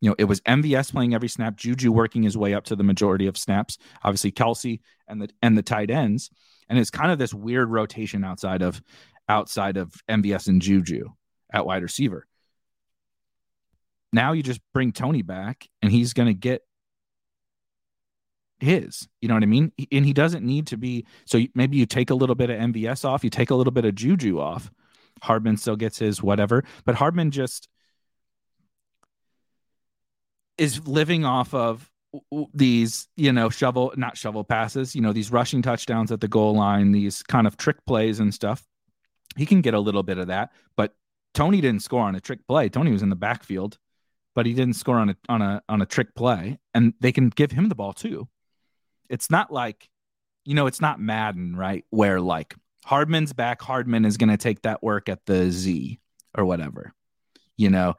You 0.00 0.10
know, 0.10 0.16
it 0.18 0.24
was 0.24 0.40
MVS 0.42 0.92
playing 0.92 1.14
every 1.14 1.28
snap, 1.28 1.56
Juju 1.56 1.90
working 1.90 2.22
his 2.22 2.36
way 2.36 2.52
up 2.52 2.64
to 2.64 2.76
the 2.76 2.82
majority 2.82 3.26
of 3.26 3.38
snaps, 3.38 3.78
obviously 4.02 4.32
Kelce 4.32 4.80
and 5.08 5.22
the 5.22 5.30
and 5.40 5.56
the 5.56 5.62
tight 5.62 5.90
ends. 5.90 6.30
And 6.68 6.78
it's 6.78 6.90
kind 6.90 7.10
of 7.10 7.18
this 7.18 7.34
weird 7.34 7.70
rotation 7.70 8.24
outside 8.24 8.62
of 8.62 8.82
outside 9.28 9.76
of 9.76 9.92
MVS 10.08 10.48
and 10.48 10.60
Juju 10.60 11.10
at 11.52 11.66
wide 11.66 11.82
receiver. 11.82 12.26
Now 14.12 14.32
you 14.32 14.42
just 14.42 14.60
bring 14.72 14.92
Toney 14.92 15.22
back 15.22 15.68
and 15.82 15.90
he's 15.90 16.12
going 16.12 16.28
to 16.28 16.34
get 16.34 16.62
his. 18.60 19.08
You 19.20 19.28
know 19.28 19.34
what 19.34 19.42
I 19.42 19.46
mean? 19.46 19.72
And 19.90 20.04
he 20.04 20.12
doesn't 20.12 20.44
need 20.44 20.68
to 20.68 20.76
be. 20.76 21.06
So 21.26 21.40
maybe 21.54 21.76
you 21.76 21.86
take 21.86 22.10
a 22.10 22.14
little 22.14 22.34
bit 22.34 22.50
of 22.50 22.58
MVS 22.58 23.04
off, 23.04 23.24
you 23.24 23.30
take 23.30 23.50
a 23.50 23.54
little 23.54 23.72
bit 23.72 23.84
of 23.84 23.94
Juju 23.94 24.38
off. 24.40 24.70
Hardman 25.22 25.56
still 25.56 25.76
gets 25.76 25.98
his 25.98 26.22
whatever, 26.22 26.64
but 26.84 26.96
Hardman 26.96 27.30
just 27.30 27.68
is 30.58 30.86
living 30.86 31.24
off 31.24 31.54
of 31.54 31.90
these, 32.52 33.08
you 33.16 33.32
know, 33.32 33.48
shovel, 33.50 33.92
not 33.96 34.16
shovel 34.16 34.44
passes, 34.44 34.94
you 34.94 35.00
know, 35.00 35.12
these 35.12 35.30
rushing 35.30 35.62
touchdowns 35.62 36.12
at 36.12 36.20
the 36.20 36.28
goal 36.28 36.54
line, 36.54 36.92
these 36.92 37.22
kind 37.22 37.46
of 37.46 37.56
trick 37.56 37.84
plays 37.86 38.20
and 38.20 38.32
stuff. 38.32 38.66
He 39.36 39.46
can 39.46 39.60
get 39.60 39.74
a 39.74 39.80
little 39.80 40.02
bit 40.02 40.18
of 40.18 40.28
that, 40.28 40.52
but 40.76 40.94
Toney 41.34 41.60
didn't 41.60 41.82
score 41.82 42.02
on 42.02 42.14
a 42.14 42.20
trick 42.20 42.46
play. 42.46 42.68
Toney 42.68 42.92
was 42.92 43.02
in 43.02 43.10
the 43.10 43.16
backfield, 43.16 43.78
but 44.34 44.46
he 44.46 44.54
didn't 44.54 44.76
score 44.76 44.98
on 44.98 45.10
a 45.10 45.16
on 45.28 45.42
a 45.42 45.62
on 45.68 45.82
a 45.82 45.86
trick 45.86 46.14
play, 46.14 46.58
and 46.72 46.94
they 47.00 47.12
can 47.12 47.28
give 47.30 47.50
him 47.50 47.68
the 47.68 47.74
ball 47.74 47.92
too. 47.92 48.28
It's 49.08 49.30
not 49.30 49.52
like, 49.52 49.88
you 50.44 50.54
know, 50.54 50.66
it's 50.66 50.80
not 50.80 51.00
Madden, 51.00 51.56
right? 51.56 51.84
Where 51.90 52.20
like 52.20 52.54
Hardman's 52.84 53.32
back, 53.32 53.60
Hardman 53.60 54.04
is 54.04 54.16
going 54.16 54.30
to 54.30 54.36
take 54.36 54.62
that 54.62 54.82
work 54.82 55.08
at 55.08 55.26
the 55.26 55.50
Z 55.50 55.98
or 56.36 56.44
whatever. 56.44 56.92
You 57.56 57.70
know, 57.70 57.94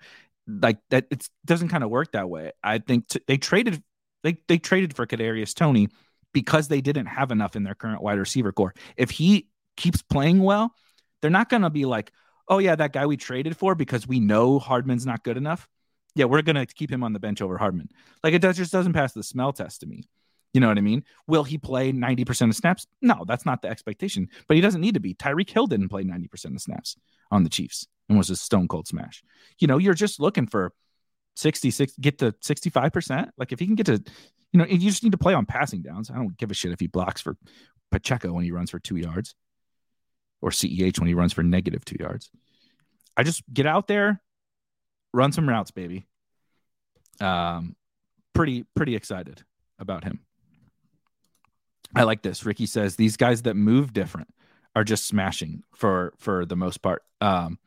like 0.48 0.78
that 0.90 1.08
it 1.12 1.28
doesn't 1.46 1.70
kind 1.70 1.84
of 1.84 1.90
work 1.90 2.12
that 2.14 2.30
way. 2.30 2.52
I 2.64 2.78
think 2.80 3.08
t- 3.08 3.22
they 3.28 3.38
traded 3.38 3.84
they 4.26 4.38
they 4.48 4.58
traded 4.58 4.96
for 4.96 5.06
Kadarius 5.06 5.54
Toney 5.54 5.88
because 6.34 6.68
they 6.68 6.82
didn't 6.82 7.06
have 7.06 7.32
enough 7.32 7.56
in 7.56 7.64
their 7.64 7.76
current 7.76 8.02
wide 8.02 8.18
receiver 8.18 8.52
core. 8.52 8.74
If 8.98 9.12
he 9.12 9.48
keeps 9.78 10.02
playing 10.02 10.42
well, 10.42 10.74
they're 11.22 11.32
not 11.32 11.48
going 11.50 11.62
to 11.62 11.70
be 11.70 11.86
like, 11.86 12.12
"Oh 12.50 12.58
yeah, 12.58 12.76
that 12.76 12.92
guy 12.92 13.06
we 13.06 13.18
traded 13.18 13.56
for 13.56 13.76
because 13.76 14.08
we 14.08 14.20
know 14.20 14.60
Hardman's 14.60 15.06
not 15.06 15.24
good 15.24 15.38
enough." 15.38 15.68
Yeah, 16.16 16.26
we're 16.26 16.42
going 16.42 16.56
to 16.56 16.66
keep 16.66 16.92
him 16.92 17.04
on 17.04 17.14
the 17.14 17.20
bench 17.20 17.42
over 17.42 17.58
Hardman. 17.58 17.90
Like 18.24 18.34
it 18.34 18.42
does 18.42 18.58
just 18.58 18.72
doesn't 18.72 18.94
pass 18.94 19.14
the 19.14 19.24
smell 19.24 19.54
test 19.54 19.82
to 19.82 19.86
me. 19.86 20.04
You 20.54 20.62
know 20.62 20.70
what 20.70 20.78
I 20.78 20.82
mean? 20.82 21.04
Will 21.28 21.44
he 21.44 21.58
play 21.58 21.92
90% 21.92 22.50
of 22.50 22.56
snaps? 22.56 22.88
No, 23.02 23.26
that's 23.28 23.46
not 23.46 23.62
the 23.62 23.68
expectation, 23.68 24.30
but 24.48 24.56
he 24.56 24.62
doesn't 24.62 24.80
need 24.80 24.94
to 24.94 25.02
be. 25.02 25.14
Tyreek 25.14 25.50
Hill 25.50 25.68
didn't 25.68 25.90
play 25.90 26.06
90% 26.06 26.56
of 26.56 26.62
snaps 26.62 26.96
on 27.30 27.44
the 27.44 27.50
Chiefs 27.50 27.88
and 28.08 28.18
was 28.18 28.30
a 28.30 28.38
stone 28.38 28.70
cold 28.70 28.88
smash. 28.88 29.22
You 29.60 29.68
know, 29.68 29.78
you're 29.78 29.94
just 29.94 30.18
looking 30.18 30.48
for 30.48 30.72
66, 31.36 31.94
get 32.00 32.20
to 32.20 32.32
65%. 32.34 33.30
Like 33.38 33.52
if 33.52 33.60
he 33.60 33.66
can 33.66 33.76
get 33.76 33.88
to, 33.88 34.04
you 34.52 34.60
know, 34.60 34.66
you 34.66 34.78
just 34.78 35.04
need 35.04 35.12
to 35.12 35.18
play 35.18 35.34
on 35.34 35.46
passing 35.46 35.82
downs. 35.82 36.10
I 36.10 36.16
don't 36.16 36.38
give 36.38 36.52
a 36.52 36.54
shit 36.54 36.72
if 36.72 36.80
he 36.80 36.88
blocks 36.88 37.22
for 37.22 37.38
Pacheco 37.92 38.34
when 38.34 38.44
he 38.44 38.52
runs 38.52 38.72
for 38.72 38.80
two 38.80 38.96
yards 38.96 39.36
or 40.42 40.50
CEH 40.50 41.00
when 41.00 41.08
he 41.08 41.14
runs 41.14 41.34
for 41.34 41.44
negative 41.44 41.84
two 41.86 41.98
yards. 42.00 42.30
I 43.18 43.24
just 43.24 43.44
get 43.54 43.66
out 43.66 43.88
there, 43.88 44.22
run 45.14 45.32
some 45.32 45.48
routes, 45.48 45.72
baby. 45.72 46.08
Um, 47.22 47.76
pretty, 48.34 48.66
pretty 48.76 48.96
excited 48.96 49.44
about 49.80 50.04
him. 50.04 50.20
I 51.96 52.04
like 52.04 52.22
this. 52.22 52.46
Ricky 52.46 52.66
says 52.66 52.96
these 52.96 53.18
guys 53.18 53.44
that 53.44 53.56
move 53.56 53.94
different 53.94 54.28
are 54.76 54.84
just 54.84 55.08
smashing 55.08 55.64
for 55.74 56.14
for 56.18 56.46
the 56.46 56.58
most 56.58 56.82
part. 56.82 57.04
Um, 57.22 57.58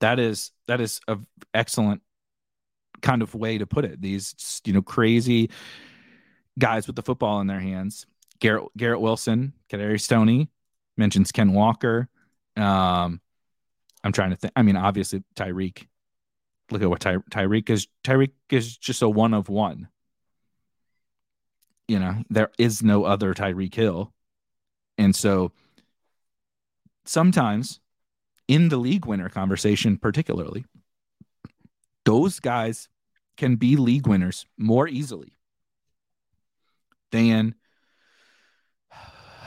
that 0.00 0.18
is 0.18 0.50
that 0.68 0.80
is 0.80 1.00
a 1.08 1.18
excellent 1.54 2.02
kind 3.02 3.22
of 3.22 3.34
way 3.34 3.58
to 3.58 3.66
put 3.66 3.84
it. 3.84 4.00
These 4.00 4.62
you 4.64 4.72
know 4.72 4.82
crazy 4.82 5.50
guys 6.58 6.86
with 6.86 6.96
the 6.96 7.02
football 7.02 7.40
in 7.40 7.46
their 7.46 7.60
hands. 7.60 8.06
Garrett 8.40 8.64
Garrett 8.76 9.00
Wilson, 9.00 9.52
Kadarius 9.70 10.08
Toney 10.08 10.48
mentions 10.96 11.32
Ken 11.32 11.52
Walker. 11.52 12.08
Um, 12.56 13.20
I'm 14.04 14.12
trying 14.12 14.30
to 14.30 14.36
think. 14.36 14.52
I 14.56 14.62
mean, 14.62 14.76
obviously 14.76 15.22
Tyreek. 15.36 15.86
Look 16.70 16.82
at 16.82 16.88
what 16.88 17.00
Ty- 17.00 17.18
Tyreek 17.30 17.68
is. 17.68 17.86
Tyreek 18.02 18.32
is 18.50 18.76
just 18.76 19.02
a 19.02 19.08
one 19.08 19.34
of 19.34 19.48
one 19.48 19.88
you 21.88 21.98
know, 21.98 22.22
there 22.30 22.50
is 22.58 22.82
no 22.82 23.04
other 23.04 23.34
Tyreek 23.34 23.74
Hill. 23.74 24.12
And 24.96 25.14
so 25.14 25.52
sometimes 27.04 27.80
in 28.48 28.70
the 28.70 28.78
league 28.78 29.04
winner 29.04 29.28
conversation, 29.28 29.98
particularly, 29.98 30.64
those 32.04 32.40
guys 32.40 32.88
can 33.36 33.56
be 33.56 33.76
league 33.76 34.06
winners 34.06 34.46
more 34.58 34.88
easily 34.88 35.36
than 37.10 37.54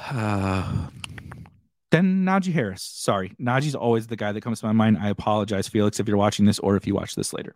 uh, 0.10 0.88
than 1.92 2.26
Najee 2.26 2.54
Harris. 2.54 2.82
Sorry, 2.82 3.34
Najee's 3.40 3.76
always 3.76 4.08
the 4.08 4.16
guy 4.16 4.32
that 4.32 4.42
comes 4.42 4.60
to 4.60 4.66
my 4.66 4.74
mind. 4.74 4.98
I 5.00 5.10
apologize, 5.10 5.68
Felix, 5.68 6.00
if 6.00 6.08
you're 6.08 6.18
watching 6.18 6.46
this 6.46 6.60
or 6.60 6.76
if 6.76 6.88
you 6.88 6.96
watch 6.96 7.16
this 7.16 7.34
later. 7.34 7.56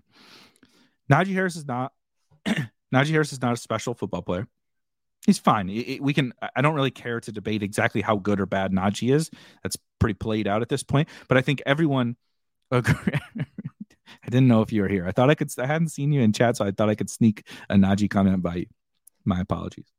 Najee 1.12 1.34
Harris 1.34 1.56
is 1.56 1.66
not 1.66 1.94
Najee 2.46 3.12
Harris 3.12 3.34
is 3.34 3.42
not 3.42 3.54
a 3.54 3.58
special 3.58 3.94
football 3.94 4.22
player 4.22 4.48
he's 5.26 5.40
fine. 5.40 5.70
It, 5.70 5.88
it, 5.88 6.02
we 6.02 6.14
can. 6.14 6.34
I 6.56 6.62
don't 6.62 6.76
really 6.76 6.92
care 6.92 7.20
to 7.20 7.32
debate 7.32 7.64
exactly 7.64 8.02
how 8.02 8.18
good 8.18 8.40
or 8.40 8.46
bad 8.46 8.72
Najee 8.72 9.14
is. 9.14 9.30
That's 9.64 9.78
pretty 10.00 10.16
played 10.16 10.48
out 10.48 10.62
at 10.62 10.70
this 10.70 10.84
point. 10.84 11.10
But 11.28 11.38
I 11.38 11.42
think 11.42 11.62
everyone. 11.66 12.16
I 14.24 14.30
didn't 14.30 14.48
know 14.48 14.62
if 14.62 14.72
you 14.72 14.82
were 14.82 14.88
here. 14.88 15.08
I 15.08 15.12
thought 15.12 15.30
I 15.30 15.36
could. 15.36 15.52
I 15.58 15.66
hadn't 15.66 15.90
seen 15.90 16.12
you 16.12 16.22
in 16.22 16.34
chat, 16.34 16.58
so 16.58 16.66
I 16.66 16.72
thought 16.72 16.90
I 16.90 16.96
could 16.96 17.10
sneak 17.10 17.48
a 17.70 17.76
Najee 17.76 18.10
comment 18.10 18.42
by 18.42 18.56
you. 18.56 18.66
My 19.26 19.42
apologies. 19.42 19.92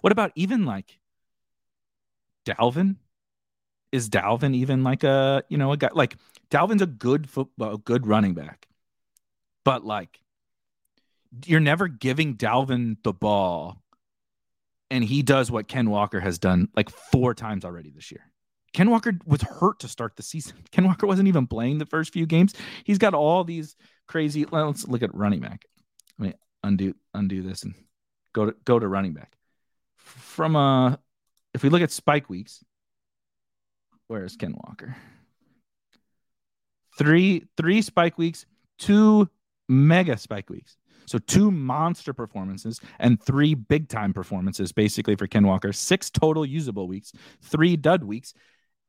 What 0.00 0.12
about 0.12 0.32
even 0.34 0.64
like 0.64 0.98
Dalvin? 2.44 2.96
Is 3.92 4.10
Dalvin 4.10 4.54
even 4.54 4.82
like 4.82 5.04
a 5.04 5.44
you 5.48 5.58
know 5.58 5.72
a 5.72 5.76
guy 5.76 5.90
like 5.92 6.16
Dalvin's 6.50 6.82
a 6.82 6.86
good 6.86 7.28
football, 7.28 7.76
good 7.76 8.06
running 8.06 8.34
back, 8.34 8.66
but 9.64 9.84
like 9.84 10.20
you're 11.44 11.60
never 11.60 11.88
giving 11.88 12.36
Dalvin 12.36 12.96
the 13.02 13.12
ball 13.12 13.82
and 14.90 15.04
he 15.04 15.22
does 15.22 15.50
what 15.50 15.68
Ken 15.68 15.90
Walker 15.90 16.20
has 16.20 16.38
done 16.38 16.68
like 16.76 16.90
four 16.90 17.34
times 17.34 17.64
already 17.64 17.90
this 17.90 18.10
year. 18.10 18.30
Ken 18.76 18.90
Walker 18.90 19.18
was 19.24 19.40
hurt 19.40 19.78
to 19.78 19.88
start 19.88 20.16
the 20.16 20.22
season. 20.22 20.54
Ken 20.70 20.84
Walker 20.84 21.06
wasn't 21.06 21.28
even 21.28 21.46
playing 21.46 21.78
the 21.78 21.86
first 21.86 22.12
few 22.12 22.26
games. 22.26 22.52
He's 22.84 22.98
got 22.98 23.14
all 23.14 23.42
these 23.42 23.74
crazy. 24.06 24.44
Let's 24.44 24.86
look 24.86 25.02
at 25.02 25.14
running 25.14 25.40
back. 25.40 25.64
Let 26.18 26.28
me 26.28 26.34
undo 26.62 26.94
undo 27.14 27.40
this 27.40 27.62
and 27.62 27.74
go 28.34 28.44
to 28.44 28.56
go 28.66 28.78
to 28.78 28.86
running 28.86 29.14
back. 29.14 29.32
From 29.96 30.56
uh 30.56 30.96
if 31.54 31.62
we 31.62 31.70
look 31.70 31.80
at 31.80 31.90
spike 31.90 32.28
weeks, 32.28 32.62
where 34.08 34.26
is 34.26 34.36
Ken 34.36 34.54
Walker? 34.54 34.94
Three 36.98 37.44
three 37.56 37.80
spike 37.80 38.18
weeks, 38.18 38.44
two 38.78 39.30
mega 39.70 40.18
spike 40.18 40.50
weeks. 40.50 40.76
So 41.06 41.18
two 41.18 41.50
monster 41.50 42.12
performances 42.12 42.80
and 42.98 43.22
three 43.22 43.54
big 43.54 43.88
time 43.88 44.12
performances, 44.12 44.72
basically 44.72 45.16
for 45.16 45.26
Ken 45.26 45.46
Walker. 45.46 45.72
Six 45.72 46.10
total 46.10 46.44
usable 46.44 46.88
weeks, 46.88 47.12
three 47.40 47.76
dud 47.76 48.04
weeks, 48.04 48.34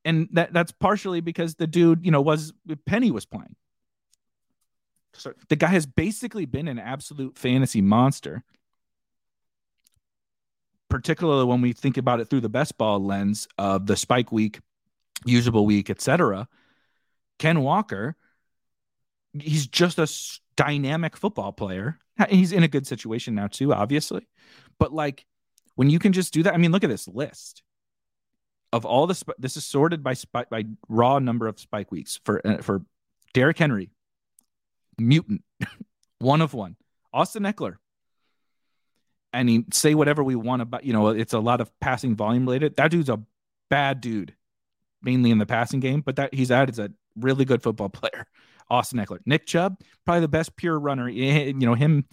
and 0.07 0.29
that 0.31 0.53
that's 0.53 0.71
partially 0.71 1.19
because 1.19 1.55
the 1.55 1.67
dude, 1.67 2.05
you 2.05 2.11
know, 2.11 2.21
was 2.21 2.53
Penny 2.85 3.11
was 3.11 3.25
playing. 3.25 3.55
So 5.13 5.33
the 5.49 5.57
guy 5.57 5.67
has 5.67 5.85
basically 5.85 6.45
been 6.45 6.69
an 6.69 6.79
absolute 6.79 7.37
fantasy 7.37 7.81
monster. 7.81 8.43
Particularly 10.89 11.43
when 11.43 11.59
we 11.59 11.73
think 11.73 11.97
about 11.97 12.21
it 12.21 12.29
through 12.29 12.39
the 12.39 12.47
best 12.47 12.77
ball 12.77 13.03
lens 13.03 13.49
of 13.57 13.85
the 13.85 13.97
spike 13.97 14.31
week, 14.31 14.61
usable 15.25 15.65
week, 15.65 15.89
etc. 15.89 16.47
Ken 17.37 17.59
Walker, 17.59 18.15
he's 19.33 19.67
just 19.67 19.99
a 19.99 20.07
dynamic 20.55 21.17
football 21.17 21.51
player. 21.51 21.99
He's 22.29 22.53
in 22.53 22.63
a 22.63 22.69
good 22.69 22.87
situation 22.87 23.35
now 23.35 23.47
too, 23.47 23.73
obviously. 23.73 24.25
But 24.79 24.93
like 24.93 25.25
when 25.75 25.89
you 25.89 25.99
can 25.99 26.13
just 26.13 26.33
do 26.33 26.43
that, 26.43 26.53
I 26.53 26.57
mean, 26.57 26.71
look 26.71 26.85
at 26.85 26.89
this 26.89 27.09
list 27.09 27.63
of 28.73 28.85
all 28.85 29.07
the. 29.07 29.15
Sp- 29.15 29.39
this 29.39 29.57
is 29.57 29.65
sorted 29.65 30.03
by 30.03 30.15
by 30.49 30.65
raw 30.89 31.19
number 31.19 31.47
of 31.47 31.59
spike 31.59 31.91
weeks 31.91 32.19
for 32.23 32.45
uh, 32.45 32.57
for 32.57 32.81
Derrick 33.33 33.57
Henry, 33.57 33.89
mutant, 34.97 35.43
one 36.19 36.41
of 36.41 36.53
one. 36.53 36.75
Austin 37.13 37.43
Ekeler. 37.43 37.75
I 39.33 39.43
mean, 39.43 39.65
say 39.71 39.93
whatever 39.93 40.23
we 40.23 40.35
want 40.35 40.61
about, 40.61 40.83
you 40.83 40.93
know, 40.93 41.09
it's 41.09 41.33
a 41.33 41.39
lot 41.39 41.61
of 41.61 41.71
passing 41.79 42.15
volume 42.15 42.45
related. 42.45 42.75
That 42.77 42.91
dude's 42.91 43.09
a 43.09 43.21
bad 43.69 44.01
dude, 44.01 44.33
mainly 45.01 45.31
in 45.31 45.37
the 45.37 45.45
passing 45.45 45.79
game, 45.79 46.01
but 46.01 46.15
that 46.15 46.33
he's 46.33 46.49
out 46.49 46.69
as 46.69 46.79
a 46.79 46.91
really 47.15 47.45
good 47.45 47.61
football 47.61 47.89
player. 47.89 48.25
Austin 48.69 48.99
Ekeler, 48.99 49.19
Nick 49.25 49.45
Chubb, 49.45 49.79
probably 50.05 50.21
the 50.21 50.27
best 50.27 50.55
pure 50.57 50.77
runner. 50.77 51.07
Eh, 51.07 51.13
eh, 51.13 51.45
you 51.45 51.53
know 51.53 51.73
him, 51.73 52.05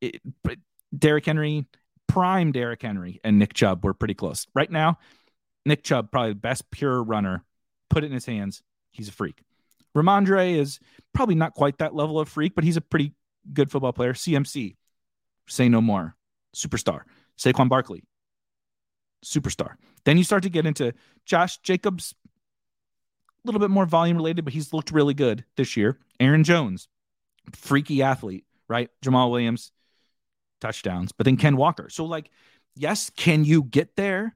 eh, 0.00 0.12
it, 0.44 0.58
Derrick 0.96 1.26
Henry, 1.26 1.66
prime 2.06 2.52
Derrick 2.52 2.80
Henry, 2.80 3.20
and 3.24 3.38
Nick 3.38 3.52
Chubb 3.52 3.84
were 3.84 3.92
pretty 3.92 4.14
close. 4.14 4.46
Right 4.54 4.70
now, 4.70 4.98
Nick 5.68 5.84
Chubb 5.84 6.10
probably 6.10 6.32
the 6.32 6.36
best 6.36 6.70
pure 6.70 7.02
runner. 7.02 7.44
Put 7.90 8.04
it 8.04 8.08
in 8.08 8.12
his 8.12 8.26
hands. 8.26 8.62
He's 8.90 9.08
a 9.08 9.12
freak. 9.12 9.42
Rhamondre 9.96 10.56
is 10.56 10.80
probably 11.12 11.34
not 11.34 11.54
quite 11.54 11.78
that 11.78 11.94
level 11.94 12.18
of 12.20 12.28
freak, 12.28 12.54
but 12.54 12.64
he's 12.64 12.76
a 12.76 12.80
pretty 12.80 13.12
good 13.52 13.70
football 13.70 13.92
player. 13.92 14.12
CMC, 14.12 14.76
say 15.46 15.68
no 15.68 15.80
more, 15.80 16.16
superstar. 16.54 17.02
Saquon 17.38 17.68
Barkley, 17.68 18.04
superstar. 19.24 19.74
Then 20.04 20.18
you 20.18 20.24
start 20.24 20.42
to 20.42 20.50
get 20.50 20.66
into 20.66 20.92
Josh 21.24 21.58
Jacobs, 21.58 22.14
a 22.24 23.46
little 23.46 23.60
bit 23.60 23.70
more 23.70 23.86
volume 23.86 24.16
related, 24.16 24.44
but 24.44 24.54
he's 24.54 24.72
looked 24.72 24.90
really 24.90 25.14
good 25.14 25.44
this 25.56 25.76
year. 25.76 25.98
Aaron 26.20 26.44
Jones, 26.44 26.88
freaky 27.54 28.02
athlete, 28.02 28.44
right? 28.68 28.90
Jamaal 29.04 29.30
Williams, 29.30 29.72
touchdowns, 30.60 31.12
but 31.12 31.24
then 31.24 31.36
Ken 31.36 31.56
Walker. 31.56 31.88
So, 31.88 32.04
like, 32.04 32.30
yes, 32.74 33.10
can 33.10 33.44
you 33.44 33.62
get 33.62 33.96
there 33.96 34.34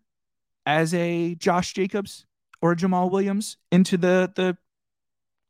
as 0.66 0.94
a 0.94 1.34
Josh 1.36 1.74
Jacobs 1.74 2.26
or 2.60 2.72
a 2.72 2.76
Jamaal 2.76 3.10
Williams 3.10 3.56
into 3.70 3.96
the 3.96 4.32
the 4.34 4.56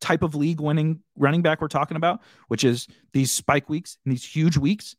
type 0.01 0.23
of 0.23 0.35
league 0.35 0.61
winning 0.61 1.01
running 1.17 1.43
back 1.43 1.61
we're 1.61 1.69
talking 1.69 1.97
about, 1.97 2.21
which 2.49 2.65
is 2.65 2.89
these 3.13 3.31
spike 3.31 3.69
weeks 3.69 3.99
and 4.05 4.13
these 4.13 4.25
huge 4.25 4.57
weeks? 4.57 4.97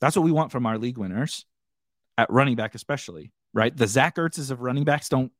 That's 0.00 0.14
what 0.14 0.24
we 0.24 0.32
want 0.32 0.52
from 0.52 0.66
our 0.66 0.78
league 0.78 0.98
winners 0.98 1.46
at 2.18 2.30
running 2.30 2.56
back, 2.56 2.74
especially, 2.74 3.32
right? 3.52 3.76
The 3.76 3.86
Zach 3.86 4.16
Ertzes 4.16 4.50
of 4.50 4.60
running 4.60 4.84
backs 4.84 5.08
don't 5.08 5.32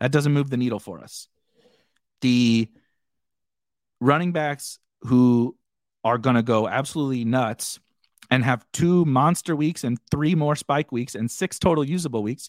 that 0.00 0.12
doesn't 0.12 0.32
move 0.32 0.50
the 0.50 0.56
needle 0.56 0.78
for 0.78 1.00
us 1.00 1.28
the 2.20 2.68
running 4.00 4.32
backs 4.32 4.78
who 5.02 5.56
are 6.04 6.18
going 6.18 6.36
to 6.36 6.42
go 6.42 6.68
absolutely 6.68 7.24
nuts 7.24 7.78
and 8.30 8.44
have 8.44 8.64
two 8.72 9.04
monster 9.04 9.56
weeks 9.56 9.84
and 9.84 9.98
three 10.10 10.34
more 10.34 10.56
spike 10.56 10.92
weeks 10.92 11.14
and 11.14 11.30
six 11.30 11.58
total 11.58 11.84
usable 11.84 12.22
weeks 12.22 12.48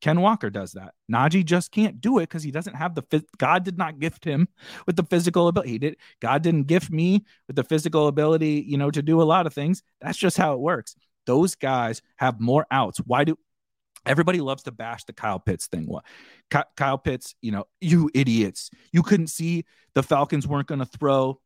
Ken 0.00 0.20
Walker 0.20 0.50
does 0.50 0.72
that. 0.72 0.94
Najee 1.12 1.44
just 1.44 1.70
can't 1.70 2.00
do 2.00 2.18
it 2.18 2.22
because 2.22 2.42
he 2.42 2.50
doesn't 2.50 2.74
have 2.74 2.94
the 2.94 3.24
God 3.38 3.64
did 3.64 3.76
not 3.76 3.98
gift 3.98 4.24
him 4.24 4.48
with 4.86 4.96
the 4.96 5.02
physical 5.02 5.48
ability. 5.48 5.70
He 5.72 5.78
did 5.78 5.96
God 6.20 6.42
didn't 6.42 6.64
gift 6.64 6.90
me 6.90 7.24
with 7.46 7.56
the 7.56 7.64
physical 7.64 8.06
ability, 8.06 8.64
you 8.66 8.78
know, 8.78 8.90
to 8.90 9.02
do 9.02 9.20
a 9.20 9.24
lot 9.24 9.46
of 9.46 9.54
things. 9.54 9.82
That's 10.00 10.18
just 10.18 10.36
how 10.36 10.54
it 10.54 10.60
works. 10.60 10.96
Those 11.26 11.54
guys 11.54 12.00
have 12.16 12.40
more 12.40 12.66
outs. 12.70 12.98
Why 12.98 13.24
do 13.24 13.38
everybody 14.06 14.40
loves 14.40 14.62
to 14.64 14.72
bash 14.72 15.04
the 15.04 15.12
Kyle 15.12 15.38
Pitts 15.38 15.66
thing? 15.66 15.86
What 15.86 16.04
Kyle 16.76 16.98
Pitts, 16.98 17.34
you 17.42 17.52
know, 17.52 17.64
you 17.80 18.10
idiots. 18.14 18.70
You 18.92 19.02
couldn't 19.02 19.28
see 19.28 19.64
the 19.94 20.02
Falcons 20.02 20.46
weren't 20.46 20.68
going 20.68 20.80
to 20.80 20.86
throw 20.86 21.40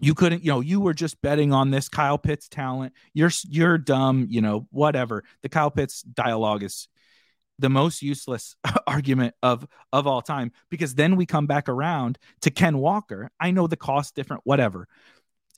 you 0.00 0.14
couldn't 0.14 0.42
you 0.42 0.50
know 0.50 0.60
you 0.60 0.80
were 0.80 0.94
just 0.94 1.20
betting 1.22 1.52
on 1.52 1.70
this 1.70 1.88
kyle 1.88 2.18
pitts 2.18 2.48
talent 2.48 2.92
you're 3.12 3.30
you're 3.44 3.78
dumb 3.78 4.26
you 4.28 4.40
know 4.40 4.66
whatever 4.70 5.22
the 5.42 5.48
kyle 5.48 5.70
pitts 5.70 6.02
dialogue 6.02 6.62
is 6.62 6.88
the 7.58 7.70
most 7.70 8.02
useless 8.02 8.56
argument 8.86 9.34
of 9.42 9.66
of 9.92 10.06
all 10.06 10.22
time 10.22 10.52
because 10.70 10.94
then 10.94 11.16
we 11.16 11.26
come 11.26 11.46
back 11.46 11.68
around 11.68 12.18
to 12.42 12.50
Ken 12.50 12.78
Walker. 12.78 13.30
I 13.38 13.50
know 13.50 13.66
the 13.66 13.76
cost 13.76 14.14
different, 14.14 14.42
whatever. 14.44 14.88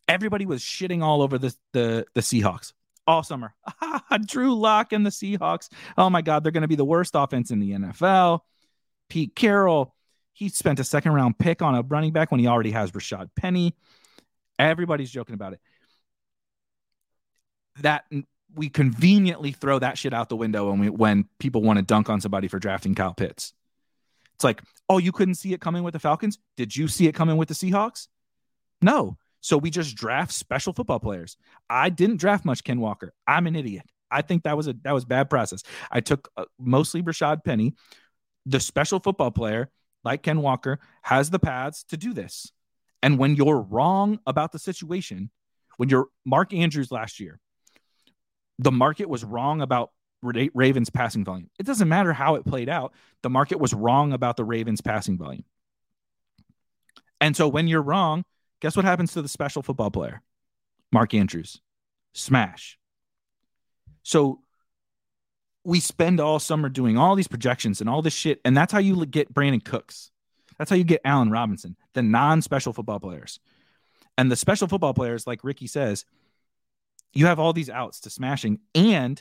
Everybody 0.09 0.47
was 0.47 0.63
shitting 0.63 1.03
all 1.03 1.23
over 1.23 1.39
the 1.39 1.55
the, 1.73 2.07
the 2.15 2.21
Seahawks 2.21 2.73
all 3.07 3.23
summer. 3.23 3.55
Drew 4.27 4.55
Lock 4.55 4.93
and 4.93 5.07
the 5.07 5.11
Seahawks. 5.11 5.69
Oh 5.97 6.11
my 6.11 6.23
God, 6.23 6.45
they're 6.45 6.53
going 6.53 6.63
to 6.63 6.69
be 6.69 6.77
the 6.77 6.85
worst 6.85 7.13
offense 7.15 7.51
in 7.51 7.61
the 7.61 7.73
NFL. 7.73 8.41
Pete 9.09 9.35
Carroll, 9.37 9.95
he 10.33 10.49
spent 10.49 10.81
a 10.81 10.85
second 10.85 11.13
round 11.13 11.39
pick 11.39 11.63
on 11.63 11.75
a 11.75 11.83
running 11.83 12.13
back 12.13 12.31
when 12.31 12.41
he 12.41 12.47
already 12.47 12.73
has 12.73 12.91
Rashad 12.91 13.31
Penny. 13.37 13.75
Everybody's 14.59 15.11
joking 15.11 15.35
about 15.35 15.53
it. 15.53 15.61
That 17.81 18.05
we 18.55 18.69
conveniently 18.69 19.53
throw 19.53 19.79
that 19.79 19.99
shit 19.99 20.15
out 20.15 20.29
the 20.29 20.37
window 20.37 20.71
when 20.71 20.79
we 20.79 20.89
when 20.89 21.29
people 21.39 21.63
want 21.63 21.79
to 21.79 21.85
dunk 21.85 22.09
on 22.09 22.21
somebody 22.21 22.49
for 22.49 22.59
drafting 22.59 22.95
Kyle 22.95 23.15
Pitts. 23.15 23.53
It's 24.35 24.45
like, 24.45 24.63
oh, 24.89 24.99
you 24.99 25.13
couldn't 25.13 25.37
see 25.37 25.53
it 25.55 25.61
coming 25.61 25.83
with 25.83 25.93
the 25.93 25.99
Falcons? 25.99 26.39
Did 26.57 26.77
you 26.77 26.89
see 26.89 27.07
it 27.07 27.15
coming 27.15 27.37
with 27.37 27.49
the 27.49 27.55
Seahawks? 27.55 28.09
No. 28.83 29.17
So 29.41 29.57
we 29.57 29.71
just 29.71 29.97
draft 29.97 30.33
special 30.33 30.73
football 30.73 30.99
players. 30.99 31.37
I 31.71 31.89
didn't 31.89 32.19
draft 32.19 32.45
much 32.45 32.65
Ken 32.65 32.81
Walker. 32.81 33.15
I'm 33.27 33.47
an 33.47 33.57
idiot. 33.57 33.87
I 34.11 34.23
think 34.23 34.43
that 34.43 34.57
was 34.57 34.69
a 34.69 34.75
that 34.83 34.93
was 34.93 35.05
bad 35.05 35.31
process. 35.31 35.63
I 35.91 36.01
took 36.01 36.29
uh, 36.37 36.45
mostly 36.59 37.03
Rashad 37.03 37.45
Penny, 37.45 37.75
the 38.45 38.61
special 38.61 39.01
football 39.01 39.31
player 39.31 39.71
like 40.05 40.23
Ken 40.23 40.41
Walker 40.41 40.79
has 41.03 41.31
the 41.31 41.39
paths 41.39 41.85
to 41.89 41.97
do 41.97 42.13
this. 42.13 42.53
And 43.03 43.19
when 43.19 43.37
you're 43.37 43.61
wrong 43.61 44.21
about 44.27 44.53
the 44.53 44.59
situation, 44.59 45.31
when 45.77 45.89
you're 45.89 46.07
Mark 46.25 46.53
Andrews 46.55 46.91
last 46.91 47.21
year, 47.21 47.41
the 48.59 48.73
market 48.73 49.09
was 49.09 49.25
wrong 49.25 49.61
about 49.61 49.91
Ravens 50.23 50.91
passing 50.91 51.25
volume. 51.25 51.51
It 51.59 51.67
doesn't 51.67 51.89
matter 51.89 52.13
how 52.13 52.37
it 52.37 52.45
played 52.45 52.69
out. 52.69 52.95
The 53.23 53.31
market 53.31 53.61
was 53.61 53.75
wrong 53.75 54.13
about 54.13 54.37
the 54.37 54.45
Ravens 54.45 54.81
passing 54.81 55.19
volume. 55.19 55.45
And 57.21 57.37
so 57.37 57.49
when 57.49 57.69
you're 57.69 57.83
wrong, 57.83 58.25
guess 58.61 58.77
what 58.77 58.85
happens 58.85 59.13
to 59.13 59.23
the 59.23 59.29
special 59.29 59.63
football 59.63 59.91
player? 59.91 60.23
Mark 60.93 61.15
Andrews. 61.15 61.61
Smash. 62.13 62.79
So 64.03 64.41
we 65.65 65.81
spend 65.81 66.21
all 66.21 66.39
summer 66.39 66.69
doing 66.69 66.97
all 66.97 67.17
these 67.17 67.29
projections 67.29 67.81
and 67.81 67.91
all 67.91 68.03
this 68.03 68.15
shit. 68.15 68.41
And 68.45 68.57
that's 68.57 68.73
how 68.73 68.79
you 68.79 69.05
get 69.07 69.33
Brandin 69.33 69.65
Cooks. 69.65 70.11
That's 70.59 70.71
how 70.71 70.77
you 70.77 70.85
get 70.85 71.03
Allen 71.05 71.31
Robinson, 71.31 71.77
the 71.93 72.03
non 72.03 72.41
special 72.41 72.73
football 72.73 73.01
players. 73.01 73.41
And 74.17 74.31
the 74.31 74.37
special 74.37 74.69
football 74.69 74.95
players, 74.95 75.27
like 75.27 75.45
Ricky 75.45 75.67
says, 75.67 76.07
you 77.17 77.27
have 77.27 77.39
all 77.39 77.53
these 77.53 77.71
outs 77.71 78.01
to 78.01 78.11
smashing. 78.11 78.61
And 78.75 79.21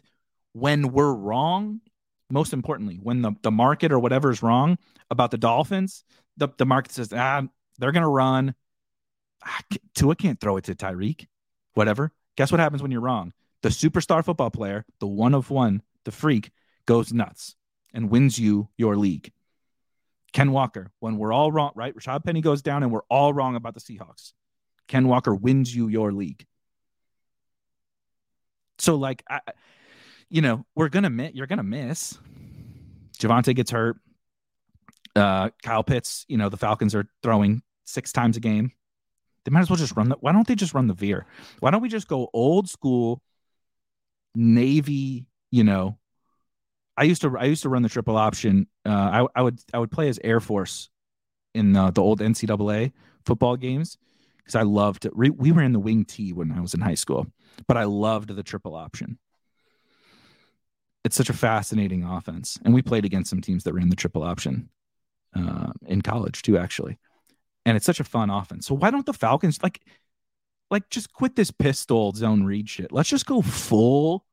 when 0.54 0.92
we're 0.92 1.14
wrong, 1.14 1.82
most 2.30 2.54
importantly, 2.54 3.00
when 3.02 3.22
the, 3.22 3.32
the 3.42 3.52
market 3.52 3.92
or 3.92 4.00
whatever 4.00 4.32
is 4.32 4.44
wrong 4.44 4.78
about 5.10 5.32
the 5.32 5.38
Dolphins, 5.38 6.04
the, 6.38 6.50
the 6.58 6.66
market 6.66 6.92
says, 6.92 7.14
ah, 7.14 7.44
they're 7.78 7.92
going 7.92 8.04
to 8.04 8.08
run. 8.08 8.56
Ah, 9.44 9.62
Tua 9.94 10.16
can't 10.16 10.40
throw 10.40 10.58
it 10.58 10.66
to 10.66 10.76
Tyreek, 10.76 11.28
whatever. 11.74 12.12
Guess 12.36 12.52
what 12.52 12.60
happens 12.60 12.82
when 12.82 12.92
you're 12.92 13.02
wrong? 13.02 13.32
The 13.62 13.70
superstar 13.70 14.24
football 14.24 14.52
player, 14.52 14.86
the 15.00 15.08
one 15.08 15.34
of 15.34 15.50
one, 15.50 15.82
the 16.04 16.12
freak, 16.12 16.52
goes 16.86 17.14
nuts 17.14 17.56
and 17.94 18.10
wins 18.10 18.38
you 18.38 18.70
your 18.78 18.98
league. 18.98 19.32
Ken 20.34 20.52
Walker, 20.52 20.92
when 21.00 21.18
we're 21.18 21.32
all 21.32 21.52
wrong, 21.52 21.72
right? 21.76 21.96
Rashad 21.96 22.26
Penny 22.26 22.42
goes 22.42 22.62
down 22.62 22.84
and 22.84 22.92
we're 22.92 23.06
all 23.10 23.34
wrong 23.34 23.56
about 23.56 23.74
the 23.74 23.80
Seahawks. 23.80 24.34
Ken 24.88 25.08
Walker 25.08 25.34
wins 25.34 25.74
you 25.74 25.88
your 25.88 26.12
league. 26.12 26.46
So 28.78 28.96
like, 28.96 29.24
I, 29.30 29.40
you 30.30 30.42
know, 30.42 30.66
we're 30.76 30.90
gonna 30.90 31.10
miss. 31.10 31.34
You're 31.34 31.48
gonna 31.48 31.64
miss. 31.64 32.18
Javonte 33.18 33.56
gets 33.56 33.72
hurt. 33.72 33.98
Uh, 35.16 35.50
Kyle 35.64 35.84
Pitts. 35.84 36.26
You 36.28 36.38
know, 36.38 36.50
the 36.50 36.58
Falcons 36.58 36.96
are 36.96 37.08
throwing 37.24 37.62
six 37.86 38.12
times 38.12 38.38
a 38.38 38.40
game. 38.40 38.72
They 39.46 39.52
might 39.52 39.62
as 39.62 39.70
well 39.70 39.78
just 39.78 39.96
run 39.96 40.10
the. 40.10 40.18
Why 40.20 40.32
don't 40.32 40.48
they 40.48 40.56
just 40.56 40.74
run 40.74 40.88
the 40.88 40.94
veer? 40.94 41.26
Why 41.60 41.72
don't 41.72 41.82
we 41.82 41.90
just 41.90 42.08
go 42.08 42.30
old 42.34 42.70
school 42.70 43.22
Navy? 44.34 45.28
You 45.52 45.64
know, 45.64 45.98
I 46.98 47.04
used 47.04 47.22
to 47.22 47.38
I 47.38 47.46
used 47.46 47.64
to 47.64 47.70
run 47.70 47.84
the 47.84 47.90
triple 47.90 48.18
option. 48.18 48.68
Uh, 48.86 48.90
I 49.36 49.40
I 49.40 49.42
would 49.42 49.60
I 49.74 49.80
would 49.80 49.92
play 49.92 50.10
as 50.10 50.20
Air 50.24 50.40
Force 50.40 50.90
in 51.54 51.74
the, 51.74 51.92
the 51.92 52.02
old 52.02 52.20
NCAA 52.20 52.92
football 53.26 53.56
games 53.56 53.98
because 54.46 54.56
I 54.56 54.62
loved. 54.62 55.08
We, 55.14 55.30
we 55.32 55.52
were 55.52 55.64
in 55.64 55.74
the 55.74 55.80
wing 55.80 56.06
T 56.06 56.32
when 56.32 56.52
I 56.52 56.62
was 56.62 56.74
in 56.74 56.82
high 56.82 56.96
school 56.96 57.28
but 57.68 57.78
I 57.78 57.84
loved 57.84 58.36
the 58.36 58.44
triple 58.44 58.76
option. 58.76 59.18
It's 61.04 61.16
such 61.16 61.30
a 61.30 61.34
fascinating 61.34 62.04
offense. 62.04 62.58
And 62.64 62.74
we 62.74 62.82
played 62.82 63.06
against 63.06 63.30
some 63.30 63.42
teams 63.42 63.64
that 63.64 63.74
ran 63.74 63.90
the 63.90 63.96
triple 63.96 64.24
option 64.24 64.70
uh, 65.36 65.72
in 65.86 66.02
college 66.02 66.42
too, 66.42 66.58
actually. 66.58 66.98
And 67.66 67.78
it's 67.78 67.86
such 67.86 68.00
a 68.00 68.06
fun 68.06 68.30
offense. 68.30 68.66
So 68.66 68.76
why 68.76 68.92
don't 68.92 69.06
the 69.06 69.14
Falcons 69.14 69.62
like 69.62 69.82
like 70.72 70.90
just 70.90 71.14
quit 71.14 71.36
this 71.36 71.52
pistol 71.52 72.12
zone 72.12 72.44
read 72.44 72.68
shit? 72.70 72.92
Let's 72.92 73.10
just 73.10 73.26
go 73.26 73.42
full, 73.42 74.26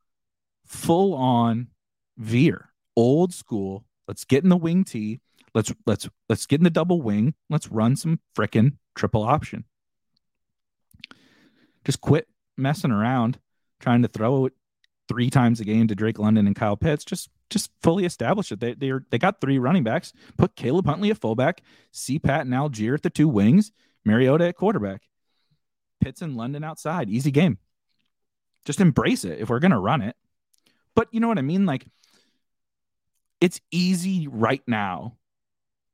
full 0.67 1.15
on 1.15 1.69
veer, 2.17 2.71
old 2.97 3.35
school. 3.35 3.85
Let's 4.09 4.25
get 4.25 4.43
in 4.43 4.51
the 4.51 4.57
wing 4.57 4.85
T. 4.85 5.21
Let's 5.55 5.73
let's 5.87 6.09
let's 6.29 6.47
get 6.47 6.61
in 6.61 6.65
the 6.65 6.71
double 6.71 7.03
wing. 7.03 7.35
Let's 7.51 7.69
run 7.69 7.97
some 7.97 8.21
frickin' 8.37 8.77
triple 8.95 9.23
option. 9.23 9.65
Just 11.85 12.01
quit 12.01 12.29
messing 12.57 12.91
around 12.91 13.39
trying 13.81 14.03
to 14.03 14.09
throw 14.09 14.47
it 14.47 14.53
three 15.09 15.31
times 15.31 15.61
a 15.61 15.65
game 15.65 15.89
to 15.89 15.95
Drake 15.95 16.19
London 16.19 16.47
and 16.47 16.57
Kyle 16.57 16.77
Pitts. 16.77 17.05
Just 17.05 17.29
just 17.51 17.71
fully 17.83 18.05
establish 18.05 18.51
it. 18.53 18.61
They 18.61 18.75
they 18.75 18.91
are, 18.91 19.05
they 19.11 19.19
got 19.19 19.41
three 19.41 19.59
running 19.59 19.85
backs. 19.85 20.13
Put 20.39 20.57
Caleb 20.57 20.87
Huntley 20.87 21.11
at 21.11 21.21
fullback, 21.21 21.63
C 21.91 22.19
Pat 22.19 22.43
and 22.43 22.55
Allgeier 22.55 22.95
at 22.95 23.03
the 23.03 23.11
two 23.11 23.29
wings, 23.29 23.73
Mariota 24.05 24.49
at 24.49 24.57
quarterback, 24.57 25.03
Pitts 26.01 26.23
and 26.23 26.37
London 26.37 26.65
outside. 26.65 27.11
Easy 27.11 27.31
game. 27.31 27.59
Just 28.65 28.81
embrace 28.81 29.25
it 29.25 29.41
if 29.41 29.51
we're 29.51 29.59
gonna 29.59 29.81
run 29.81 30.03
it. 30.03 30.17
But 30.95 31.09
you 31.11 31.21
know 31.21 31.29
what 31.29 31.39
I 31.39 31.43
mean? 31.43 31.67
Like 31.67 31.87
it's 33.41 33.61
easy 33.71 34.29
right 34.29 34.63
now 34.67 35.17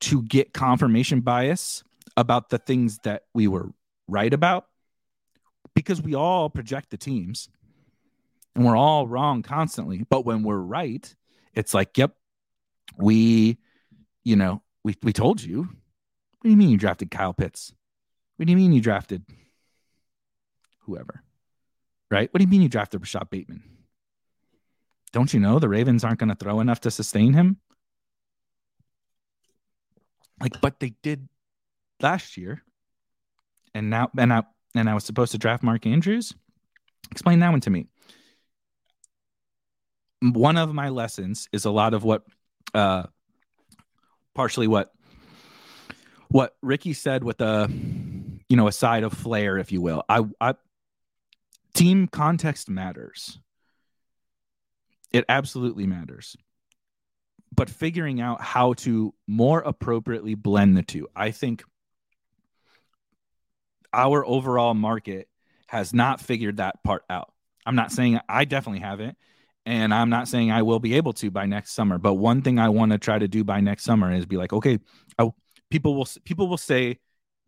to 0.01 0.23
get 0.23 0.53
confirmation 0.53 1.23
bias 1.23 1.83
about 2.17 2.51
the 2.51 2.59
things 2.59 2.99
that 3.05 3.23
we 3.33 3.49
were 3.49 3.71
right 4.07 4.33
about 4.33 4.67
because 5.75 6.03
we 6.03 6.15
all 6.15 6.51
project 6.51 6.91
the 6.91 6.97
teams 6.97 7.49
and 8.55 8.65
we're 8.65 8.77
all 8.77 9.07
wrong 9.07 9.43
constantly. 9.43 10.05
But 10.09 10.25
when 10.25 10.43
we're 10.43 10.57
right, 10.57 11.15
it's 11.55 11.75
like, 11.75 11.97
yep, 11.97 12.15
we, 12.97 13.59
you 14.25 14.37
know, 14.37 14.63
we, 14.85 14.97
we 15.03 15.13
told 15.13 15.43
you. 15.43 15.61
What 15.61 16.45
do 16.45 16.51
you 16.51 16.57
mean 16.57 16.71
you 16.71 16.77
drafted 16.77 17.11
Kyle 17.11 17.35
Pitts? 17.35 17.73
What 18.37 18.47
do 18.47 18.53
you 18.53 18.57
mean 18.57 18.73
you 18.73 18.81
drafted 18.81 19.25
whoever? 20.81 21.23
Right? 22.11 22.33
What 22.33 22.39
do 22.39 22.45
you 22.45 22.51
mean 22.51 22.63
you 22.63 22.69
drafted 22.69 23.01
Rashod 23.01 23.29
Bateman? 23.31 23.63
Don't 25.13 25.33
you 25.33 25.41
know 25.41 25.59
the 25.59 25.69
Ravens 25.69 26.05
aren't 26.05 26.19
going 26.19 26.29
to 26.29 26.35
throw 26.35 26.61
enough 26.61 26.81
to 26.83 26.91
sustain 26.91 27.33
him? 27.33 27.59
Like, 30.41 30.61
but 30.61 30.81
they 30.81 30.95
did 31.03 31.29
last 32.01 32.37
year. 32.37 32.63
And 33.75 33.91
now, 33.91 34.11
and 34.17 34.29
now, 34.29 34.47
and 34.75 34.89
I 34.89 34.95
was 34.95 35.05
supposed 35.05 35.33
to 35.33 35.39
draft 35.39 35.63
Mark 35.63 35.87
Andrews? 35.87 36.35
Explain 37.11 37.41
that 37.41 37.51
one 37.51 37.61
to 37.61 37.71
me. 37.71 37.87
One 40.21 40.57
of 40.57 40.75
my 40.75 40.89
lessons 40.89 41.49
is 41.53 41.65
a 41.65 41.71
lot 41.71 41.95
of 41.95 42.05
what, 42.05 42.25
uh, 42.75 43.05
partially 44.35 44.67
what, 44.67 44.93
what 46.29 46.57
Ricky 46.61 46.93
said 46.93 47.25
with 47.25 47.41
a, 47.41 47.69
you 48.49 48.57
know, 48.57 48.69
a 48.69 48.73
side 48.73 49.05
of 49.05 49.13
flair, 49.13 49.59
if 49.59 49.73
you 49.73 49.81
will. 49.81 50.03
I, 50.09 50.25
I, 50.41 50.55
team 51.75 52.09
context 52.09 52.69
matters. 52.69 53.39
It 55.13 55.25
absolutely 55.29 55.87
matters. 55.87 56.37
But 57.55 57.71
figuring 57.71 58.21
out 58.21 58.41
how 58.41 58.75
to 58.75 59.15
more 59.27 59.61
appropriately 59.61 60.35
blend 60.35 60.77
the 60.77 60.83
two, 60.83 61.09
I 61.17 61.31
think 61.31 61.65
our 63.93 64.25
overall 64.27 64.75
market 64.75 65.29
has 65.67 65.93
not 65.93 66.21
figured 66.21 66.59
that 66.59 66.83
part 66.83 67.05
out. 67.11 67.33
I'm 67.67 67.77
not 67.77 67.93
saying 67.93 68.21
I 68.29 68.45
definitely 68.45 68.81
haven't. 68.81 69.17
And 69.67 69.93
I'm 69.93 70.09
not 70.09 70.29
saying 70.29 70.51
I 70.51 70.63
will 70.63 70.81
be 70.81 70.95
able 70.95 71.13
to 71.15 71.31
by 71.31 71.45
next 71.45 71.73
summer, 71.73 71.99
but 71.99 72.15
one 72.15 72.41
thing 72.41 72.59
I 72.59 72.71
want 72.71 72.93
to 72.93 72.99
try 72.99 73.19
to 73.19 73.29
do 73.29 73.45
by 73.45 73.61
next 73.61 73.85
summer 73.85 74.11
is 74.11 74.25
be 74.25 74.39
like, 74.39 74.55
okay, 74.55 74.79
I, 75.19 75.31
people 75.71 75.95
will 75.95 76.09
people 76.25 76.49
will 76.49 76.57
say, 76.57 76.99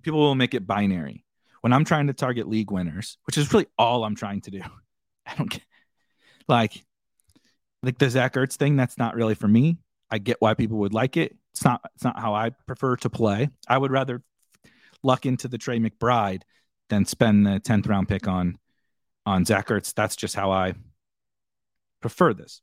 people 0.02 0.20
will 0.20 0.34
make 0.34 0.52
it 0.52 0.66
binary. 0.66 1.24
When 1.62 1.72
I'm 1.72 1.86
trying 1.86 2.08
to 2.08 2.12
target 2.12 2.46
league 2.46 2.70
winners, 2.70 3.16
which 3.24 3.38
is 3.38 3.50
really 3.54 3.68
all 3.78 4.04
I'm 4.04 4.16
trying 4.16 4.42
to 4.42 4.50
do, 4.50 4.60
I 5.26 5.34
don't 5.34 5.48
get 5.48 5.62
like 6.46 6.84
like 7.82 7.96
the 7.96 8.10
Zach 8.10 8.34
Ertz 8.34 8.56
thing. 8.56 8.76
That's 8.76 8.98
not 8.98 9.14
really 9.14 9.34
for 9.34 9.48
me. 9.48 9.78
I 10.10 10.18
get 10.18 10.36
why 10.40 10.52
people 10.52 10.78
would 10.78 10.92
like 10.92 11.16
it. 11.16 11.36
It's 11.54 11.64
not. 11.64 11.80
It's 11.94 12.04
not 12.04 12.18
how 12.18 12.34
I 12.34 12.50
prefer 12.66 12.96
to 12.96 13.08
play. 13.08 13.48
I 13.66 13.78
would 13.78 13.90
rather 13.92 14.22
luck 15.02 15.26
into 15.26 15.48
the 15.48 15.58
Trey 15.58 15.78
McBride 15.78 16.42
than 16.88 17.04
spend 17.04 17.46
the 17.46 17.60
tenth 17.60 17.86
round 17.86 18.08
pick 18.08 18.28
on 18.28 18.58
on 19.26 19.44
Zach 19.44 19.68
Ertz. 19.68 19.94
That's 19.94 20.16
just 20.16 20.34
how 20.34 20.50
I 20.50 20.74
prefer 22.00 22.34
this. 22.34 22.60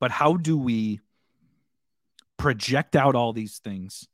But 0.00 0.10
how 0.10 0.36
do 0.36 0.56
we 0.56 1.00
project 2.36 2.94
out 2.96 3.14
all 3.14 3.32
these 3.32 3.58
things 3.58 4.06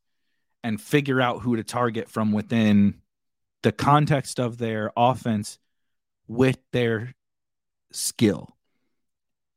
and 0.62 0.80
figure 0.80 1.20
out 1.20 1.42
who 1.42 1.56
to 1.56 1.64
target 1.64 2.08
from 2.08 2.32
within 2.32 3.00
the 3.62 3.72
context 3.72 4.40
of 4.40 4.58
their 4.58 4.90
offense 4.96 5.58
with 6.26 6.58
their 6.72 7.14
skill? 7.92 8.56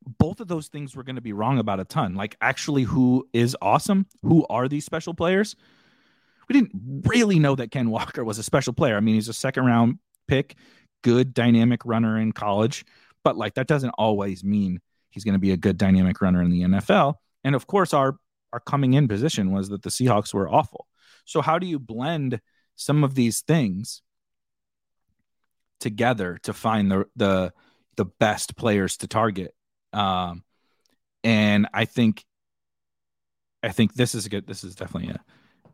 Both 0.06 0.40
of 0.40 0.48
those 0.48 0.68
things 0.68 0.96
we're 0.96 1.04
going 1.04 1.16
to 1.16 1.22
be 1.22 1.34
wrong 1.34 1.60
about 1.60 1.80
a 1.80 1.86
ton. 1.86 2.16
Like, 2.16 2.36
actually, 2.40 2.84
who 2.84 3.28
is 3.34 3.58
awesome? 3.62 4.06
Who 4.22 4.46
are 4.50 4.68
these 4.68 4.86
special 4.86 5.14
players? 5.14 5.56
We 6.48 6.54
didn't 6.54 7.04
really 7.06 7.40
know 7.40 7.56
that 7.56 7.72
Ken 7.72 7.90
Walker 7.90 8.24
was 8.24 8.38
a 8.38 8.44
special 8.44 8.74
player. 8.74 8.98
I 8.98 9.00
mean, 9.00 9.16
he's 9.16 9.30
a 9.30 9.34
second 9.34 9.66
round 9.66 10.00
pick, 10.28 10.56
good 11.04 11.34
dynamic 11.34 11.82
runner 11.86 12.18
in 12.20 12.32
college 12.32 12.86
but 13.28 13.36
like 13.36 13.56
that 13.56 13.68
doesn't 13.68 13.90
always 13.98 14.42
mean 14.42 14.80
he's 15.10 15.26
going 15.26 15.34
to 15.34 15.40
be 15.40 15.52
a 15.52 15.58
good 15.58 15.78
dynamic 15.78 16.22
runner 16.22 16.42
in 16.42 16.50
the 16.50 16.62
NFL. 16.62 17.16
And 17.44 17.56
of 17.56 17.68
course, 17.68 17.94
our 17.94 18.16
our 18.54 18.62
coming 18.62 18.94
in 18.94 19.10
position 19.10 19.52
was 19.52 19.68
that 19.68 19.82
the 19.82 19.90
Seahawks 19.90 20.34
were 20.34 20.48
awful. 20.48 20.88
So 21.26 21.42
how 21.42 21.60
do 21.60 21.68
you 21.68 21.78
blend 21.78 22.40
some 22.78 23.04
of 23.04 23.16
these 23.16 23.42
things 23.42 24.02
together 25.82 26.40
to 26.44 26.54
find 26.54 26.90
the 26.90 27.06
the 27.18 27.52
the 27.98 28.06
best 28.06 28.56
players 28.56 28.96
to 29.00 29.08
target? 29.08 29.54
Um, 29.92 30.46
and 31.22 31.68
I 31.74 31.84
think 31.84 32.24
I 33.62 33.74
think 33.74 33.94
this 33.94 34.16
is 34.16 34.26
a 34.26 34.30
good. 34.30 34.48
This 34.48 34.64
is 34.64 34.76
definitely 34.76 35.14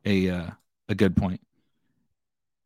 a 0.05 0.27
a 0.29 0.35
uh, 0.35 0.49
a 0.89 0.95
good 0.95 1.15
point. 1.15 1.41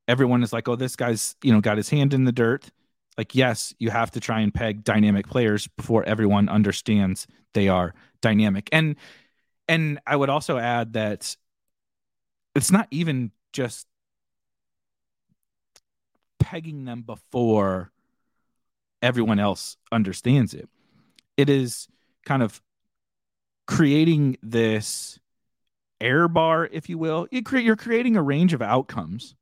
Everyone 0.08 0.44
is 0.44 0.54
like, 0.54 0.68
oh, 0.68 0.76
this 0.76 0.96
guy's 0.96 1.36
you 1.44 1.52
know 1.52 1.62
got 1.62 1.78
his 1.78 1.90
hand 1.90 2.14
in 2.14 2.24
the 2.24 2.32
dirt. 2.32 2.70
Like 3.18 3.34
yes 3.34 3.74
you 3.80 3.90
have 3.90 4.12
to 4.12 4.20
try 4.20 4.42
and 4.42 4.54
peg 4.54 4.84
dynamic 4.84 5.28
players 5.28 5.68
before 5.68 6.04
everyone 6.04 6.50
understands 6.50 7.28
they 7.54 7.68
are 7.68 7.94
dynamic. 8.22 8.70
And 8.72 8.96
and 9.68 10.00
i 10.08 10.16
would 10.16 10.30
also 10.30 10.58
add 10.58 10.94
that 10.94 11.36
it's 12.56 12.72
not 12.72 12.88
even 12.90 13.32
just 13.54 13.86
pegging 16.40 16.86
them 16.86 17.02
before 17.02 17.92
everyone 19.02 19.40
else 19.40 19.78
understands 19.92 20.54
it. 20.54 20.68
It 21.36 21.50
is 21.50 21.88
kind 22.26 22.42
of 22.42 22.62
creating 23.68 24.38
this 24.42 25.20
air 26.00 26.28
bar 26.28 26.68
if 26.72 26.90
you 26.90 26.98
will 26.98 27.28
you 27.32 27.42
create 27.42 27.66
you're 27.66 27.76
creating 27.76 28.16
a 28.16 28.22
range 28.22 28.54
of 28.54 28.62
outcomes. 28.62 29.36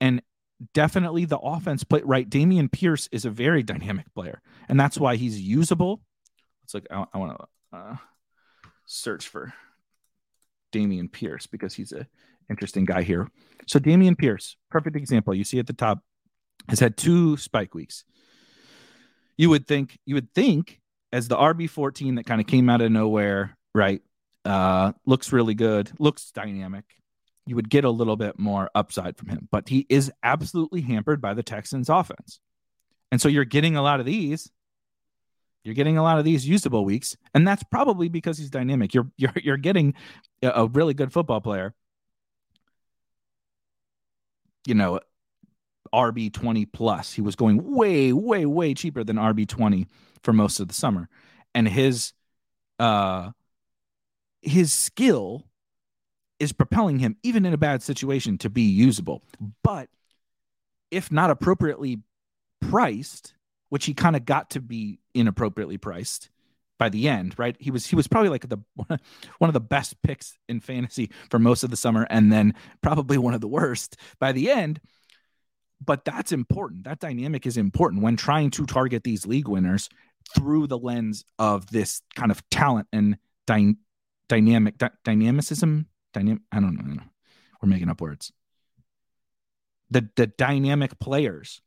And 0.00 0.22
definitely 0.74 1.24
the 1.24 1.38
offense 1.38 1.84
but 1.84 2.06
right 2.06 2.28
Dameon 2.28 2.70
Pierce 2.70 3.08
is 3.12 3.24
a 3.24 3.30
very 3.30 3.62
dynamic 3.62 4.12
player 4.14 4.40
and 4.68 4.78
that's 4.78 4.98
why 4.98 5.16
he's 5.16 5.40
usable. 5.40 6.00
It's 6.64 6.74
like 6.74 6.86
I, 6.90 7.04
I 7.12 7.18
want 7.18 7.38
to 7.38 7.76
uh, 7.76 7.96
search 8.86 9.28
for 9.28 9.52
Dameon 10.72 11.10
Pierce 11.10 11.46
because 11.46 11.74
he's 11.74 11.92
a 11.92 12.06
interesting 12.50 12.84
guy 12.84 13.02
here. 13.02 13.28
So 13.66 13.78
Dameon 13.78 14.18
Pierce 14.18 14.56
perfect 14.70 14.96
example. 14.96 15.34
You 15.34 15.44
see 15.44 15.58
at 15.58 15.66
the 15.66 15.72
top 15.72 16.00
has 16.68 16.80
had 16.80 16.96
two 16.96 17.36
spike 17.36 17.74
weeks. 17.74 18.04
You 19.36 19.50
would 19.50 19.66
think 19.66 19.98
you 20.04 20.14
would 20.14 20.34
think 20.34 20.80
as 21.12 21.28
the 21.28 21.36
RB14 21.36 22.16
that 22.16 22.26
kind 22.26 22.40
of 22.40 22.46
came 22.46 22.68
out 22.68 22.80
of 22.80 22.90
nowhere 22.90 23.56
right 23.74 24.02
uh 24.48 24.92
looks 25.06 25.32
really 25.32 25.54
good 25.54 25.90
looks 25.98 26.30
dynamic 26.32 26.84
you 27.48 27.56
would 27.56 27.70
get 27.70 27.84
a 27.84 27.90
little 27.90 28.16
bit 28.16 28.38
more 28.38 28.70
upside 28.74 29.16
from 29.16 29.28
him. 29.28 29.48
But 29.50 29.68
he 29.68 29.86
is 29.88 30.12
absolutely 30.22 30.82
hampered 30.82 31.20
by 31.20 31.32
the 31.32 31.42
Texans 31.42 31.88
offense. 31.88 32.40
And 33.10 33.20
so 33.20 33.28
you're 33.28 33.46
getting 33.46 33.74
a 33.74 33.82
lot 33.82 34.00
of 34.00 34.06
these. 34.06 34.50
You're 35.64 35.74
getting 35.74 35.96
a 35.96 36.02
lot 36.02 36.18
of 36.18 36.24
these 36.24 36.46
usable 36.46 36.84
weeks, 36.84 37.16
and 37.34 37.46
that's 37.46 37.62
probably 37.64 38.08
because 38.08 38.38
he's 38.38 38.50
dynamic. 38.50 38.94
You're 38.94 39.10
you're 39.16 39.32
you're 39.42 39.56
getting 39.56 39.94
a 40.42 40.66
really 40.66 40.94
good 40.94 41.12
football 41.12 41.40
player. 41.40 41.74
You 44.66 44.74
know, 44.74 45.00
RB 45.92 46.32
20 46.32 46.66
plus. 46.66 47.12
He 47.12 47.22
was 47.22 47.34
going 47.34 47.74
way, 47.74 48.12
way, 48.12 48.44
way 48.44 48.74
cheaper 48.74 49.02
than 49.04 49.16
RB 49.16 49.48
20 49.48 49.88
for 50.22 50.32
most 50.32 50.60
of 50.60 50.68
the 50.68 50.74
summer. 50.74 51.08
And 51.54 51.66
his 51.66 52.12
uh 52.78 53.30
his 54.42 54.72
skill 54.72 55.44
is 56.38 56.52
propelling 56.52 56.98
him, 56.98 57.16
even 57.22 57.44
in 57.44 57.52
a 57.52 57.58
bad 57.58 57.82
situation, 57.82 58.38
to 58.38 58.50
be 58.50 58.62
usable. 58.62 59.22
But 59.62 59.88
if 60.90 61.10
not 61.10 61.30
appropriately 61.30 61.98
priced, 62.60 63.34
which 63.68 63.86
he 63.86 63.94
kind 63.94 64.16
of 64.16 64.24
got 64.24 64.50
to 64.50 64.60
be 64.60 65.00
inappropriately 65.14 65.78
priced 65.78 66.30
by 66.78 66.88
the 66.88 67.08
end, 67.08 67.34
right? 67.38 67.56
He 67.58 67.70
was 67.70 67.86
he 67.86 67.96
was 67.96 68.06
probably 68.06 68.30
like 68.30 68.48
the 68.48 68.58
one 69.38 69.50
of 69.50 69.52
the 69.52 69.60
best 69.60 70.00
picks 70.02 70.38
in 70.48 70.60
fantasy 70.60 71.10
for 71.30 71.38
most 71.38 71.64
of 71.64 71.70
the 71.70 71.76
summer, 71.76 72.06
and 72.08 72.32
then 72.32 72.54
probably 72.82 73.18
one 73.18 73.34
of 73.34 73.40
the 73.40 73.48
worst 73.48 73.96
by 74.20 74.32
the 74.32 74.50
end. 74.50 74.80
But 75.84 76.04
that's 76.04 76.32
important. 76.32 76.84
That 76.84 76.98
dynamic 76.98 77.46
is 77.46 77.56
important 77.56 78.02
when 78.02 78.16
trying 78.16 78.50
to 78.52 78.66
target 78.66 79.04
these 79.04 79.26
league 79.26 79.48
winners 79.48 79.88
through 80.34 80.66
the 80.66 80.78
lens 80.78 81.24
of 81.38 81.66
this 81.70 82.02
kind 82.14 82.30
of 82.30 82.48
talent 82.50 82.88
and 82.92 83.16
dy- 83.46 83.76
dynamic 84.28 84.78
dy- 84.78 84.88
dynamicism 85.04 85.86
Dynamic. 86.12 86.42
I 86.50 86.60
don't 86.60 86.74
know. 86.74 87.02
We're 87.62 87.68
making 87.68 87.88
up 87.88 88.00
words. 88.00 88.32
The 89.90 90.08
the 90.16 90.26
dynamic 90.26 90.98
players. 90.98 91.60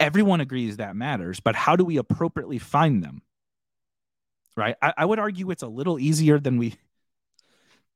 Everyone 0.00 0.40
agrees 0.40 0.78
that 0.78 0.96
matters, 0.96 1.40
but 1.40 1.54
how 1.54 1.76
do 1.76 1.84
we 1.84 1.96
appropriately 1.96 2.58
find 2.58 3.02
them? 3.02 3.22
Right. 4.56 4.76
I, 4.82 4.92
I 4.98 5.04
would 5.04 5.20
argue 5.20 5.50
it's 5.50 5.62
a 5.62 5.68
little 5.68 5.98
easier 5.98 6.38
than 6.38 6.58
we 6.58 6.74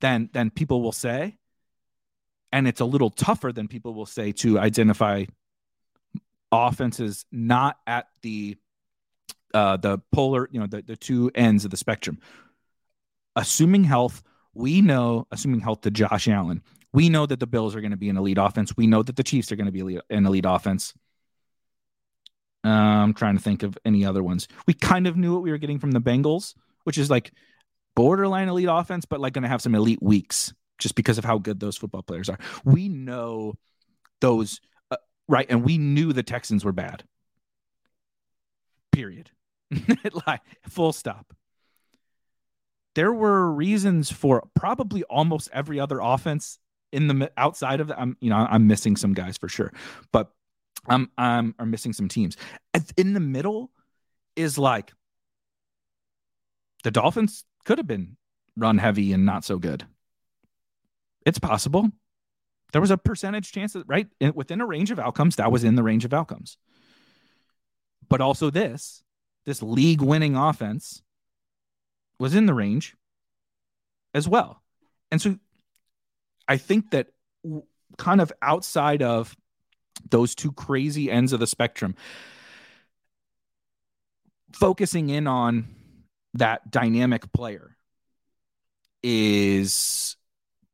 than 0.01 0.31
than 0.33 0.51
people 0.51 0.81
will 0.81 0.93
say, 0.93 1.39
and 2.53 2.69
it's 2.69 2.81
a 2.81 2.85
little 2.85 3.11
tougher 3.11 3.53
than 3.53 3.69
people 3.69 3.95
will 3.95 4.07
say 4.07 4.33
to 4.33 4.59
identify 4.59 5.25
offenses 6.53 7.25
not 7.33 7.79
at 7.87 8.07
the 8.21 8.57
uh 9.55 9.77
the 9.79 9.99
polar 10.13 10.49
you 10.53 10.61
know 10.61 10.67
the, 10.67 10.83
the 10.83 10.97
two 10.97 11.31
ends 11.35 11.65
of 11.65 11.71
the 11.71 11.79
spectrum 11.79 12.19
assuming 13.37 13.85
health 13.85 14.23
we 14.55 14.83
know, 14.83 15.27
assuming 15.31 15.61
health 15.61 15.83
to 15.83 15.91
Josh 15.91 16.29
Allen, 16.29 16.63
we 16.93 17.09
know 17.09 17.27
that 17.27 17.41
the 17.41 17.47
Bills 17.47 17.75
are 17.75 17.81
going 17.81 17.93
to 17.93 17.97
be 17.97 18.11
an 18.11 18.17
elite 18.17 18.39
offense. 18.39 18.77
We 18.77 18.87
know 18.87 19.03
that 19.03 19.17
the 19.17 19.23
Chiefs 19.23 19.51
are 19.51 19.57
going 19.57 19.67
to 19.67 19.73
be 19.73 19.99
an 20.11 20.27
elite 20.27 20.45
offense. 20.47 20.93
Uh, 22.65 22.69
I'm 22.69 23.15
trying 23.15 23.37
to 23.37 23.43
think 23.43 23.63
of 23.63 23.77
any 23.85 24.05
other 24.05 24.23
ones. 24.23 24.47
We 24.67 24.75
kind 24.75 25.07
of 25.07 25.17
knew 25.17 25.33
what 25.33 25.43
we 25.43 25.51
were 25.51 25.59
getting 25.59 25.79
from 25.79 25.93
the 25.93 26.01
Bengals, 26.01 26.55
which 26.85 26.99
is 26.99 27.11
like 27.11 27.33
borderline 27.97 28.49
elite 28.49 28.69
offense, 28.71 29.05
but 29.05 29.21
like 29.21 29.33
going 29.33 29.43
to 29.43 29.49
have 29.49 29.63
some 29.63 29.75
elite 29.75 30.03
weeks 30.03 30.53
just 30.79 30.95
because 30.95 31.19
of 31.19 31.25
how 31.25 31.39
good 31.39 31.59
those 31.59 31.77
football 31.77 32.03
players 32.03 32.29
are. 32.29 32.39
We 32.65 32.89
know 32.89 33.55
those, 34.21 34.61
uh, 34.91 34.97
right? 35.29 35.47
And 35.49 35.65
we 35.65 35.79
knew 35.79 36.13
the 36.13 36.23
Texans 36.23 36.65
were 36.65 36.73
bad. 36.73 37.05
Period. 38.93 39.31
like 40.27 40.43
full 40.69 40.93
stop 40.93 41.33
there 42.95 43.13
were 43.13 43.53
reasons 43.53 44.11
for 44.11 44.47
probably 44.55 45.03
almost 45.05 45.49
every 45.53 45.81
other 45.81 46.01
offense 46.01 46.59
in 46.93 47.09
the 47.09 47.31
outside 47.37 47.81
of 47.81 47.89
that. 47.89 47.99
I'm, 47.99 48.17
you 48.21 48.31
know, 48.31 48.37
I'm 48.37 48.67
missing 48.67 48.97
some 48.97 49.15
guys 49.15 49.39
for 49.39 49.49
sure, 49.49 49.73
but 50.13 50.31
I'm, 50.87 51.11
I'm, 51.17 51.55
I'm 51.59 51.71
missing 51.71 51.93
some 51.93 52.09
teams. 52.09 52.37
In 52.97 53.15
the 53.15 53.21
middle 53.21 53.71
is 54.37 54.59
like 54.59 54.93
the 56.85 56.91
Dolphins 56.91 57.45
could 57.65 57.79
have 57.79 57.87
been 57.87 58.17
run 58.57 58.79
heavy 58.79 59.13
and 59.13 59.25
not 59.25 59.45
so 59.45 59.59
good. 59.59 59.87
It's 61.25 61.39
possible. 61.39 61.89
There 62.73 62.81
was 62.81 62.91
a 62.91 62.99
percentage 62.99 63.53
chance 63.53 63.75
that, 63.75 63.85
right, 63.87 64.09
within 64.35 64.61
a 64.61 64.67
range 64.67 64.91
of 64.91 64.99
outcomes, 64.99 65.37
that 65.37 65.53
was 65.53 65.63
in 65.63 65.77
the 65.77 65.83
range 65.83 66.05
of 66.05 66.13
outcomes. 66.13 66.57
But 68.09 68.21
also 68.21 68.51
this, 68.51 69.05
this 69.47 69.63
league 69.63 70.03
winning 70.03 70.37
offense 70.37 71.03
was 72.23 72.37
in 72.37 72.47
the 72.47 72.55
range 72.55 72.95
as 74.15 74.29
well. 74.29 74.63
And 75.11 75.21
so 75.21 75.39
I 76.47 76.57
think 76.57 76.93
that 76.93 77.09
kind 77.99 78.21
of 78.21 78.33
outside 78.41 79.03
of 79.03 79.37
those 80.09 80.37
two 80.37 80.53
crazy 80.53 81.11
ends 81.11 81.33
of 81.33 81.41
the 81.41 81.49
spectrum, 81.49 81.97
focusing 84.53 85.11
in 85.11 85.27
on 85.27 85.75
that 86.35 86.71
dynamic 86.71 87.33
player 87.33 87.77
is 89.03 90.17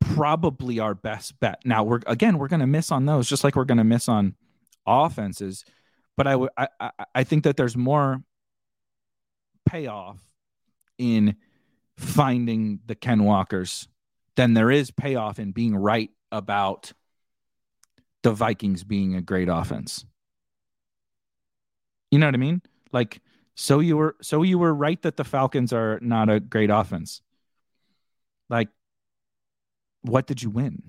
probably 0.00 0.80
our 0.80 0.94
best 0.94 1.40
bet. 1.40 1.62
Now 1.64 1.82
we're 1.82 2.00
again 2.06 2.36
we're 2.36 2.48
going 2.48 2.60
to 2.60 2.66
miss 2.66 2.92
on 2.92 3.06
those 3.06 3.26
just 3.26 3.42
like 3.42 3.56
we're 3.56 3.64
going 3.64 3.78
to 3.78 3.84
miss 3.84 4.06
on 4.06 4.34
offenses, 4.86 5.64
but 6.14 6.26
I 6.26 6.36
would 6.36 6.50
I, 6.58 6.68
I 6.78 6.90
I 7.14 7.24
think 7.24 7.44
that 7.44 7.56
there's 7.56 7.76
more 7.76 8.22
payoff 9.66 10.27
in 10.98 11.36
finding 11.96 12.80
the 12.86 12.94
Ken 12.94 13.24
Walkers 13.24 13.88
than 14.36 14.54
there 14.54 14.70
is 14.70 14.90
payoff 14.90 15.38
in 15.38 15.52
being 15.52 15.74
right 15.74 16.10
about 16.30 16.92
the 18.22 18.32
Vikings 18.32 18.84
being 18.84 19.14
a 19.14 19.22
great 19.22 19.48
offense. 19.48 20.04
You 22.10 22.18
know 22.18 22.26
what 22.26 22.34
I 22.34 22.38
mean? 22.38 22.62
Like 22.92 23.20
so 23.54 23.80
you 23.80 23.96
were 23.96 24.16
so 24.22 24.42
you 24.42 24.58
were 24.58 24.72
right 24.72 25.00
that 25.02 25.16
the 25.16 25.24
Falcons 25.24 25.72
are 25.72 25.98
not 26.00 26.28
a 26.28 26.40
great 26.40 26.70
offense. 26.70 27.22
Like 28.48 28.68
what 30.02 30.26
did 30.26 30.42
you 30.42 30.50
win? 30.50 30.82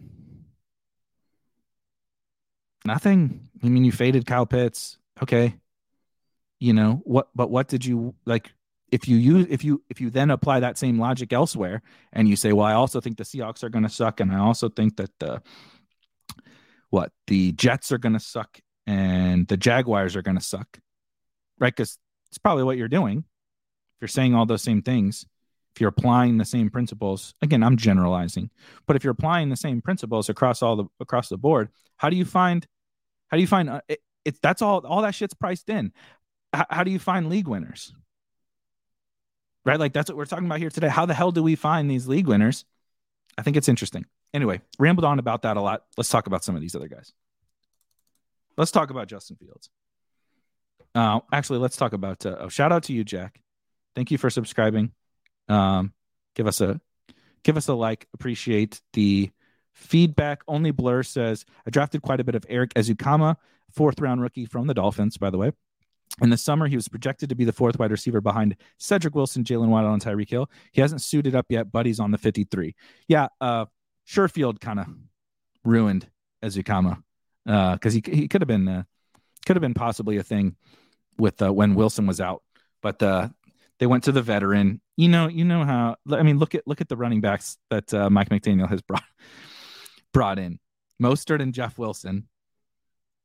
Nothing. 2.85 3.49
I 3.63 3.67
mean, 3.67 3.83
you 3.83 3.91
faded 3.91 4.25
Kyle 4.25 4.45
Pitts. 4.45 4.97
Okay. 5.21 5.55
You 6.59 6.73
know, 6.73 7.01
what 7.03 7.29
but 7.35 7.49
what 7.49 7.67
did 7.67 7.85
you 7.85 8.15
like 8.25 8.51
if 8.91 9.07
you 9.07 9.17
use 9.17 9.47
if 9.49 9.63
you 9.63 9.81
if 9.89 10.01
you 10.01 10.09
then 10.09 10.31
apply 10.31 10.59
that 10.59 10.77
same 10.77 10.99
logic 10.99 11.33
elsewhere 11.33 11.81
and 12.13 12.27
you 12.27 12.35
say, 12.35 12.53
well, 12.53 12.65
I 12.65 12.73
also 12.73 13.01
think 13.01 13.17
the 13.17 13.23
Seahawks 13.23 13.63
are 13.63 13.69
going 13.69 13.83
to 13.83 13.89
suck, 13.89 14.19
and 14.19 14.31
I 14.31 14.39
also 14.39 14.69
think 14.69 14.97
that 14.97 15.11
the 15.19 15.41
what 16.89 17.11
the 17.27 17.51
Jets 17.53 17.91
are 17.91 17.97
going 17.97 18.13
to 18.13 18.19
suck 18.19 18.59
and 18.87 19.47
the 19.47 19.57
Jaguars 19.57 20.15
are 20.15 20.21
going 20.21 20.37
to 20.37 20.43
suck, 20.43 20.79
right? 21.59 21.75
Because 21.75 21.97
it's 22.29 22.39
probably 22.39 22.63
what 22.63 22.77
you're 22.77 22.87
doing. 22.87 23.19
If 23.19 24.01
you're 24.01 24.07
saying 24.07 24.33
all 24.33 24.45
those 24.45 24.63
same 24.63 24.81
things, 24.81 25.25
if 25.75 25.81
you're 25.81 25.89
applying 25.89 26.37
the 26.37 26.45
same 26.45 26.69
principles, 26.69 27.33
again, 27.41 27.63
I'm 27.63 27.77
generalizing, 27.77 28.49
but 28.87 28.95
if 28.95 29.03
you're 29.03 29.11
applying 29.11 29.49
the 29.49 29.55
same 29.55 29.81
principles 29.81 30.29
across 30.29 30.61
all 30.61 30.75
the 30.75 30.85
across 30.99 31.29
the 31.29 31.37
board, 31.37 31.69
how 31.97 32.09
do 32.09 32.15
you 32.15 32.25
find 32.25 32.65
how 33.27 33.37
do 33.37 33.41
you 33.41 33.47
find 33.47 33.69
uh, 33.69 33.81
it, 33.87 33.99
it's 34.25 34.39
that's 34.39 34.61
all 34.61 34.85
all 34.85 35.01
that 35.03 35.15
shit's 35.15 35.33
priced 35.33 35.69
in. 35.69 35.91
How 36.51 36.83
do 36.83 36.89
you 36.89 36.97
find 36.97 37.29
league 37.29 37.47
winners? 37.47 37.93
Right? 39.65 39.79
Like 39.79 39.93
that's 39.93 40.09
what 40.09 40.17
we're 40.17 40.25
talking 40.25 40.45
about 40.45 40.59
here 40.59 40.69
today. 40.69 40.87
How 40.87 41.05
the 41.05 41.13
hell 41.13 41.31
do 41.31 41.43
we 41.43 41.55
find 41.55 41.89
these 41.89 42.07
league 42.07 42.27
winners? 42.27 42.65
I 43.37 43.41
think 43.41 43.57
it's 43.57 43.69
interesting. 43.69 44.05
Anyway, 44.33 44.61
rambled 44.77 45.05
on 45.05 45.19
about 45.19 45.43
that 45.43 45.57
a 45.57 45.61
lot. 45.61 45.83
Let's 45.97 46.09
talk 46.09 46.27
about 46.27 46.43
some 46.43 46.55
of 46.55 46.61
these 46.61 46.75
other 46.75 46.87
guys. 46.87 47.13
Let's 48.57 48.71
talk 48.71 48.89
about 48.89 49.07
Justin 49.07 49.37
Fields. 49.37 49.69
Uh, 50.93 51.19
actually, 51.31 51.59
let's 51.59 51.77
talk 51.77 51.93
about. 51.93 52.25
Uh, 52.25 52.35
oh, 52.39 52.49
shout 52.49 52.71
out 52.71 52.83
to 52.83 52.93
you, 52.93 53.03
Jack. 53.03 53.41
Thank 53.95 54.11
you 54.11 54.17
for 54.17 54.29
subscribing. 54.29 54.91
Um, 55.47 55.93
give 56.35 56.47
us 56.47 56.61
a 56.61 56.79
give 57.43 57.57
us 57.57 57.67
a 57.67 57.73
like. 57.73 58.07
Appreciate 58.13 58.81
the 58.93 59.31
feedback. 59.73 60.41
Only 60.47 60.71
Blur 60.71 61.03
says 61.03 61.45
I 61.65 61.69
drafted 61.69 62.01
quite 62.01 62.19
a 62.19 62.23
bit 62.23 62.35
of 62.35 62.45
Erik 62.49 62.73
Ezukanma, 62.73 63.37
fourth 63.71 63.99
round 63.99 64.21
rookie 64.21 64.45
from 64.45 64.67
the 64.67 64.73
Dolphins, 64.73 65.17
by 65.17 65.29
the 65.29 65.37
way. 65.37 65.51
In 66.21 66.29
the 66.29 66.37
summer, 66.37 66.67
he 66.67 66.75
was 66.75 66.87
projected 66.87 67.29
to 67.29 67.35
be 67.35 67.45
the 67.45 67.53
fourth 67.53 67.79
wide 67.79 67.91
receiver 67.91 68.21
behind 68.21 68.55
Cedric 68.77 69.15
Wilson, 69.15 69.43
Jalen 69.43 69.69
Waddle, 69.69 69.93
and 69.93 70.01
Tyreek 70.01 70.29
Hill. 70.29 70.49
He 70.71 70.81
hasn't 70.81 71.01
suited 71.01 71.35
up 71.35 71.45
yet, 71.49 71.71
but 71.71 71.85
he's 71.85 71.99
on 71.99 72.11
the 72.11 72.17
53. 72.17 72.75
Yeah, 73.07 73.27
uh, 73.39 73.65
Sherfield 74.07 74.59
kind 74.59 74.79
of 74.79 74.87
ruined 75.63 76.07
Ezukanma 76.43 77.03
because 77.45 77.95
uh, 77.95 77.99
he 78.03 78.03
he 78.11 78.27
could 78.27 78.41
have 78.41 78.47
been 78.47 78.67
uh, 78.67 78.83
could 79.45 79.55
have 79.55 79.61
been 79.61 79.73
possibly 79.73 80.17
a 80.17 80.23
thing 80.23 80.55
with 81.17 81.41
uh, 81.41 81.53
when 81.53 81.75
Wilson 81.75 82.07
was 82.07 82.19
out, 82.19 82.43
but 82.81 83.01
uh, 83.03 83.29
they 83.79 83.85
went 83.85 84.03
to 84.05 84.11
the 84.11 84.21
veteran. 84.21 84.81
You 84.97 85.09
know, 85.09 85.27
you 85.27 85.45
know 85.45 85.63
how 85.63 85.95
I 86.11 86.23
mean. 86.23 86.39
Look 86.39 86.55
at 86.55 86.67
look 86.67 86.81
at 86.81 86.89
the 86.89 86.97
running 86.97 87.21
backs 87.21 87.57
that 87.69 87.93
uh, 87.93 88.09
Mike 88.09 88.29
McDaniel 88.29 88.69
has 88.69 88.81
brought 88.87 89.03
brought 90.13 90.39
in 90.39 90.59
Mostert 91.01 91.41
and 91.41 91.53
Jeff 91.53 91.77
Wilson, 91.77 92.27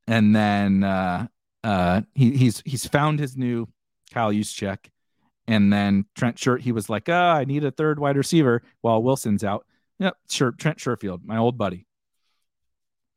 and 0.07 0.35
then 0.35 0.85
uh, 1.65 2.03
he, 2.15 2.37
he's 2.37 2.63
he's 2.65 2.87
found 2.87 3.19
his 3.19 3.37
new 3.37 3.67
Kyle 4.13 4.31
Juszczyk, 4.31 4.91
and 5.49 5.73
then 5.73 6.05
Trent 6.15 6.39
Shirt. 6.39 6.61
He 6.61 6.73
was 6.73 6.91
like, 6.91 7.09
"Ah, 7.09 7.35
I 7.35 7.45
need 7.45 7.65
a 7.65 7.71
third 7.71 7.99
wide 7.99 8.19
receiver 8.19 8.63
while 8.83 9.03
Wilson's 9.03 9.43
out." 9.43 9.67
Yep, 9.99 10.17
sure, 10.29 10.53
Trent 10.53 10.79
Sherfield, 10.79 11.25
my 11.25 11.39
old 11.39 11.57
buddy. 11.57 11.87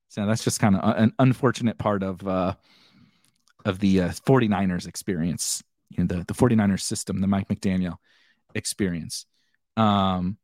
So 0.07 0.25
that's 0.25 0.43
just 0.43 0.61
kind 0.61 0.77
of 0.77 0.97
an 0.97 1.13
unfortunate 1.19 1.77
part 1.77 2.03
of 2.03 2.25
uh, 2.25 2.53
of 3.65 3.79
the 3.79 4.01
uh, 4.01 4.09
49ers 4.09 4.87
experience, 4.87 5.61
you 5.89 6.05
know, 6.05 6.07
the 6.07 6.23
the 6.25 6.33
49ers 6.33 6.81
system, 6.81 7.19
the 7.19 7.27
Mike 7.27 7.49
McDaniel 7.49 7.97
experience. 8.55 9.25
Um, 9.75 10.37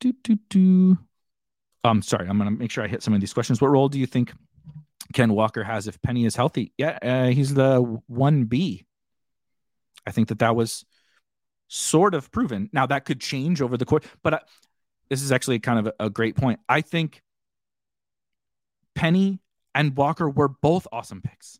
do 0.00 0.12
do 0.22 0.36
do. 0.50 0.98
I'm 1.82 2.02
sorry. 2.02 2.28
I'm 2.28 2.36
gonna 2.36 2.50
make 2.50 2.70
sure 2.70 2.84
I 2.84 2.88
hit 2.88 3.02
some 3.02 3.14
of 3.14 3.20
these 3.20 3.32
questions. 3.32 3.62
What 3.62 3.70
role 3.70 3.88
do 3.88 3.98
you 3.98 4.06
think 4.06 4.34
Ken 5.12 5.32
Walker 5.32 5.64
has 5.64 5.86
if 5.86 6.00
Penny 6.02 6.24
is 6.24 6.36
healthy. 6.36 6.72
Yeah, 6.76 6.98
uh, 7.02 7.26
he's 7.26 7.54
the 7.54 8.00
1B. 8.10 8.84
I 10.06 10.10
think 10.10 10.28
that 10.28 10.40
that 10.40 10.56
was 10.56 10.84
sort 11.68 12.14
of 12.14 12.30
proven. 12.30 12.70
Now, 12.72 12.86
that 12.86 13.04
could 13.04 13.20
change 13.20 13.60
over 13.60 13.76
the 13.76 13.84
course, 13.84 14.04
but 14.22 14.34
uh, 14.34 14.40
this 15.08 15.22
is 15.22 15.32
actually 15.32 15.58
kind 15.58 15.78
of 15.78 15.86
a, 15.98 16.06
a 16.06 16.10
great 16.10 16.36
point. 16.36 16.60
I 16.68 16.80
think 16.80 17.22
Penny 18.94 19.40
and 19.74 19.96
Walker 19.96 20.28
were 20.28 20.48
both 20.48 20.86
awesome 20.92 21.22
picks. 21.22 21.58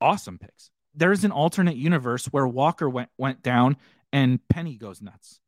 Awesome 0.00 0.38
picks. 0.38 0.70
There's 0.94 1.24
an 1.24 1.30
alternate 1.30 1.76
universe 1.76 2.26
where 2.26 2.46
Walker 2.46 2.88
went 2.88 3.10
went 3.16 3.42
down 3.42 3.76
and 4.12 4.40
Penny 4.48 4.76
goes 4.76 5.00
nuts. 5.00 5.38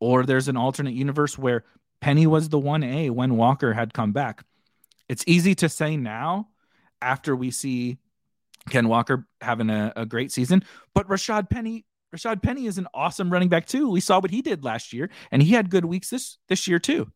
Or 0.00 0.24
there's 0.24 0.48
an 0.48 0.56
alternate 0.56 0.94
universe 0.94 1.38
where 1.38 1.64
Penny 2.00 2.26
was 2.26 2.48
the 2.48 2.58
1A 2.58 3.10
when 3.10 3.36
Walker 3.36 3.72
had 3.72 3.92
come 3.92 4.12
back. 4.12 4.44
It's 5.08 5.24
easy 5.26 5.54
to 5.56 5.68
say 5.68 5.96
now 5.96 6.48
after 7.02 7.34
we 7.34 7.50
see 7.50 7.98
Ken 8.68 8.88
Walker 8.88 9.26
having 9.40 9.70
a, 9.70 9.92
a 9.96 10.06
great 10.06 10.32
season, 10.32 10.62
but 10.94 11.08
Rashad 11.08 11.50
Penny 11.50 11.84
Rashad 12.14 12.42
Penny 12.42 12.66
is 12.66 12.78
an 12.78 12.88
awesome 12.92 13.30
running 13.30 13.48
back 13.48 13.66
too. 13.66 13.88
We 13.88 14.00
saw 14.00 14.20
what 14.20 14.30
he 14.30 14.42
did 14.42 14.64
last 14.64 14.92
year, 14.92 15.10
and 15.30 15.42
he 15.42 15.52
had 15.52 15.70
good 15.70 15.84
weeks 15.84 16.10
this 16.10 16.38
this 16.48 16.66
year 16.66 16.78
too. 16.78 17.10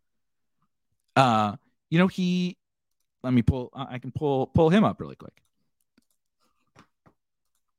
Uh, 1.17 1.57
you 1.91 1.99
know, 1.99 2.07
he 2.07 2.57
let 3.23 3.33
me 3.33 3.43
pull 3.43 3.71
I 3.75 3.99
can 3.99 4.13
pull 4.13 4.47
pull 4.49 4.71
him 4.71 4.85
up 4.85 5.01
really 5.01 5.17
quick. 5.17 5.43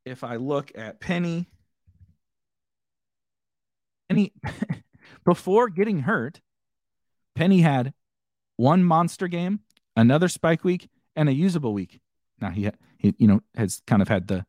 If 0.05 0.23
I 0.23 0.35
look 0.35 0.71
at 0.75 0.99
Penny, 0.99 1.47
Penny 4.09 4.33
before 5.25 5.69
getting 5.69 5.99
hurt, 5.99 6.41
Penny 7.35 7.61
had 7.61 7.93
one 8.57 8.83
monster 8.83 9.27
game, 9.27 9.59
another 9.95 10.27
spike 10.27 10.63
week, 10.63 10.89
and 11.15 11.29
a 11.29 11.33
usable 11.33 11.73
week. 11.73 11.99
Now 12.41 12.49
he, 12.49 12.69
he 12.97 13.13
you 13.17 13.27
know 13.27 13.41
has 13.55 13.81
kind 13.87 14.01
of 14.01 14.07
had 14.07 14.27
the 14.27 14.45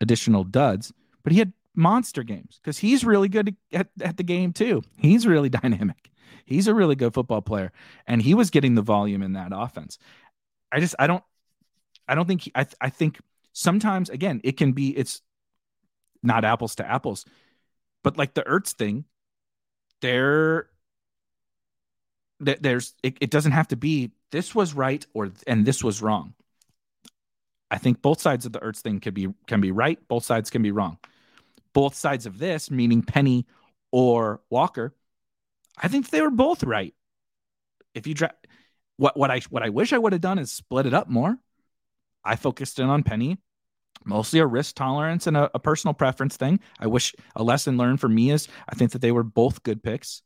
additional 0.00 0.44
duds, 0.44 0.92
but 1.22 1.32
he 1.32 1.38
had 1.38 1.52
monster 1.74 2.22
games 2.22 2.60
because 2.62 2.78
he's 2.78 3.04
really 3.04 3.28
good 3.28 3.56
at, 3.72 3.88
at 4.00 4.16
the 4.16 4.22
game 4.22 4.52
too. 4.52 4.82
He's 4.98 5.26
really 5.26 5.48
dynamic. 5.60 6.10
He's 6.44 6.66
a 6.66 6.74
really 6.74 6.94
good 6.94 7.14
football 7.14 7.42
player, 7.42 7.72
and 8.06 8.22
he 8.22 8.34
was 8.34 8.50
getting 8.50 8.74
the 8.74 8.82
volume 8.82 9.22
in 9.22 9.34
that 9.34 9.52
offense. 9.54 9.98
I 10.72 10.80
just 10.80 10.94
I 10.98 11.06
don't 11.06 11.24
I 12.06 12.14
don't 12.14 12.26
think 12.26 12.42
he, 12.42 12.52
I 12.54 12.66
I 12.80 12.90
think 12.90 13.20
sometimes 13.52 14.10
again 14.10 14.40
it 14.44 14.56
can 14.56 14.72
be 14.72 14.96
it's 14.96 15.22
not 16.22 16.44
apples 16.44 16.74
to 16.76 16.90
apples, 16.90 17.24
but 18.02 18.16
like 18.16 18.34
the 18.34 18.42
Ertz 18.42 18.72
thing, 18.72 19.04
there 20.00 20.68
there's 22.40 22.94
it, 23.02 23.18
it 23.20 23.30
doesn't 23.30 23.52
have 23.52 23.68
to 23.68 23.76
be 23.76 24.12
this 24.30 24.54
was 24.54 24.74
right 24.74 25.04
or 25.14 25.30
and 25.46 25.66
this 25.66 25.82
was 25.82 26.02
wrong. 26.02 26.34
I 27.70 27.78
think 27.78 28.00
both 28.00 28.20
sides 28.20 28.46
of 28.46 28.52
the 28.52 28.60
Ertz 28.60 28.80
thing 28.80 29.00
can 29.00 29.14
be 29.14 29.28
can 29.46 29.60
be 29.60 29.72
right. 29.72 29.98
Both 30.08 30.24
sides 30.24 30.50
can 30.50 30.62
be 30.62 30.70
wrong. 30.70 30.98
Both 31.72 31.94
sides 31.94 32.26
of 32.26 32.38
this, 32.38 32.70
meaning 32.70 33.02
Penny 33.02 33.46
or 33.92 34.40
Walker, 34.50 34.94
I 35.76 35.88
think 35.88 36.10
they 36.10 36.22
were 36.22 36.30
both 36.30 36.64
right. 36.64 36.94
If 37.94 38.06
you 38.06 38.14
dra- 38.14 38.34
what 38.96 39.16
what 39.16 39.30
I 39.30 39.40
what 39.50 39.62
I 39.62 39.68
wish 39.68 39.92
I 39.92 39.98
would 39.98 40.12
have 40.12 40.22
done 40.22 40.38
is 40.38 40.50
split 40.50 40.86
it 40.86 40.94
up 40.94 41.08
more. 41.08 41.36
I 42.24 42.36
focused 42.36 42.78
in 42.78 42.88
on 42.88 43.02
Penny, 43.02 43.38
mostly 44.04 44.40
a 44.40 44.46
risk 44.46 44.74
tolerance 44.76 45.26
and 45.26 45.36
a, 45.36 45.50
a 45.54 45.58
personal 45.58 45.94
preference 45.94 46.36
thing. 46.36 46.60
I 46.78 46.86
wish 46.86 47.14
a 47.36 47.42
lesson 47.42 47.76
learned 47.76 48.00
for 48.00 48.08
me 48.08 48.30
is 48.30 48.48
I 48.68 48.74
think 48.74 48.92
that 48.92 49.00
they 49.00 49.12
were 49.12 49.22
both 49.22 49.62
good 49.62 49.82
picks 49.82 50.22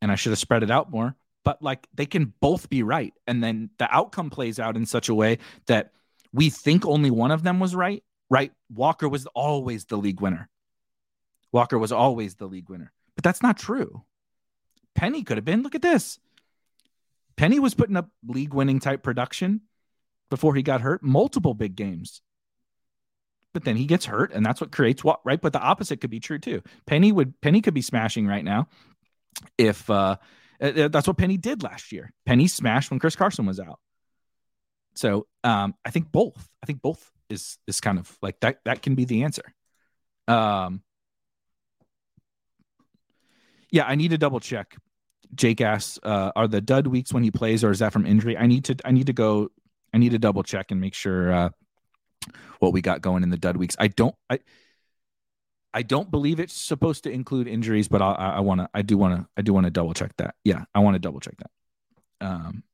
and 0.00 0.10
I 0.10 0.14
should 0.14 0.30
have 0.30 0.38
spread 0.38 0.62
it 0.62 0.70
out 0.70 0.90
more. 0.90 1.14
But 1.44 1.62
like 1.62 1.86
they 1.94 2.06
can 2.06 2.32
both 2.40 2.68
be 2.68 2.82
right. 2.82 3.14
And 3.26 3.42
then 3.42 3.70
the 3.78 3.92
outcome 3.94 4.30
plays 4.30 4.58
out 4.58 4.76
in 4.76 4.86
such 4.86 5.08
a 5.08 5.14
way 5.14 5.38
that 5.66 5.92
we 6.32 6.50
think 6.50 6.86
only 6.86 7.10
one 7.10 7.30
of 7.30 7.42
them 7.42 7.60
was 7.60 7.74
right, 7.74 8.02
right? 8.28 8.52
Walker 8.72 9.08
was 9.08 9.26
always 9.26 9.86
the 9.86 9.96
league 9.96 10.20
winner. 10.20 10.48
Walker 11.52 11.78
was 11.78 11.92
always 11.92 12.34
the 12.34 12.46
league 12.46 12.68
winner. 12.68 12.92
But 13.16 13.24
that's 13.24 13.42
not 13.42 13.58
true. 13.58 14.04
Penny 14.94 15.22
could 15.22 15.38
have 15.38 15.44
been. 15.44 15.62
Look 15.62 15.74
at 15.74 15.82
this. 15.82 16.18
Penny 17.36 17.58
was 17.58 17.74
putting 17.74 17.96
up 17.96 18.10
league 18.26 18.52
winning 18.52 18.80
type 18.80 19.02
production 19.02 19.62
before 20.28 20.54
he 20.54 20.62
got 20.62 20.82
hurt, 20.82 21.02
multiple 21.02 21.54
big 21.54 21.74
games. 21.74 22.20
But 23.52 23.64
then 23.64 23.76
he 23.76 23.86
gets 23.86 24.04
hurt, 24.04 24.32
and 24.32 24.46
that's 24.46 24.60
what 24.60 24.70
creates 24.70 25.02
what 25.02 25.20
right. 25.24 25.40
But 25.40 25.52
the 25.52 25.60
opposite 25.60 26.00
could 26.00 26.10
be 26.10 26.20
true 26.20 26.38
too. 26.38 26.62
Penny 26.86 27.10
would 27.10 27.40
Penny 27.40 27.60
could 27.60 27.74
be 27.74 27.82
smashing 27.82 28.26
right 28.26 28.44
now 28.44 28.68
if 29.58 29.88
uh, 29.90 30.16
uh, 30.60 30.64
uh 30.64 30.88
that's 30.88 31.06
what 31.06 31.18
Penny 31.18 31.36
did 31.36 31.62
last 31.62 31.92
year. 31.92 32.12
Penny 32.26 32.46
smashed 32.46 32.90
when 32.90 33.00
Chris 33.00 33.16
Carson 33.16 33.46
was 33.46 33.60
out. 33.60 33.78
So 34.94 35.26
um, 35.44 35.74
I 35.84 35.90
think 35.90 36.10
both. 36.10 36.48
I 36.62 36.66
think 36.66 36.82
both 36.82 37.10
is 37.28 37.58
is 37.66 37.80
kind 37.80 37.98
of 37.98 38.16
like 38.22 38.40
that. 38.40 38.58
That 38.64 38.82
can 38.82 38.94
be 38.94 39.04
the 39.04 39.22
answer. 39.22 39.54
Um, 40.28 40.82
yeah, 43.70 43.84
I 43.84 43.94
need 43.94 44.10
to 44.10 44.18
double 44.18 44.40
check. 44.40 44.76
Jake 45.34 45.60
asks, 45.60 45.98
uh, 46.02 46.32
"Are 46.34 46.48
the 46.48 46.60
dud 46.60 46.86
weeks 46.86 47.12
when 47.12 47.22
he 47.22 47.30
plays, 47.30 47.62
or 47.62 47.70
is 47.70 47.78
that 47.78 47.92
from 47.92 48.06
injury?" 48.06 48.36
I 48.36 48.46
need 48.46 48.64
to. 48.66 48.76
I 48.84 48.90
need 48.90 49.06
to 49.06 49.12
go. 49.12 49.50
I 49.94 49.98
need 49.98 50.10
to 50.10 50.18
double 50.18 50.42
check 50.42 50.70
and 50.70 50.80
make 50.80 50.94
sure 50.94 51.32
uh, 51.32 51.50
what 52.58 52.72
we 52.72 52.80
got 52.80 53.00
going 53.00 53.22
in 53.22 53.30
the 53.30 53.36
dud 53.36 53.56
weeks. 53.56 53.76
I 53.78 53.88
don't. 53.88 54.14
I. 54.28 54.40
I 55.72 55.82
don't 55.82 56.10
believe 56.10 56.40
it's 56.40 56.54
supposed 56.54 57.04
to 57.04 57.10
include 57.10 57.46
injuries, 57.46 57.88
but 57.88 58.02
I, 58.02 58.12
I 58.12 58.40
want 58.40 58.60
to. 58.60 58.68
I 58.74 58.82
do 58.82 58.96
want 58.96 59.20
to. 59.20 59.28
I 59.36 59.42
do 59.42 59.52
want 59.52 59.64
to 59.64 59.70
double 59.70 59.94
check 59.94 60.12
that. 60.18 60.34
Yeah, 60.44 60.64
I 60.74 60.80
want 60.80 60.94
to 60.94 60.98
double 60.98 61.20
check 61.20 61.36
that. 61.38 62.26
Um, 62.26 62.64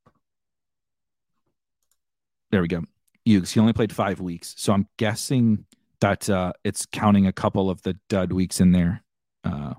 there 2.51 2.63
we 2.63 2.69
go. 2.69 2.83
Hughes. 3.25 3.53
He 3.53 3.61
only 3.61 3.73
played 3.73 3.93
five 3.93 4.21
weeks, 4.21 4.55
so 4.57 4.73
I'm 4.73 4.89
guessing 4.97 5.67
that 6.01 6.31
uh, 6.31 6.53
it's 6.65 6.87
counting 6.87 7.27
a 7.27 7.33
couple 7.33 7.69
of 7.69 7.83
the 7.83 7.99
dud 8.09 8.33
weeks 8.33 8.61
in 8.61 8.73
there. 8.73 9.03
Uh, 9.45 9.75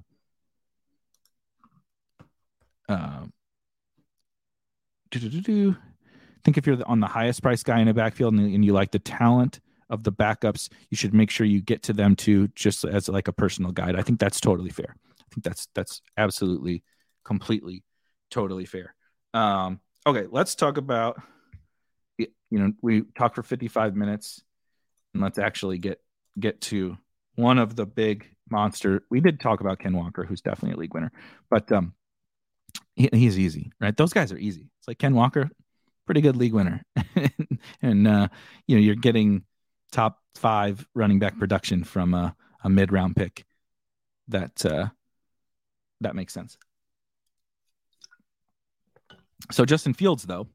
uh, 2.90 3.26
I 5.14 5.20
think 6.44 6.58
if 6.58 6.68
you're 6.68 6.78
on 6.86 7.00
the 7.00 7.08
highest 7.08 7.42
price 7.42 7.64
guy 7.64 7.80
in 7.80 7.88
a 7.88 7.94
backfield 7.94 8.34
and, 8.34 8.54
and 8.54 8.64
you 8.64 8.74
like 8.74 8.92
the 8.92 9.00
talent 9.00 9.60
of 9.90 10.04
the 10.04 10.12
backups, 10.12 10.70
you 10.90 10.98
should 10.98 11.14
make 11.14 11.30
sure 11.30 11.46
you 11.46 11.62
get 11.62 11.84
to 11.84 11.94
them 11.94 12.16
too, 12.16 12.48
just 12.50 12.84
as 12.84 13.08
like 13.10 13.28
a 13.28 13.34
personal 13.34 13.72
guide. 13.72 13.96
I 13.96 14.02
think 14.02 14.20
that's 14.20 14.40
totally 14.40 14.70
fair. 14.70 14.96
I 15.20 15.34
think 15.34 15.44
that's 15.44 15.68
that's 15.74 16.02
absolutely, 16.18 16.84
completely, 17.24 17.84
totally 18.32 18.66
fair. 18.66 18.96
Um, 19.34 19.80
okay, 20.06 20.26
let's 20.30 20.56
talk 20.56 20.78
about. 20.78 21.22
You 22.18 22.60
know, 22.60 22.72
we 22.82 23.04
talked 23.18 23.36
for 23.36 23.44
55 23.44 23.96
minutes, 23.96 24.42
and 25.14 25.22
let's 25.22 25.38
actually 25.38 25.80
get 25.80 26.00
get 26.40 26.62
to 26.62 26.98
one 27.36 27.60
of 27.60 27.76
the 27.76 27.86
big 27.86 28.26
monster. 28.50 29.04
We 29.10 29.20
did 29.20 29.40
talk 29.40 29.60
about 29.60 29.80
Ken 29.80 29.96
Walker, 29.96 30.24
who's 30.24 30.42
definitely 30.42 30.76
a 30.76 30.80
league 30.80 30.94
winner, 30.94 31.12
but 31.50 31.70
um, 31.72 31.94
he, 32.96 33.10
he's 33.12 33.38
easy, 33.38 33.72
right? 33.82 33.96
Those 33.96 34.14
guys 34.14 34.32
are 34.32 34.38
easy. 34.38 34.70
It's 34.80 34.88
like 34.88 34.98
Ken 34.98 35.14
Walker, 35.14 35.50
pretty 36.06 36.22
good 36.22 36.36
league 36.36 36.54
winner, 36.54 36.84
and 37.82 38.08
uh, 38.08 38.30
you 38.66 38.76
know 38.76 38.82
you're 38.82 38.96
getting 38.96 39.44
top 39.92 40.20
five 40.36 40.86
running 40.94 41.20
back 41.20 41.38
production 41.38 41.84
from 41.84 42.14
a, 42.14 42.36
a 42.64 42.70
mid 42.70 42.92
round 42.92 43.16
pick. 43.16 43.46
That 44.28 44.66
uh, 44.66 44.88
that 46.02 46.16
makes 46.16 46.34
sense. 46.34 46.58
So 49.52 49.66
Justin 49.66 49.94
Fields, 49.94 50.24
though, 50.24 50.48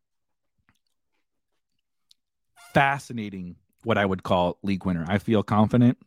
fascinating. 2.74 3.56
What 3.84 3.98
I 3.98 4.06
would 4.06 4.22
call 4.22 4.58
league 4.62 4.84
winner. 4.86 5.04
I 5.08 5.18
feel 5.18 5.42
confident. 5.42 5.98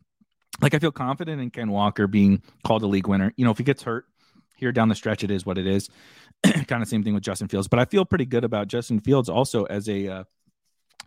Like 0.62 0.72
I 0.72 0.78
feel 0.78 0.92
confident 0.92 1.42
in 1.42 1.50
Ken 1.50 1.70
Walker 1.70 2.06
being 2.06 2.42
called 2.64 2.82
a 2.82 2.86
league 2.86 3.06
winner. 3.06 3.34
You 3.36 3.44
know, 3.44 3.50
if 3.50 3.58
he 3.58 3.64
gets 3.64 3.82
hurt 3.82 4.06
here 4.56 4.72
down 4.72 4.88
the 4.88 4.94
stretch, 4.94 5.22
it 5.22 5.30
is 5.30 5.44
what 5.44 5.58
it 5.58 5.66
is. 5.66 5.90
kind 6.66 6.82
of 6.82 6.88
same 6.88 7.02
thing 7.02 7.12
with 7.12 7.22
Justin 7.22 7.48
Fields, 7.48 7.68
but 7.68 7.78
I 7.78 7.84
feel 7.84 8.06
pretty 8.06 8.24
good 8.24 8.44
about 8.44 8.68
Justin 8.68 9.00
Fields 9.00 9.28
also 9.28 9.64
as 9.64 9.90
a 9.90 10.08
uh, 10.08 10.24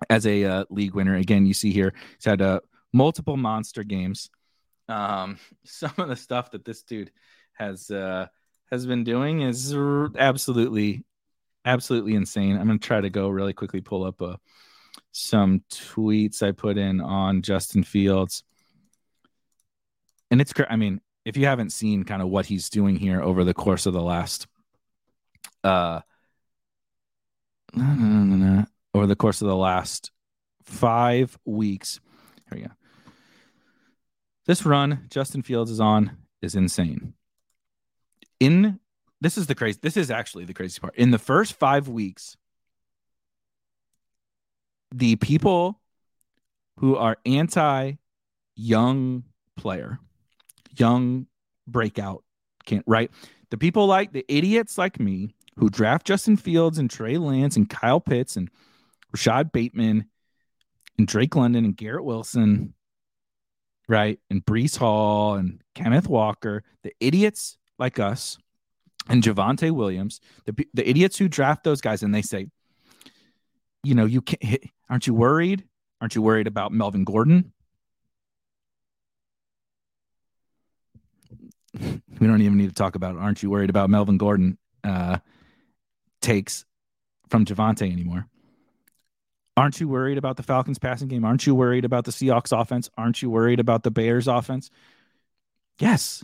as 0.10 0.26
a 0.26 0.44
uh, 0.44 0.66
league 0.70 0.94
winner. 0.94 1.16
Again, 1.16 1.46
you 1.46 1.54
see 1.54 1.72
here 1.72 1.94
he's 2.16 2.26
had 2.26 2.42
uh, 2.42 2.60
multiple 2.94 3.38
monster 3.38 3.84
games. 3.84 4.30
Um, 4.88 5.38
some 5.66 5.94
of 5.98 6.08
the 6.08 6.16
stuff 6.16 6.52
that 6.52 6.66
this 6.66 6.84
dude 6.84 7.12
has 7.54 7.90
uh, 7.92 8.28
has 8.72 8.86
been 8.86 9.04
doing 9.04 9.42
is 9.42 9.76
absolutely 10.18 11.04
absolutely 11.66 12.16
insane. 12.16 12.58
I'm 12.58 12.68
gonna 12.68 12.80
try 12.80 13.02
to 13.02 13.10
go 13.10 13.30
really 13.30 13.54
quickly 13.54 13.82
pull 13.82 14.04
up 14.04 14.22
uh, 14.22 14.38
some 15.12 15.64
tweets 15.72 16.42
I 16.44 16.52
put 16.52 16.78
in 16.78 17.02
on 17.02 17.42
Justin 17.42 17.84
Fields, 17.84 18.44
and 20.32 20.42
it's 20.42 20.54
I 20.70 20.76
mean, 20.76 21.02
if 21.26 21.38
you 21.38 21.46
haven't 21.46 21.72
seen 21.72 22.04
kind 22.04 22.22
of 22.22 22.30
what 22.30 22.46
he's 22.46 22.70
doing 22.70 22.96
here 22.96 23.22
over 23.22 23.44
the 23.44 23.54
course 23.54 23.86
of 23.86 23.94
the 23.94 24.02
last 24.02 24.48
uh 25.64 26.02
over 28.94 29.08
the 29.08 29.16
course 29.16 29.42
of 29.42 29.48
the 29.48 29.56
last 29.56 30.12
five 30.64 31.38
weeks. 31.46 32.00
Here 32.50 32.60
we 32.60 32.68
go. 32.68 32.74
This 34.46 34.66
run 34.66 35.06
Justin 35.10 35.42
Fields 35.42 35.72
is 35.72 35.80
on 35.80 36.18
is 36.42 36.56
insane. 36.56 37.14
In 38.40 38.80
this 39.22 39.38
is 39.38 39.48
the 39.48 39.56
crazy. 39.56 39.80
This 39.82 39.98
is 39.98 40.10
actually 40.10 40.46
the 40.46 40.54
crazy 40.54 40.80
part. 40.80 40.96
In 40.96 41.12
the 41.12 41.20
first 41.20 41.54
five 41.54 41.88
weeks, 41.88 42.38
the 44.92 45.18
people 45.18 45.80
who 46.78 46.96
are 46.96 47.18
anti 47.26 47.94
young 48.56 49.24
player, 49.56 50.00
young 50.78 51.28
breakout, 51.68 52.24
can't 52.66 52.86
right. 52.88 53.12
The 53.52 53.58
people 53.58 53.88
like 53.88 54.14
the 54.14 54.26
idiots 54.28 54.78
like 54.78 55.00
me 55.00 55.36
who 55.58 55.70
draft 55.70 56.08
Justin 56.08 56.38
Fields 56.38 56.78
and 56.78 56.90
Trey 56.90 57.18
Lance 57.18 57.56
and 57.58 57.70
Kyle 57.70 58.00
Pitts 58.00 58.38
and 58.38 58.50
Rashod 59.12 59.52
Bateman 59.52 60.06
and 60.98 61.08
Drake 61.08 61.36
London 61.36 61.66
and 61.66 61.76
Garrett 61.76 62.04
Wilson, 62.04 62.74
right? 63.88 64.20
And 64.30 64.46
Breece 64.46 64.78
Hall 64.78 65.36
and 65.36 65.62
Kenneth 65.76 66.08
Walker, 66.08 66.64
the 66.84 66.94
idiots 67.00 67.58
like 67.78 68.00
us 68.00 68.38
and 69.08 69.24
Javonte 69.24 69.72
Williams, 69.72 70.20
the, 70.46 70.68
the 70.74 70.88
idiots 70.88 71.18
who 71.18 71.28
draft 71.28 71.64
those 71.64 71.82
guys 71.82 72.04
and 72.04 72.14
they 72.14 72.22
say, 72.22 72.48
you 73.84 73.96
know, 73.96 74.06
you 74.06 74.22
can't, 74.22 74.64
aren't 74.90 75.08
you 75.08 75.14
worried? 75.14 75.64
Aren't 76.02 76.16
you 76.16 76.22
worried 76.22 76.48
about 76.48 76.72
Melvin 76.72 77.04
Gordon? 77.04 77.52
we 82.20 82.28
don't 82.28 82.42
even 82.42 82.58
need 82.58 82.70
to 82.70 82.76
talk 82.76 82.96
about 82.96 83.16
aren't 83.16 83.44
you 83.44 83.50
worried 83.50 83.70
about 83.70 83.90
Melvin 83.90 84.18
Gordon 84.18 84.58
uh, 84.84 85.18
takes 86.22 86.66
from 87.30 87.46
Javonte 87.46 87.92
anymore. 87.92 88.28
Aren't 89.60 89.82
you 89.82 89.90
worried 89.90 90.18
about 90.18 90.38
the 90.38 90.44
Falcons 90.44 90.80
passing 90.80 91.10
game? 91.10 91.26
Aren't 91.26 91.46
you 91.46 91.54
worried 91.54 91.84
about 91.84 92.06
the 92.06 92.12
Seahawks 92.12 92.58
offense? 92.58 92.90
Aren't 92.98 93.22
you 93.22 93.30
worried 93.30 93.60
about 93.60 93.84
the 93.84 93.92
Bears 93.92 94.26
offense? 94.26 94.72
Yes, 95.80 96.24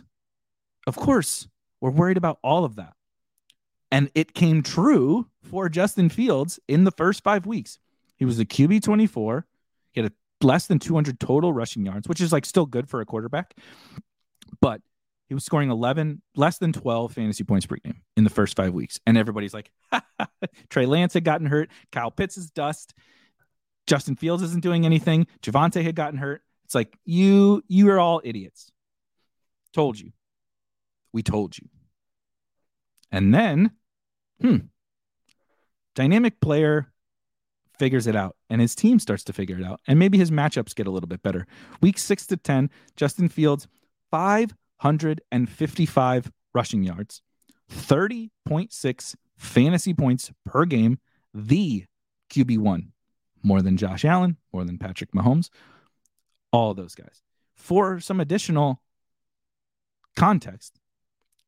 of 0.86 0.96
course. 0.96 1.46
We're 1.82 1.90
worried 1.90 2.16
about 2.16 2.38
all 2.42 2.64
of 2.64 2.76
that. 2.76 2.94
And 3.92 4.10
it 4.14 4.32
came 4.32 4.62
true 4.62 5.26
for 5.42 5.68
Justin 5.68 6.08
Fields 6.08 6.58
in 6.66 6.84
the 6.84 6.90
first 6.90 7.22
five 7.22 7.44
weeks. 7.44 7.78
He 8.16 8.24
was 8.24 8.38
the 8.38 8.46
QB 8.46 8.82
24. 8.82 9.46
He 9.92 10.00
had 10.00 10.10
a 10.10 10.14
less 10.44 10.66
than 10.66 10.78
200 10.78 11.20
total 11.20 11.52
rushing 11.52 11.84
yards, 11.84 12.08
which 12.08 12.22
is 12.22 12.32
like 12.32 12.46
still 12.46 12.64
good 12.64 12.88
for 12.88 13.02
a 13.02 13.04
quarterback. 13.04 13.54
But 14.62 14.80
he 15.28 15.34
was 15.34 15.44
scoring 15.44 15.70
11, 15.70 16.22
less 16.36 16.56
than 16.56 16.72
12 16.72 17.12
fantasy 17.12 17.44
points 17.44 17.66
per 17.66 17.76
game 17.76 18.00
in 18.16 18.24
the 18.24 18.30
first 18.30 18.56
five 18.56 18.72
weeks. 18.72 18.98
And 19.06 19.18
everybody's 19.18 19.52
like, 19.52 19.70
Trey 20.70 20.86
Lance 20.86 21.12
had 21.12 21.24
gotten 21.24 21.48
hurt. 21.48 21.68
Kyle 21.92 22.10
Pitts 22.10 22.38
is 22.38 22.50
dust. 22.50 22.94
Justin 23.86 24.16
Fields 24.16 24.42
isn't 24.42 24.62
doing 24.62 24.84
anything. 24.84 25.26
Javonte 25.42 25.82
had 25.82 25.94
gotten 25.94 26.18
hurt. 26.18 26.42
It's 26.64 26.74
like, 26.74 26.98
you, 27.04 27.62
you 27.68 27.88
are 27.90 28.00
all 28.00 28.20
idiots. 28.24 28.72
Told 29.72 29.98
you. 29.98 30.12
We 31.12 31.22
told 31.22 31.56
you. 31.56 31.68
And 33.12 33.32
then, 33.32 33.70
hmm, 34.40 34.56
dynamic 35.94 36.40
player 36.40 36.92
figures 37.78 38.06
it 38.06 38.16
out 38.16 38.36
and 38.48 38.58
his 38.60 38.74
team 38.74 38.98
starts 38.98 39.24
to 39.24 39.32
figure 39.32 39.58
it 39.58 39.64
out. 39.64 39.80
And 39.86 39.98
maybe 39.98 40.18
his 40.18 40.30
matchups 40.30 40.74
get 40.74 40.86
a 40.86 40.90
little 40.90 41.08
bit 41.08 41.22
better. 41.22 41.46
Week 41.80 41.98
six 41.98 42.26
to 42.26 42.36
10, 42.36 42.68
Justin 42.96 43.28
Fields, 43.28 43.66
555 44.10 46.32
rushing 46.54 46.82
yards, 46.82 47.22
30.6 47.72 49.14
fantasy 49.36 49.94
points 49.94 50.32
per 50.44 50.64
game, 50.64 50.98
the 51.34 51.84
QB1, 52.30 52.88
more 53.42 53.62
than 53.62 53.76
Josh 53.76 54.04
Allen, 54.04 54.36
more 54.52 54.64
than 54.64 54.78
Patrick 54.78 55.12
Mahomes, 55.12 55.50
all 56.52 56.74
those 56.74 56.94
guys. 56.94 57.22
For 57.54 58.00
some 58.00 58.20
additional 58.20 58.80
context, 60.16 60.78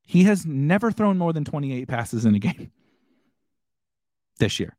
he 0.05 0.25
has 0.25 0.47
never 0.47 0.91
thrown 0.91 1.19
more 1.19 1.33
than 1.33 1.45
28 1.45 1.87
passes 1.87 2.25
in 2.25 2.35
a 2.35 2.39
game 2.39 2.73
this 4.39 4.59
year. 4.59 4.77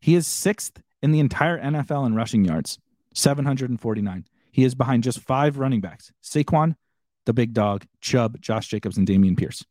He 0.00 0.14
is 0.14 0.26
sixth 0.26 0.80
in 1.02 1.12
the 1.12 1.20
entire 1.20 1.60
NFL 1.60 2.06
in 2.06 2.14
rushing 2.14 2.44
yards, 2.44 2.78
749. 3.14 4.26
He 4.52 4.64
is 4.64 4.74
behind 4.74 5.02
just 5.02 5.20
five 5.20 5.58
running 5.58 5.80
backs 5.80 6.12
Saquon, 6.22 6.76
the 7.26 7.32
big 7.32 7.52
dog, 7.52 7.86
Chubb, 8.00 8.40
Josh 8.40 8.68
Jacobs, 8.68 8.96
and 8.96 9.06
Dameon 9.06 9.36
Pierce. 9.36 9.64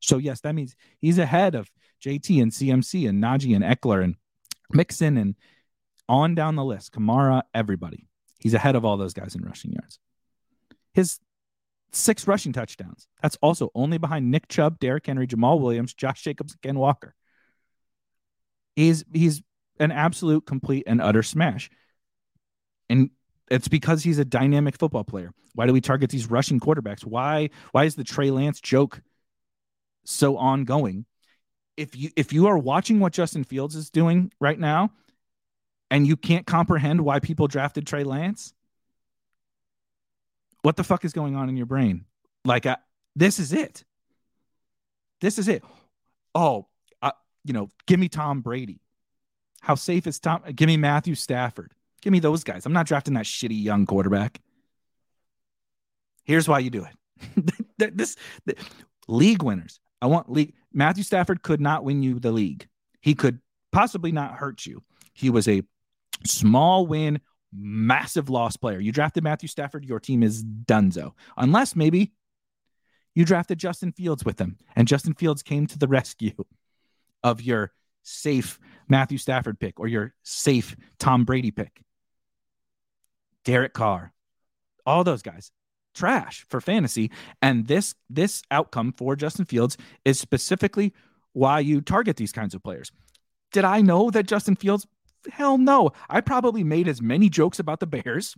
So, 0.00 0.18
yes, 0.18 0.40
that 0.40 0.54
means 0.54 0.76
he's 0.98 1.18
ahead 1.18 1.54
of 1.54 1.70
JT 2.02 2.42
and 2.42 2.52
CMC 2.52 3.08
and 3.08 3.22
Najee 3.22 3.56
and 3.56 3.64
Ekeler 3.64 4.04
and 4.04 4.16
Mixon 4.70 5.16
and 5.16 5.34
on 6.08 6.34
down 6.34 6.56
the 6.56 6.64
list. 6.64 6.92
Kamara, 6.92 7.42
everybody. 7.54 8.08
He's 8.38 8.54
ahead 8.54 8.76
of 8.76 8.84
all 8.84 8.96
those 8.96 9.14
guys 9.14 9.34
in 9.34 9.42
rushing 9.42 9.72
yards. 9.72 9.98
His 10.92 11.18
six 11.92 12.26
rushing 12.26 12.52
touchdowns. 12.52 13.06
That's 13.22 13.36
also 13.40 13.70
only 13.74 13.98
behind 13.98 14.30
Nick 14.30 14.48
Chubb, 14.48 14.78
Derrick 14.78 15.06
Henry, 15.06 15.26
Jamaal 15.26 15.60
Williams, 15.60 15.94
Josh 15.94 16.22
Jacobs, 16.22 16.56
Ken 16.62 16.78
Walker. 16.78 17.14
He's 18.76 19.04
he's 19.12 19.42
an 19.78 19.92
absolute 19.92 20.46
complete 20.46 20.84
and 20.86 21.00
utter 21.00 21.22
smash. 21.22 21.70
And 22.88 23.10
it's 23.50 23.68
because 23.68 24.02
he's 24.02 24.18
a 24.18 24.24
dynamic 24.24 24.76
football 24.76 25.04
player. 25.04 25.32
Why 25.54 25.66
do 25.66 25.72
we 25.72 25.80
target 25.80 26.10
these 26.10 26.30
rushing 26.30 26.60
quarterbacks? 26.60 27.04
Why 27.04 27.50
why 27.72 27.84
is 27.84 27.94
the 27.94 28.04
Trey 28.04 28.30
Lance 28.30 28.60
joke 28.60 29.00
so 30.04 30.36
ongoing? 30.36 31.06
If 31.76 31.96
you 31.96 32.10
if 32.16 32.32
you 32.32 32.48
are 32.48 32.58
watching 32.58 33.00
what 33.00 33.12
Justin 33.12 33.44
Fields 33.44 33.74
is 33.74 33.90
doing 33.90 34.32
right 34.40 34.58
now 34.58 34.90
and 35.94 36.08
you 36.08 36.16
can't 36.16 36.44
comprehend 36.44 37.00
why 37.02 37.20
people 37.20 37.46
drafted 37.46 37.86
Trey 37.86 38.02
Lance, 38.02 38.52
what 40.62 40.74
the 40.74 40.82
fuck 40.82 41.04
is 41.04 41.12
going 41.12 41.36
on 41.36 41.48
in 41.48 41.56
your 41.56 41.66
brain? 41.66 42.04
Like 42.44 42.66
uh, 42.66 42.78
this 43.14 43.38
is 43.38 43.52
it. 43.52 43.84
This 45.20 45.38
is 45.38 45.46
it. 45.46 45.62
Oh, 46.34 46.66
uh, 47.00 47.12
you 47.44 47.52
know, 47.52 47.68
give 47.86 48.00
me 48.00 48.08
Tom 48.08 48.40
Brady. 48.40 48.80
How 49.60 49.76
safe 49.76 50.08
is 50.08 50.18
Tom? 50.18 50.42
Give 50.56 50.66
me 50.66 50.76
Matthew 50.76 51.14
Stafford. 51.14 51.72
Give 52.02 52.12
me 52.12 52.18
those 52.18 52.42
guys. 52.42 52.66
I'm 52.66 52.72
not 52.72 52.86
drafting 52.86 53.14
that 53.14 53.24
shitty 53.24 53.62
young 53.62 53.86
quarterback. 53.86 54.40
Here's 56.24 56.48
why 56.48 56.58
you 56.58 56.70
do 56.70 56.84
it. 56.84 57.94
this, 57.96 58.16
league 59.06 59.44
winners. 59.44 59.78
I 60.02 60.06
want 60.06 60.28
league. 60.28 60.54
Matthew 60.72 61.04
Stafford 61.04 61.44
could 61.44 61.60
not 61.60 61.84
win 61.84 62.02
you 62.02 62.18
the 62.18 62.32
league. 62.32 62.66
He 63.00 63.14
could 63.14 63.38
possibly 63.70 64.10
not 64.10 64.34
hurt 64.34 64.66
you. 64.66 64.82
He 65.12 65.30
was 65.30 65.46
a 65.46 65.62
small 66.24 66.86
win, 66.86 67.20
massive 67.52 68.30
loss 68.30 68.56
player. 68.56 68.80
You 68.80 68.92
drafted 68.92 69.24
Matthew 69.24 69.48
Stafford, 69.48 69.84
your 69.84 70.00
team 70.00 70.22
is 70.22 70.44
donezo. 70.44 71.12
Unless 71.36 71.76
maybe 71.76 72.12
you 73.14 73.24
drafted 73.24 73.58
Justin 73.58 73.92
Fields 73.92 74.24
with 74.24 74.40
him, 74.40 74.58
and 74.74 74.88
Justin 74.88 75.14
Fields 75.14 75.42
came 75.42 75.66
to 75.68 75.78
the 75.78 75.88
rescue 75.88 76.32
of 77.22 77.40
your 77.40 77.72
safe 78.02 78.58
Matthew 78.88 79.18
Stafford 79.18 79.58
pick 79.58 79.80
or 79.80 79.88
your 79.88 80.14
safe 80.22 80.76
Tom 80.98 81.24
Brady 81.24 81.50
pick. 81.50 81.80
Derek 83.44 83.72
Carr, 83.72 84.12
all 84.86 85.04
those 85.04 85.22
guys, 85.22 85.50
trash 85.94 86.44
for 86.48 86.60
fantasy. 86.60 87.10
And 87.40 87.66
this 87.66 87.94
this 88.10 88.42
outcome 88.50 88.92
for 88.96 89.16
Justin 89.16 89.44
Fields 89.44 89.76
is 90.04 90.18
specifically 90.18 90.92
why 91.32 91.60
you 91.60 91.80
target 91.80 92.16
these 92.16 92.32
kinds 92.32 92.54
of 92.54 92.62
players. 92.62 92.90
Did 93.52 93.64
I 93.64 93.80
know 93.80 94.10
that 94.10 94.26
Justin 94.26 94.56
Fields? 94.56 94.86
Hell 95.30 95.58
no. 95.58 95.92
I 96.08 96.20
probably 96.20 96.64
made 96.64 96.88
as 96.88 97.00
many 97.00 97.28
jokes 97.28 97.58
about 97.58 97.80
the 97.80 97.86
Bears, 97.86 98.36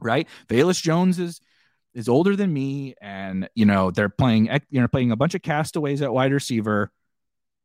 right? 0.00 0.28
Velus 0.48 0.82
Jones 0.82 1.18
is 1.18 1.40
is 1.94 2.08
older 2.08 2.34
than 2.36 2.52
me, 2.52 2.94
and 3.00 3.48
you 3.54 3.64
know 3.64 3.90
they're 3.90 4.08
playing 4.08 4.48
you 4.70 4.80
know 4.80 4.88
playing 4.88 5.12
a 5.12 5.16
bunch 5.16 5.34
of 5.34 5.42
castaways 5.42 6.02
at 6.02 6.12
wide 6.12 6.32
receiver. 6.32 6.90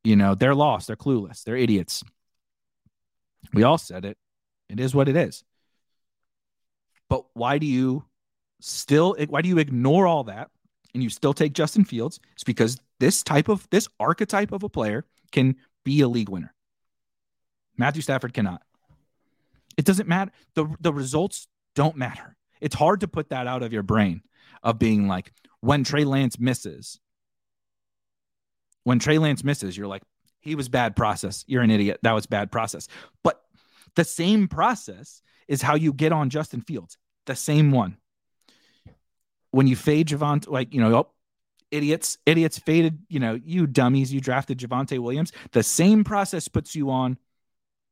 You 0.04 0.16
know 0.16 0.36
they're 0.36 0.56
lost, 0.56 0.88
they're 0.88 0.96
clueless, 0.96 1.44
they're 1.44 1.58
idiots. 1.58 2.04
We 3.54 3.64
all 3.64 3.78
said 3.78 4.06
it. 4.06 4.18
It 4.70 4.80
is 4.80 4.94
what 4.94 5.08
it 5.08 5.16
is. 5.16 5.44
But 7.10 7.26
why 7.34 7.58
do 7.58 7.66
you 7.66 8.04
still 8.60 9.16
why 9.28 9.42
do 9.42 9.50
you 9.50 9.60
ignore 9.60 10.08
all 10.08 10.26
that 10.26 10.50
and 10.94 11.04
you 11.04 11.10
still 11.10 11.34
take 11.34 11.54
Justin 11.54 11.86
Fields? 11.86 12.20
It's 12.34 12.44
because 12.44 12.78
this 13.00 13.24
type 13.24 13.50
of 13.50 13.68
this 13.70 13.88
archetype 14.00 14.52
of 14.52 14.64
a 14.64 14.70
player 14.70 15.06
can 15.32 15.56
be 15.84 16.02
a 16.02 16.08
league 16.08 16.30
winner. 16.30 16.54
Matthew 17.78 18.02
Stafford 18.02 18.34
cannot. 18.34 18.62
It 19.78 19.86
doesn't 19.86 20.08
matter. 20.08 20.32
The 20.56 20.68
the 20.80 20.94
results 20.94 21.48
don't 21.76 21.96
matter. 21.96 22.36
It's 22.60 22.76
hard 22.76 23.02
to 23.02 23.08
put 23.08 23.30
that 23.30 23.48
out 23.48 23.64
of 23.64 23.72
your 23.72 23.84
brain 23.84 24.22
of 24.64 24.80
being 24.80 25.08
like 25.08 25.32
when 25.62 25.84
Trey 25.84 26.04
Lance 26.04 26.40
misses. 26.40 27.00
When 28.84 29.00
Trey 29.00 29.18
Lance 29.18 29.44
misses, 29.44 29.78
you're 29.78 29.88
like, 29.88 30.02
he 30.40 30.56
was 30.56 30.70
bad 30.70 30.96
process. 30.96 31.44
You're 31.46 31.62
an 31.62 31.72
idiot. 31.72 32.00
That 32.04 32.14
was 32.14 32.26
bad 32.26 32.52
process. 32.52 32.88
But 33.24 33.42
the 33.96 34.06
same 34.06 34.48
process 34.48 35.22
is 35.48 35.62
how 35.62 35.76
you 35.76 35.92
get 35.92 36.12
on 36.12 36.30
Justin 36.30 36.62
Fields. 36.62 36.98
The 37.26 37.36
same 37.36 37.72
one. 37.72 37.98
When 39.52 39.68
you 39.68 39.76
fade 39.76 40.08
Javonte, 40.08 40.48
like, 40.48 40.74
you 40.74 40.80
know, 40.80 40.96
oh, 40.96 41.10
idiots, 41.72 42.18
idiots 42.26 42.60
faded, 42.60 43.00
you 43.10 43.20
know, 43.20 43.40
you 43.44 43.68
dummies, 43.68 44.14
you 44.14 44.22
drafted 44.22 44.60
Javonte 44.60 45.00
Williams. 45.00 45.32
The 45.52 45.64
same 45.64 46.04
process 46.04 46.48
puts 46.48 46.76
you 46.76 46.90
on 46.90 47.18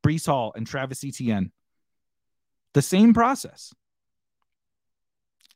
Breece 0.05 0.27
Hall 0.27 0.53
and 0.55 0.67
Travis 0.67 1.03
Etienne. 1.03 1.51
The 2.73 2.81
same 2.81 3.13
process. 3.13 3.73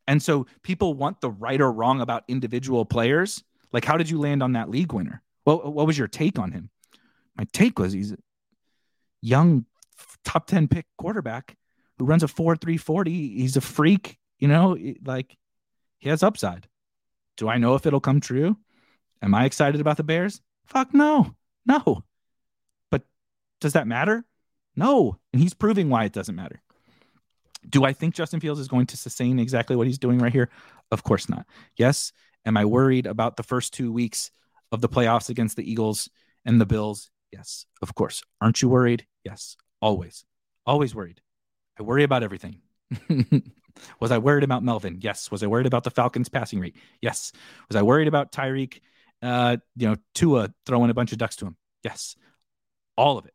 And 0.08 0.24
so 0.24 0.48
people 0.64 0.96
want 0.96 1.22
the 1.22 1.30
right 1.30 1.62
or 1.62 1.72
wrong 1.72 2.02
about 2.02 2.24
individual 2.28 2.84
players. 2.84 3.44
Like, 3.72 3.86
how 3.86 3.98
did 3.98 4.10
you 4.10 4.20
land 4.20 4.42
on 4.42 4.54
that 4.54 4.70
league 4.70 4.92
winner? 4.92 5.22
Well, 5.46 5.72
what 5.72 5.86
was 5.86 5.98
your 5.98 6.08
take 6.08 6.40
on 6.40 6.52
him? 6.52 6.72
My 7.38 7.46
take 7.54 7.78
was 7.78 7.94
he's 7.94 8.14
a 8.14 8.18
young 9.22 9.66
top 10.26 10.48
10 10.48 10.68
pick 10.68 10.88
quarterback 10.98 11.56
who 11.98 12.06
runs 12.06 12.24
a 12.24 12.28
4 12.28 12.56
3 12.56 12.78
40. 12.78 13.12
He's 13.12 13.56
a 13.56 13.62
freak, 13.62 14.18
you 14.40 14.48
know, 14.48 14.78
like 15.06 15.38
he 16.00 16.10
has 16.10 16.24
upside. 16.24 16.68
Do 17.38 17.48
I 17.48 17.58
know 17.58 17.76
if 17.76 17.86
it'll 17.86 18.00
come 18.00 18.20
true? 18.20 18.58
Am 19.22 19.36
I 19.36 19.46
excited 19.46 19.80
about 19.80 19.98
the 19.98 20.04
Bears? 20.04 20.42
Fuck 20.66 20.94
no. 20.94 21.36
No. 21.66 22.04
But 22.90 23.04
does 23.62 23.74
that 23.74 23.88
matter? 23.88 24.26
No. 24.80 25.20
And 25.34 25.42
he's 25.42 25.54
proving 25.54 25.90
why 25.90 26.06
it 26.06 26.14
doesn't 26.14 26.36
matter. 26.36 26.62
Do 27.70 27.84
I 27.84 27.92
think 27.92 28.16
Justin 28.16 28.40
Fields 28.40 28.62
is 28.62 28.70
going 28.70 28.86
to 28.88 28.98
sustain 28.98 29.38
exactly 29.38 29.76
what 29.76 29.88
he's 29.88 29.98
doing 29.98 30.20
right 30.20 30.32
here? 30.32 30.50
Of 30.90 31.04
course 31.04 31.28
not. 31.28 31.46
Yes. 31.76 32.14
Am 32.46 32.56
I 32.56 32.64
worried 32.64 33.06
about 33.06 33.36
the 33.36 33.44
first 33.44 33.74
two 33.74 33.92
weeks 33.92 34.32
of 34.72 34.80
the 34.80 34.88
playoffs 34.88 35.30
against 35.30 35.58
the 35.58 35.70
Eagles 35.70 36.10
and 36.46 36.62
the 36.62 36.66
Bills? 36.66 37.12
Yes, 37.34 37.66
of 37.82 37.94
course. 37.94 38.24
Aren't 38.40 38.62
you 38.62 38.70
worried? 38.70 39.06
Yes, 39.26 39.58
always. 39.82 40.24
Always 40.66 40.96
worried. 40.96 41.20
I 41.78 41.84
worry 41.84 42.04
about 42.04 42.24
everything. 42.24 42.62
was 44.00 44.12
I 44.12 44.18
worried 44.18 44.46
about 44.46 44.64
Melvin? 44.64 45.00
Yes. 45.02 45.30
Was 45.30 45.44
I 45.44 45.48
worried 45.48 45.68
about 45.68 45.84
the 45.84 45.92
Falcons 45.92 46.30
passing 46.30 46.62
rate? 46.62 46.78
Yes. 47.02 47.34
Was 47.68 47.76
I 47.76 47.82
worried 47.82 48.08
about 48.08 48.32
Tyreek, 48.32 48.80
uh, 49.22 49.58
you 49.76 49.90
know, 49.90 49.98
Tua 50.16 50.54
throwing 50.66 50.90
a 50.90 50.94
bunch 50.94 51.12
of 51.12 51.18
ducks 51.18 51.36
to 51.38 51.48
him? 51.48 51.58
Yes. 51.84 52.16
All 52.96 53.18
of 53.18 53.26
it. 53.26 53.34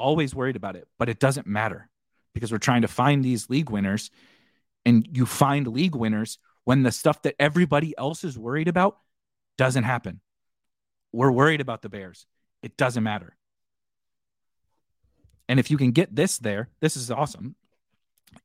Always 0.00 0.34
worried 0.34 0.56
about 0.56 0.76
it, 0.76 0.88
but 0.98 1.08
it 1.08 1.20
doesn't 1.20 1.46
matter 1.46 1.90
because 2.32 2.50
we're 2.50 2.58
trying 2.58 2.82
to 2.82 2.88
find 2.88 3.22
these 3.22 3.50
league 3.50 3.70
winners 3.70 4.10
and 4.86 5.06
you 5.12 5.26
find 5.26 5.66
league 5.66 5.94
winners 5.94 6.38
when 6.64 6.82
the 6.82 6.92
stuff 6.92 7.22
that 7.22 7.34
everybody 7.38 7.94
else 7.98 8.24
is 8.24 8.38
worried 8.38 8.68
about 8.68 8.98
doesn't 9.58 9.84
happen. 9.84 10.20
We're 11.12 11.30
worried 11.30 11.60
about 11.60 11.82
the 11.82 11.88
Bears. 11.90 12.26
It 12.62 12.76
doesn't 12.76 13.02
matter. 13.02 13.36
And 15.48 15.60
if 15.60 15.70
you 15.70 15.76
can 15.76 15.90
get 15.90 16.16
this 16.16 16.38
there, 16.38 16.70
this 16.80 16.96
is 16.96 17.10
awesome. 17.10 17.56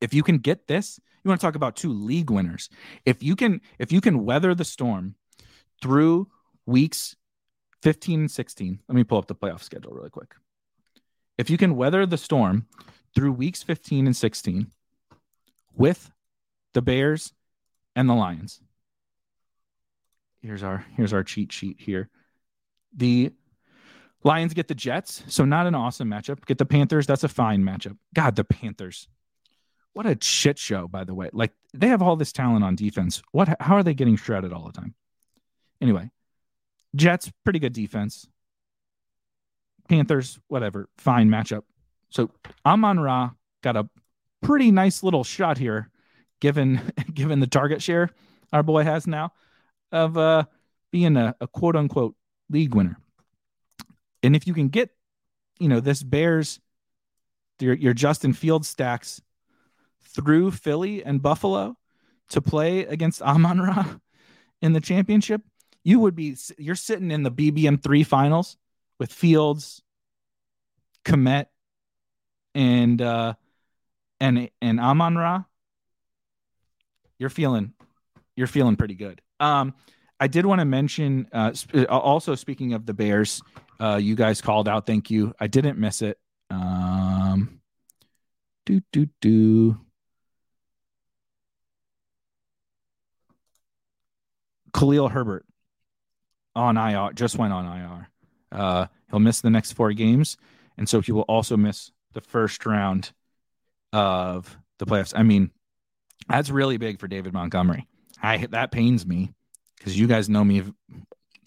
If 0.02 0.14
you 0.14 0.24
can 0.24 0.40
get 0.40 0.68
this, 0.68 1.00
you 1.24 1.30
want 1.30 1.40
to 1.40 1.48
talk 1.48 1.56
about 1.56 1.76
two 1.76 1.94
league 1.94 2.30
winners. 2.30 2.70
If 3.06 3.24
you 3.24 3.36
can 3.36 3.62
if 3.80 3.92
you 3.92 4.02
can 4.02 4.26
weather 4.26 4.54
the 4.54 4.66
storm 4.66 5.16
through 5.82 6.28
weeks 6.66 7.16
15 7.86 8.22
and 8.22 8.32
16. 8.32 8.80
Let 8.88 8.96
me 8.96 9.04
pull 9.04 9.20
up 9.20 9.28
the 9.28 9.36
playoff 9.36 9.62
schedule 9.62 9.92
really 9.92 10.10
quick. 10.10 10.34
If 11.38 11.50
you 11.50 11.58
can 11.58 11.76
weather 11.76 12.06
the 12.06 12.18
storm 12.18 12.68
through 13.14 13.34
weeks 13.34 13.64
15 13.64 14.06
and 14.06 14.16
16 14.16 14.68
with 15.74 16.12
the 16.74 16.82
Bears 16.82 17.34
and 17.96 18.10
the 18.10 18.14
Lions. 18.14 18.62
Here's 20.42 20.62
our 20.62 20.86
here's 20.96 21.14
our 21.14 21.24
cheat 21.24 21.52
sheet 21.52 21.78
here. 21.80 22.10
The 22.96 23.32
Lions 24.24 24.54
get 24.54 24.68
the 24.68 24.76
Jets, 24.76 25.24
so 25.28 25.46
not 25.46 25.68
an 25.68 25.76
awesome 25.76 26.10
matchup. 26.10 26.46
Get 26.46 26.58
the 26.58 26.66
Panthers, 26.66 27.08
that's 27.08 27.24
a 27.24 27.30
fine 27.30 27.64
matchup. 27.64 27.98
God, 28.14 28.36
the 28.36 28.44
Panthers. 28.44 29.08
What 29.94 30.06
a 30.06 30.18
shit 30.22 30.60
show, 30.60 30.88
by 30.88 31.04
the 31.04 31.14
way. 31.14 31.30
Like 31.32 31.54
they 31.74 31.88
have 31.88 32.02
all 32.02 32.16
this 32.16 32.34
talent 32.34 32.64
on 32.64 32.76
defense. 32.76 33.22
What 33.32 33.56
how 33.60 33.76
are 33.76 33.84
they 33.84 33.94
getting 33.94 34.18
shredded 34.18 34.54
all 34.54 34.66
the 34.66 34.74
time? 34.74 34.94
Anyway, 35.82 36.12
Jets, 36.96 37.32
pretty 37.44 37.60
good 37.60 37.74
defense. 37.74 38.28
Panthers, 39.88 40.40
whatever, 40.48 40.90
fine 40.98 41.30
matchup. 41.30 41.64
So 42.10 42.32
Amon 42.66 43.00
Ra 43.00 43.32
got 43.62 43.76
a 43.76 43.90
pretty 44.42 44.72
nice 44.72 45.04
little 45.04 45.24
shot 45.24 45.58
here, 45.58 45.90
given 46.40 46.82
given 47.14 47.40
the 47.40 47.48
target 47.48 47.82
share 47.82 48.12
our 48.54 48.64
boy 48.64 48.84
has 48.84 49.08
now 49.08 49.32
of 49.92 50.18
uh 50.18 50.44
being 50.92 51.18
a, 51.18 51.36
a 51.42 51.48
quote 51.48 51.76
unquote 51.76 52.16
league 52.50 52.74
winner. 52.74 52.98
And 54.24 54.36
if 54.36 54.48
you 54.48 54.54
can 54.54 54.70
get, 54.70 54.92
you 55.60 55.68
know, 55.68 55.80
this 55.80 56.02
Bears, 56.02 56.60
your, 57.60 57.74
your 57.76 57.94
Justin 57.94 58.34
Field 58.34 58.66
stacks 58.66 59.22
through 60.02 60.52
Philly 60.52 61.04
and 61.04 61.22
Buffalo 61.22 61.78
to 62.30 62.42
play 62.42 62.86
against 62.86 63.22
Amon 63.22 63.60
Ra 63.60 63.86
in 64.62 64.74
the 64.74 64.82
championship, 64.82 65.42
you 65.84 66.00
would 66.00 66.16
be, 66.16 66.36
you're 66.58 66.76
sitting 66.76 67.12
in 67.12 67.24
the 67.24 67.32
BBM 67.32 67.84
three 67.84 68.04
finals 68.04 68.58
with 69.00 69.12
Fields, 69.12 69.82
Kmet, 71.04 71.48
and 72.54 73.02
uh 73.02 73.34
and 74.20 74.50
and 74.62 74.80
Amon 74.80 75.16
Ra, 75.16 75.44
you're 77.20 77.30
feeling 77.30 77.74
you're 78.36 78.48
feeling 78.48 78.76
pretty 78.76 78.96
good. 78.96 79.22
Um, 79.40 79.74
I 80.20 80.28
did 80.28 80.46
want 80.46 80.60
to 80.60 80.66
mention 80.66 81.28
uh, 81.32 81.54
sp- 81.54 81.88
also 81.90 82.36
speaking 82.36 82.74
of 82.74 82.86
the 82.86 82.94
Bears, 82.94 83.42
uh, 83.80 84.00
you 84.02 84.16
guys 84.16 84.42
called 84.42 84.68
out. 84.68 84.86
Thank 84.86 85.12
you. 85.12 85.34
I 85.40 85.48
didn't 85.48 85.78
miss 85.78 86.02
it. 86.02 86.18
Um, 86.50 87.62
do 88.66 88.82
do 88.92 89.08
do. 89.22 89.78
Khalil 94.74 95.08
Herbert 95.08 95.46
on 96.54 96.78
IR 96.78 97.14
just 97.14 97.38
went 97.38 97.54
on 97.54 97.66
IR. 97.66 98.10
Uh, 98.56 98.88
he'll 99.10 99.20
miss 99.20 99.42
the 99.42 99.50
next 99.50 99.74
four 99.74 99.94
games, 99.94 100.38
and 100.78 100.88
so 100.88 101.02
he 101.02 101.12
will 101.12 101.22
also 101.24 101.58
miss 101.58 101.92
the 102.14 102.22
first 102.22 102.66
round 102.66 103.12
of 103.94 104.58
the 104.80 104.86
playoffs. 104.86 105.14
I 105.16 105.24
mean, 105.24 105.52
that's 106.28 106.50
really 106.50 106.78
big 106.78 107.00
for 107.00 107.08
David 107.08 107.34
Montgomery. 107.34 107.88
I 108.22 108.38
that 108.48 108.72
pains 108.72 109.06
me 109.06 109.34
because 109.78 110.00
you 110.00 110.08
guys 110.08 110.30
know 110.30 110.44
me 110.44 110.64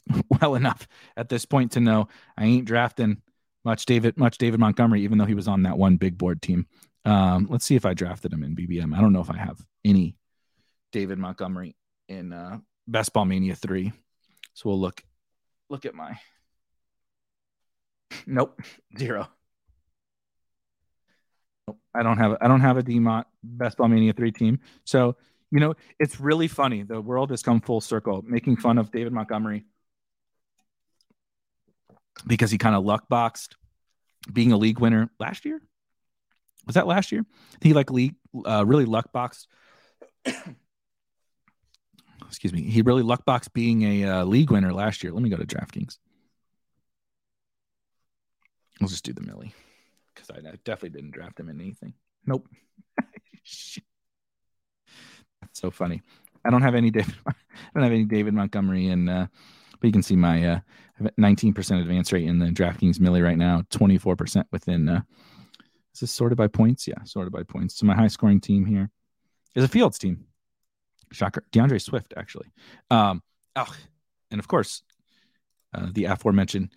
well 0.41 0.55
enough 0.55 0.87
at 1.17 1.29
this 1.29 1.45
point 1.45 1.73
to 1.73 1.81
know 1.81 2.09
I 2.37 2.45
ain't 2.45 2.67
drafting 2.67 3.23
much 3.65 3.87
David 3.87 4.17
much 4.17 4.39
David 4.39 4.61
Montgomery, 4.61 5.03
even 5.03 5.19
though 5.19 5.25
he 5.25 5.35
was 5.35 5.49
on 5.49 5.63
that 5.63 5.79
one 5.79 5.97
big 5.97 6.17
board 6.17 6.43
team. 6.43 6.67
Um, 7.05 7.47
let's 7.51 7.65
see 7.65 7.77
if 7.77 7.87
I 7.87 7.95
drafted 7.95 8.33
him 8.33 8.43
in 8.43 8.55
BBM. 8.55 8.97
I 8.97 9.01
don't 9.01 9.13
know 9.13 9.21
if 9.21 9.31
I 9.31 9.37
have 9.37 9.59
any 9.85 10.17
David 10.93 11.19
Montgomery 11.19 11.77
in 12.09 12.33
uh, 12.33 12.59
Best 12.87 13.13
Ball 13.13 13.25
Mania 13.25 13.55
three. 13.55 13.93
So 14.55 14.69
we'll 14.69 14.81
look 14.81 15.03
look 15.71 15.85
at 15.85 15.95
my 15.95 16.19
nope 18.27 18.61
zero. 18.99 19.29
Nope, 21.67 21.79
I 21.95 22.03
don't 22.03 22.19
have 22.19 22.37
I 22.41 22.49
don't 22.49 22.61
have 22.61 22.77
a 22.77 22.83
DMont 22.83 23.25
Best 23.43 23.79
Ball 23.79 23.89
Mania 23.89 24.13
three 24.13 24.33
team. 24.33 24.61
So 24.85 25.17
you 25.51 25.61
know 25.61 25.75
it's 25.99 26.21
really 26.21 26.49
funny. 26.49 26.83
The 26.83 27.01
world 27.01 27.31
has 27.31 27.43
come 27.43 27.61
full 27.61 27.81
circle, 27.81 28.23
making 28.27 28.57
fun 28.57 28.79
of 28.79 28.91
David 28.91 29.13
Montgomery 29.13 29.65
because 32.27 32.51
he 32.51 32.59
kind 32.59 32.75
of 32.75 32.85
luck 32.85 33.09
boxed 33.09 33.57
being 34.33 34.53
a 34.53 34.57
league 34.57 34.81
winner 34.81 35.11
last 35.21 35.45
year. 35.45 35.61
Was 36.67 36.75
that 36.75 36.87
last 36.87 37.13
year? 37.13 37.25
He 37.63 37.73
like 37.73 37.91
league 37.91 38.17
uh, 38.45 38.65
really 38.67 38.85
luck 38.85 39.13
boxed 39.13 39.47
excuse 42.27 42.53
me, 42.53 42.63
he 42.63 42.83
really 42.83 43.03
luck 43.03 43.25
boxed 43.25 43.53
being 43.53 43.83
a 43.83 44.05
uh, 44.05 44.25
league 44.25 44.51
winner 44.51 44.73
last 44.73 45.03
year. 45.03 45.13
Let 45.13 45.23
me 45.23 45.31
go 45.31 45.37
to 45.37 45.47
DraftKings. 45.47 45.99
We'll 48.81 48.89
just 48.89 49.05
do 49.05 49.12
the 49.12 49.22
Millie 49.22 49.55
because 50.14 50.31
I, 50.31 50.37
I, 50.49 50.55
definitely 50.64 50.91
didn't 50.91 51.12
draft 51.12 51.39
him 51.41 51.49
in 51.49 51.61
anything. 51.61 51.95
Nope. 52.26 52.49
That's 52.99 53.81
so 55.53 55.70
funny. 55.70 56.03
I 56.45 56.51
don't 56.51 56.62
have 56.62 56.74
any 56.74 56.91
David. 56.91 57.14
I 57.26 57.35
don't 57.74 57.83
have 57.83 57.93
any 57.93 58.05
David 58.05 58.35
Montgomery, 58.35 58.89
and 58.89 59.09
uh, 59.11 59.26
but 59.81 59.87
you 59.87 59.93
can 59.93 60.03
see 60.03 60.16
my 60.16 60.47
uh, 60.47 60.61
19% 61.18 61.81
advance 61.81 62.12
rate 62.12 62.26
in 62.26 62.39
the 62.39 62.47
DraftKings 62.47 63.01
Millie 63.01 63.22
right 63.22 63.39
now. 63.39 63.62
24% 63.70 64.45
within. 64.51 64.89
Uh, 64.89 65.03
is 65.95 66.01
this 66.01 66.11
sorted 66.11 66.39
by 66.39 66.47
points? 66.47 66.87
Yeah, 66.87 67.03
sorted 67.05 67.33
by 67.33 67.43
points. 67.43 67.76
So 67.76 67.87
my 67.87 67.95
high 67.95 68.09
scoring 68.09 68.41
team 68.41 68.64
here 68.64 68.91
is 69.55 69.64
a 69.64 69.68
Fields 69.68 69.99
team. 69.99 70.26
Shocker. 71.12 71.45
D'Andre 71.53 71.79
Swift, 71.79 72.14
actually. 72.16 72.49
Um, 72.91 73.22
oh, 73.57 73.74
and 74.31 74.39
of 74.39 74.47
course, 74.47 74.83
uh, 75.74 75.89
the 75.93 76.05
aforementioned 76.05 76.70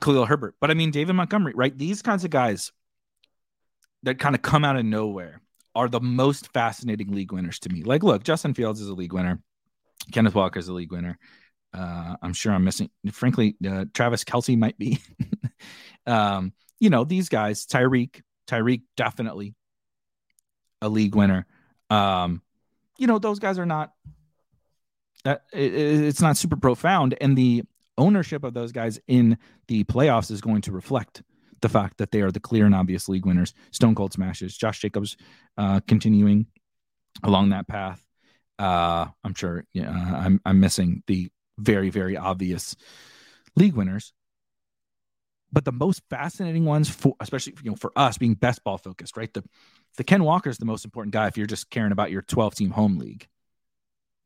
Khalil 0.00 0.26
Herbert. 0.26 0.54
But 0.60 0.70
I 0.70 0.74
mean, 0.74 0.90
David 0.90 1.14
Montgomery, 1.14 1.52
right? 1.54 1.76
These 1.76 2.02
kinds 2.02 2.24
of 2.24 2.30
guys 2.30 2.72
that 4.02 4.18
kind 4.18 4.34
of 4.34 4.42
come 4.42 4.64
out 4.64 4.76
of 4.76 4.84
nowhere 4.84 5.40
are 5.74 5.88
the 5.88 6.00
most 6.00 6.52
fascinating 6.52 7.12
league 7.12 7.32
winners 7.32 7.58
to 7.60 7.68
me. 7.68 7.82
Like, 7.82 8.02
look, 8.02 8.22
Justin 8.22 8.54
Fields 8.54 8.80
is 8.80 8.88
a 8.88 8.94
league 8.94 9.12
winner. 9.12 9.40
Kenneth 10.12 10.34
Walker 10.34 10.58
is 10.58 10.68
a 10.68 10.72
league 10.72 10.92
winner. 10.92 11.18
Uh, 11.72 12.16
I'm 12.22 12.32
sure 12.32 12.52
I'm 12.52 12.64
missing. 12.64 12.90
Frankly, 13.10 13.56
uh, 13.66 13.86
Travis 13.92 14.22
Kelce 14.22 14.56
might 14.56 14.78
be. 14.78 15.00
um, 16.06 16.52
you 16.78 16.90
know, 16.90 17.04
these 17.04 17.28
guys, 17.28 17.66
Tyreek, 17.66 18.22
Tyreek 18.46 18.82
definitely 18.96 19.54
a 20.80 20.88
league 20.88 21.16
winner. 21.16 21.46
Um, 21.90 22.42
you 22.98 23.06
know, 23.06 23.18
those 23.18 23.40
guys 23.40 23.58
are 23.58 23.66
not 23.66 23.92
that 25.24 25.44
it, 25.52 25.74
it's 25.74 26.20
not 26.20 26.36
super 26.36 26.56
profound. 26.56 27.16
And 27.20 27.36
the 27.36 27.64
ownership 27.98 28.44
of 28.44 28.54
those 28.54 28.72
guys 28.72 28.98
in 29.06 29.38
the 29.68 29.84
playoffs 29.84 30.30
is 30.30 30.40
going 30.40 30.62
to 30.62 30.72
reflect 30.72 31.22
the 31.60 31.68
fact 31.68 31.98
that 31.98 32.10
they 32.10 32.20
are 32.20 32.30
the 32.30 32.40
clear 32.40 32.66
and 32.66 32.74
obvious 32.74 33.08
league 33.08 33.24
winners. 33.24 33.54
Stone 33.70 33.94
Cold 33.94 34.12
smashes. 34.12 34.56
Josh 34.56 34.80
Jacobs 34.80 35.16
uh, 35.56 35.80
continuing 35.86 36.46
along 37.22 37.50
that 37.50 37.66
path. 37.66 38.04
Uh, 38.58 39.06
I'm 39.24 39.34
sure 39.34 39.64
yeah, 39.72 39.90
I'm 39.90 40.40
I'm 40.44 40.60
missing 40.60 41.02
the 41.06 41.30
very 41.58 41.90
very 41.90 42.16
obvious 42.16 42.76
league 43.56 43.74
winners. 43.74 44.12
But 45.52 45.64
the 45.64 45.72
most 45.72 46.02
fascinating 46.10 46.64
ones 46.64 46.88
for 46.88 47.14
especially 47.20 47.54
you 47.62 47.70
know 47.70 47.76
for 47.76 47.92
us 47.96 48.18
being 48.18 48.34
best 48.34 48.62
ball 48.62 48.78
focused, 48.78 49.16
right? 49.16 49.32
The 49.32 49.42
the 49.96 50.04
Ken 50.04 50.22
Walker 50.22 50.50
is 50.50 50.58
the 50.58 50.64
most 50.64 50.84
important 50.84 51.12
guy 51.12 51.28
if 51.28 51.36
you're 51.36 51.46
just 51.46 51.70
caring 51.70 51.92
about 51.92 52.10
your 52.10 52.22
12 52.22 52.54
team 52.56 52.70
home 52.70 52.98
league, 52.98 53.26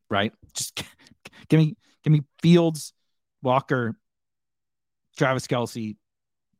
right? 0.09 0.33
Just 0.53 0.83
give 1.49 1.59
me 1.59 1.75
give 2.03 2.11
me 2.11 2.23
Fields, 2.41 2.93
Walker, 3.41 3.97
Travis 5.17 5.47
Kelce, 5.47 5.97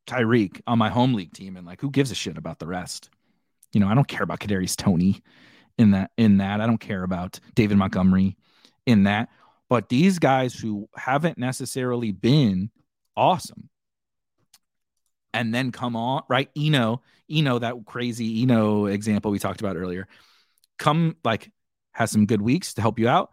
Tyreek 0.08 0.62
on 0.66 0.78
my 0.78 0.90
home 0.90 1.14
league 1.14 1.34
team, 1.34 1.56
and 1.56 1.66
like 1.66 1.82
who 1.82 1.92
gives 1.92 2.12
a 2.12 2.16
shit 2.16 2.38
about 2.38 2.60
the 2.60 2.68
rest? 2.68 3.10
You 3.74 3.80
know, 3.80 3.88
I 3.88 3.94
don't 3.94 4.08
care 4.08 4.24
about 4.24 4.40
Kadarius 4.40 4.76
Toney 4.76 5.22
in 5.78 5.92
that 5.92 6.12
in 6.18 6.38
that. 6.38 6.62
I 6.62 6.68
don't 6.68 6.80
care 6.80 7.04
about 7.04 7.40
David 7.56 7.78
Montgomery 7.78 8.36
in 8.86 9.04
that. 9.04 9.30
But 9.70 9.90
these 9.90 10.18
guys 10.18 10.56
who 10.56 10.90
haven't 10.96 11.38
necessarily 11.38 12.12
been 12.12 12.72
awesome 13.16 13.70
and 15.34 15.54
then 15.54 15.72
come 15.72 15.96
on, 15.96 16.24
right? 16.28 16.50
Eno, 16.58 17.02
Eno, 17.30 17.60
that 17.60 17.76
crazy 17.86 18.42
Eno 18.42 18.86
example 18.88 19.32
we 19.32 19.40
talked 19.40 19.62
about 19.62 19.78
earlier, 19.78 20.08
come 20.78 21.16
like 21.24 21.52
has 21.92 22.12
some 22.12 22.26
good 22.26 22.42
weeks 22.42 22.74
to 22.74 22.82
help 22.82 22.98
you 22.98 23.08
out, 23.08 23.32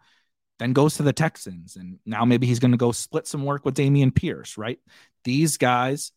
then 0.59 0.73
goes 0.73 0.95
to 0.95 1.03
the 1.03 1.13
Texans. 1.13 1.75
And 1.75 1.99
now 2.05 2.25
maybe 2.25 2.47
he's 2.47 2.59
going 2.59 2.71
to 2.71 2.77
go 2.77 2.91
split 2.91 3.27
some 3.27 3.45
work 3.45 3.65
with 3.65 3.75
Dameon 3.75 4.13
Pierce, 4.13 4.57
right? 4.57 4.79
These 5.23 5.57
guys, 5.57 6.11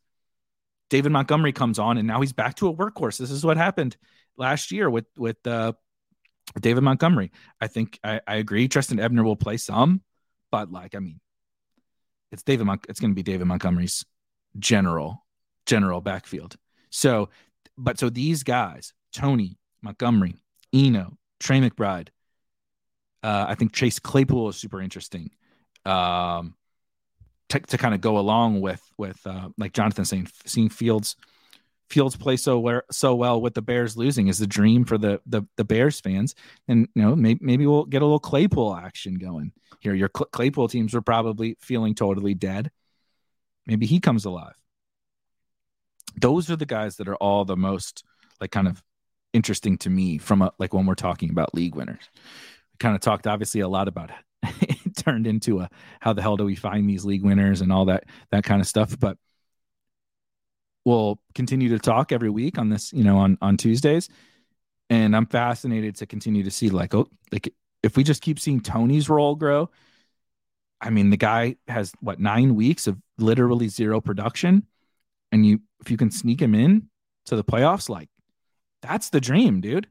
David 0.88 1.12
Montgomery 1.12 1.52
comes 1.52 1.78
on 1.78 1.98
and 1.98 2.06
now 2.06 2.20
he's 2.20 2.32
back 2.32 2.56
to 2.56 2.68
a 2.68 2.74
workhorse. 2.74 3.18
This 3.18 3.30
is 3.30 3.44
what 3.44 3.56
happened 3.56 3.96
last 4.36 4.72
year 4.72 4.88
with, 4.88 5.06
with, 5.16 5.44
uh, 5.46 5.72
David 6.58 6.82
Montgomery. 6.82 7.30
I 7.60 7.68
think 7.68 7.98
I, 8.02 8.20
I 8.26 8.36
agree. 8.36 8.66
Trestan 8.66 8.98
Ebner 8.98 9.22
will 9.22 9.36
play 9.36 9.56
some, 9.56 10.02
but 10.50 10.72
like, 10.72 10.96
I 10.96 10.98
mean, 10.98 11.20
it's 12.32 12.42
David, 12.42 12.66
Mon- 12.66 12.80
it's 12.88 12.98
going 12.98 13.12
to 13.12 13.14
be 13.14 13.22
David 13.22 13.46
Montgomery's 13.46 14.04
general 14.58 15.24
general 15.66 16.00
backfield. 16.00 16.56
So, 16.90 17.28
but 17.78 17.98
so 17.98 18.10
these 18.10 18.42
guys, 18.42 18.92
Toney 19.14 19.56
Montgomery, 19.82 20.34
Eno, 20.72 21.16
Trey 21.38 21.60
McBride, 21.60 22.08
uh, 23.22 23.46
I 23.48 23.54
think 23.54 23.72
Chase 23.72 23.98
Claypool 23.98 24.48
is 24.48 24.56
super 24.56 24.80
interesting. 24.80 25.30
Um, 25.84 26.54
to, 27.48 27.58
to 27.58 27.78
kind 27.78 27.94
of 27.94 28.00
go 28.00 28.18
along 28.18 28.60
with 28.60 28.82
with 28.96 29.18
uh, 29.26 29.48
like 29.58 29.72
Jonathan 29.72 30.04
saying, 30.04 30.28
seeing 30.46 30.68
Fields 30.68 31.16
Fields 31.88 32.16
play 32.16 32.36
so 32.36 32.60
where 32.60 32.84
so 32.90 33.14
well 33.14 33.40
with 33.40 33.54
the 33.54 33.62
Bears 33.62 33.96
losing 33.96 34.28
is 34.28 34.38
the 34.38 34.46
dream 34.46 34.84
for 34.84 34.98
the 34.98 35.20
the, 35.26 35.42
the 35.56 35.64
Bears 35.64 36.00
fans, 36.00 36.34
and 36.68 36.88
you 36.94 37.02
know 37.02 37.16
maybe, 37.16 37.40
maybe 37.42 37.66
we'll 37.66 37.86
get 37.86 38.02
a 38.02 38.04
little 38.04 38.20
Claypool 38.20 38.76
action 38.76 39.14
going 39.14 39.52
here. 39.80 39.94
Your 39.94 40.08
Claypool 40.08 40.68
teams 40.68 40.94
were 40.94 41.02
probably 41.02 41.56
feeling 41.60 41.94
totally 41.94 42.34
dead. 42.34 42.70
Maybe 43.66 43.86
he 43.86 44.00
comes 44.00 44.24
alive 44.24 44.54
those 46.16 46.50
are 46.50 46.56
the 46.56 46.66
guys 46.66 46.96
that 46.96 47.08
are 47.08 47.16
all 47.16 47.44
the 47.44 47.56
most 47.56 48.04
like 48.40 48.50
kind 48.50 48.68
of 48.68 48.82
interesting 49.32 49.78
to 49.78 49.90
me 49.90 50.18
from 50.18 50.42
a, 50.42 50.52
like 50.58 50.74
when 50.74 50.86
we're 50.86 50.94
talking 50.94 51.30
about 51.30 51.54
league 51.54 51.74
winners. 51.74 52.08
Kind 52.80 52.94
of 52.94 53.00
talked 53.00 53.26
obviously 53.26 53.60
a 53.60 53.68
lot 53.68 53.86
about 53.88 54.10
it. 54.42 54.94
turned 54.96 55.26
into 55.26 55.60
a 55.60 55.68
how 56.00 56.12
the 56.12 56.22
hell 56.22 56.36
do 56.36 56.44
we 56.44 56.54
find 56.54 56.88
these 56.88 57.04
league 57.04 57.22
winners 57.22 57.60
and 57.60 57.72
all 57.72 57.86
that 57.86 58.04
that 58.30 58.44
kind 58.44 58.60
of 58.60 58.66
stuff, 58.66 58.98
but 58.98 59.16
we'll 60.84 61.20
continue 61.34 61.68
to 61.70 61.78
talk 61.78 62.12
every 62.12 62.30
week 62.30 62.58
on 62.58 62.68
this, 62.68 62.92
you 62.92 63.04
know, 63.04 63.18
on 63.18 63.38
on 63.40 63.56
Tuesdays. 63.56 64.08
And 64.88 65.14
I'm 65.14 65.26
fascinated 65.26 65.96
to 65.96 66.06
continue 66.06 66.42
to 66.42 66.50
see 66.50 66.70
like 66.70 66.94
oh 66.94 67.08
like 67.32 67.52
if 67.82 67.96
we 67.96 68.04
just 68.04 68.22
keep 68.22 68.38
seeing 68.38 68.60
Toney's 68.60 69.08
role 69.08 69.34
grow, 69.36 69.70
I 70.80 70.90
mean 70.90 71.10
the 71.10 71.16
guy 71.16 71.56
has 71.68 71.92
what 72.00 72.20
9 72.20 72.54
weeks 72.54 72.86
of 72.86 72.98
literally 73.18 73.68
zero 73.68 74.00
production 74.00 74.66
and 75.32 75.46
you 75.46 75.60
if 75.80 75.90
you 75.90 75.96
can 75.96 76.10
sneak 76.10 76.40
him 76.40 76.54
in 76.54 76.88
to 77.26 77.36
the 77.36 77.44
playoffs, 77.44 77.88
like 77.88 78.08
that's 78.82 79.10
the 79.10 79.20
dream, 79.20 79.60
dude. 79.60 79.88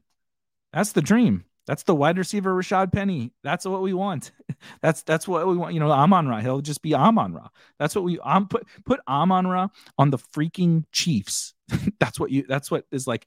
That's 0.72 0.92
the 0.92 1.02
dream. 1.02 1.44
That's 1.70 1.84
the 1.84 1.94
wide 1.94 2.18
receiver 2.18 2.52
Rashaad 2.52 2.92
Penny. 2.92 3.32
That's 3.44 3.64
what 3.64 3.80
we 3.80 3.92
want. 3.92 4.32
That's 4.82 5.04
that's 5.04 5.28
what 5.28 5.46
we 5.46 5.56
want. 5.56 5.72
You 5.72 5.78
know, 5.78 5.92
Amon 5.92 6.26
Ra. 6.26 6.40
He'll 6.40 6.60
just 6.60 6.82
be 6.82 6.96
Amon 6.96 7.32
Ra. 7.32 7.46
That's 7.78 7.94
what 7.94 8.02
we 8.02 8.18
um 8.18 8.48
put 8.48 8.66
put 8.84 8.98
Amon 9.06 9.46
Ra 9.46 9.68
on 9.96 10.10
the 10.10 10.18
freaking 10.18 10.82
Chiefs. 10.90 11.54
that's 12.00 12.18
what 12.18 12.32
you 12.32 12.44
that's 12.48 12.72
what 12.72 12.86
is 12.90 13.06
like 13.06 13.24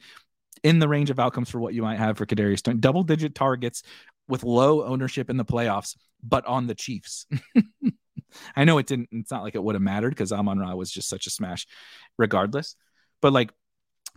in 0.61 0.79
the 0.79 0.89
range 0.89 1.09
of 1.09 1.21
outcomes 1.21 1.49
for 1.49 1.59
what 1.61 1.73
you 1.73 1.81
might 1.81 1.99
have 1.99 2.17
for 2.17 2.25
Kadarius 2.25 2.61
Toney. 2.61 2.79
Double 2.79 3.03
digit 3.03 3.33
targets 3.33 3.81
with 4.27 4.43
low 4.43 4.83
ownership 4.83 5.29
in 5.29 5.37
the 5.37 5.45
playoffs, 5.45 5.95
but 6.21 6.45
on 6.45 6.67
the 6.67 6.75
Chiefs. 6.75 7.25
I 8.57 8.65
know 8.65 8.77
it 8.77 8.87
didn't, 8.87 9.07
it's 9.13 9.31
not 9.31 9.43
like 9.43 9.55
it 9.55 9.63
would 9.63 9.75
have 9.75 9.81
mattered 9.81 10.09
because 10.09 10.33
Amon 10.33 10.59
Ra 10.59 10.75
was 10.75 10.91
just 10.91 11.07
such 11.07 11.27
a 11.27 11.29
smash 11.29 11.65
regardless. 12.17 12.75
But 13.21 13.31
like 13.31 13.53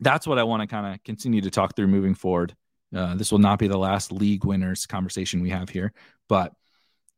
that's 0.00 0.26
what 0.26 0.40
I 0.40 0.42
want 0.42 0.62
to 0.62 0.66
kind 0.66 0.92
of 0.92 1.04
continue 1.04 1.42
to 1.42 1.50
talk 1.52 1.76
through 1.76 1.86
moving 1.86 2.16
forward 2.16 2.56
uh, 2.94 3.14
this 3.14 3.32
will 3.32 3.38
not 3.38 3.58
be 3.58 3.68
the 3.68 3.78
last 3.78 4.12
league 4.12 4.44
winners 4.44 4.86
conversation 4.86 5.40
we 5.40 5.50
have 5.50 5.68
here, 5.68 5.92
but 6.28 6.52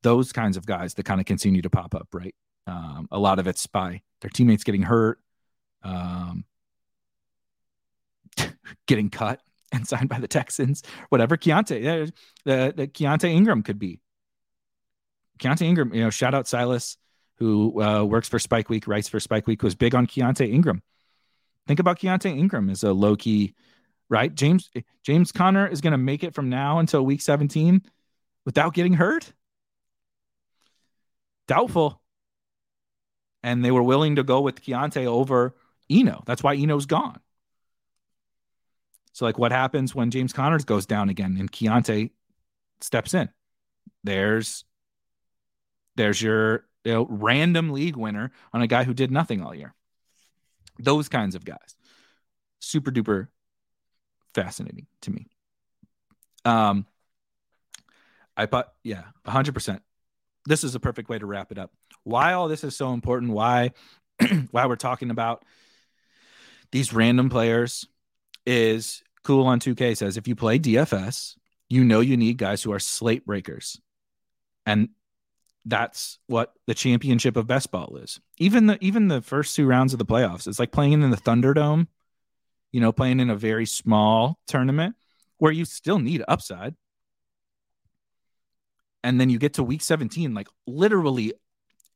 those 0.02 0.32
kinds 0.32 0.56
of 0.56 0.66
guys 0.66 0.94
that 0.94 1.04
kind 1.04 1.20
of 1.20 1.26
continue 1.26 1.62
to 1.62 1.70
pop 1.70 1.94
up, 1.94 2.08
right? 2.12 2.34
Um, 2.66 3.08
a 3.10 3.18
lot 3.18 3.38
of 3.38 3.46
it's 3.46 3.66
by 3.66 4.02
their 4.20 4.30
teammates 4.30 4.64
getting 4.64 4.82
hurt, 4.82 5.18
um, 5.82 6.44
getting 8.86 9.10
cut 9.10 9.40
and 9.72 9.86
signed 9.86 10.08
by 10.08 10.18
the 10.18 10.28
Texans, 10.28 10.82
whatever. 11.10 11.36
Keaontay, 11.36 12.04
uh, 12.04 12.10
the, 12.44 12.72
the 12.74 12.88
Keaontay 12.88 13.30
Ingram 13.30 13.62
could 13.62 13.78
be. 13.78 14.00
Keaontay 15.38 15.62
Ingram, 15.62 15.94
you 15.94 16.02
know, 16.02 16.10
shout 16.10 16.34
out 16.34 16.48
Silas, 16.48 16.96
who 17.36 17.80
uh, 17.82 18.02
works 18.02 18.28
for 18.28 18.38
Spike 18.38 18.68
Week, 18.68 18.86
writes 18.86 19.08
for 19.08 19.20
Spike 19.20 19.46
Week, 19.46 19.62
was 19.62 19.74
big 19.74 19.94
on 19.94 20.06
Keaontay 20.06 20.52
Ingram. 20.52 20.82
Think 21.66 21.80
about 21.80 21.98
Keaontay 22.00 22.36
Ingram 22.36 22.70
as 22.70 22.82
a 22.82 22.92
low 22.92 23.14
key 23.14 23.54
right? 24.09 24.35
James 24.35 24.70
James 25.02 25.32
Conner 25.32 25.66
is 25.66 25.80
going 25.80 25.93
to 25.93 25.98
make 25.98 26.24
it 26.24 26.35
from 26.35 26.48
now 26.48 26.78
until 26.78 27.05
week 27.05 27.20
17 27.20 27.82
without 28.44 28.74
getting 28.74 28.94
hurt? 28.94 29.32
Doubtful. 31.47 32.01
And 33.43 33.64
they 33.64 33.70
were 33.70 33.82
willing 33.82 34.16
to 34.16 34.22
go 34.22 34.40
with 34.40 34.60
Keaontay 34.62 35.06
over 35.06 35.55
Eno. 35.89 36.22
That's 36.26 36.43
why 36.43 36.55
Eno's 36.55 36.86
gone. 36.86 37.20
So, 39.12 39.24
like, 39.24 39.39
what 39.39 39.52
happens 39.52 39.94
when 39.94 40.10
James 40.10 40.32
Connors 40.32 40.64
goes 40.64 40.86
down 40.86 41.09
again 41.09 41.36
and 41.39 41.51
Keaontay 41.51 42.10
steps 42.80 43.14
in? 43.14 43.28
There's 44.05 44.64
there's 45.97 46.22
your 46.22 46.64
you 46.85 46.93
know, 46.93 47.06
random 47.10 47.70
league 47.70 47.97
winner 47.97 48.30
on 48.52 48.62
a 48.62 48.66
guy 48.66 48.85
who 48.85 48.94
did 48.94 49.10
nothing 49.10 49.43
all 49.43 49.55
year. 49.55 49.74
Those 50.78 51.09
kinds 51.09 51.35
of 51.35 51.44
guys. 51.44 51.76
Super 52.60 52.90
duper 52.90 53.28
fascinating 54.43 54.86
to 55.02 55.10
me. 55.10 55.27
Um, 56.44 56.86
I 58.36 58.47
thought, 58.47 58.73
yeah, 58.85 59.05
hundred 59.27 59.52
percent. 59.52 59.82
This 60.47 60.65
is 60.65 60.74
a 60.74 60.81
perfect 60.81 61.09
way 61.09 61.19
to 61.19 61.27
wrap 61.27 61.51
it 61.51 61.59
up. 61.59 61.73
Why 62.05 62.32
all 62.32 62.48
this 62.48 62.65
is 62.65 62.77
so 62.77 62.93
important? 62.93 63.32
Why, 63.32 63.73
why 64.51 64.66
we're 64.66 64.77
talking 64.77 65.10
about 65.10 65.44
these 66.70 66.93
random 66.93 67.31
players 67.31 67.86
is 68.47 69.02
cool 69.24 69.47
on 69.47 69.60
2K 69.60 69.97
says 69.97 70.16
if 70.16 70.28
you 70.28 70.36
play 70.36 70.59
DFS, 70.59 71.35
you 71.69 71.85
know 71.85 72.01
you 72.01 72.16
need 72.16 72.39
guys 72.39 72.62
who 72.62 72.73
are 72.73 72.78
slate 72.78 73.27
breakers. 73.27 73.81
And 74.65 74.90
that's 75.65 76.19
what 76.28 76.55
the 76.66 76.74
championship 76.74 77.36
of 77.36 77.47
best 77.47 77.70
ball 77.70 77.97
is. 77.97 78.20
Even 78.39 78.66
the 78.66 78.78
even 78.82 79.09
the 79.09 79.20
first 79.20 79.56
two 79.56 79.66
rounds 79.66 79.93
of 79.93 79.98
the 79.98 80.06
playoffs, 80.06 80.47
it's 80.47 80.59
like 80.59 80.73
playing 80.73 81.02
in 81.02 81.10
the 81.10 81.16
Thunderdome 81.16 81.89
you 82.72 82.80
know, 82.80 82.92
playing 82.92 83.20
in 83.20 83.30
a 83.30 83.36
very 83.36 83.66
small 83.66 84.38
tournament 84.46 84.96
where 85.38 85.52
you 85.52 85.64
still 85.64 85.98
need 85.98 86.22
upside. 86.28 86.74
And 89.04 89.20
then 89.20 89.30
you 89.30 89.38
get 89.38 89.54
to 89.54 89.62
week 89.62 89.82
17, 89.82 90.34
like 90.34 90.48
literally 90.66 91.32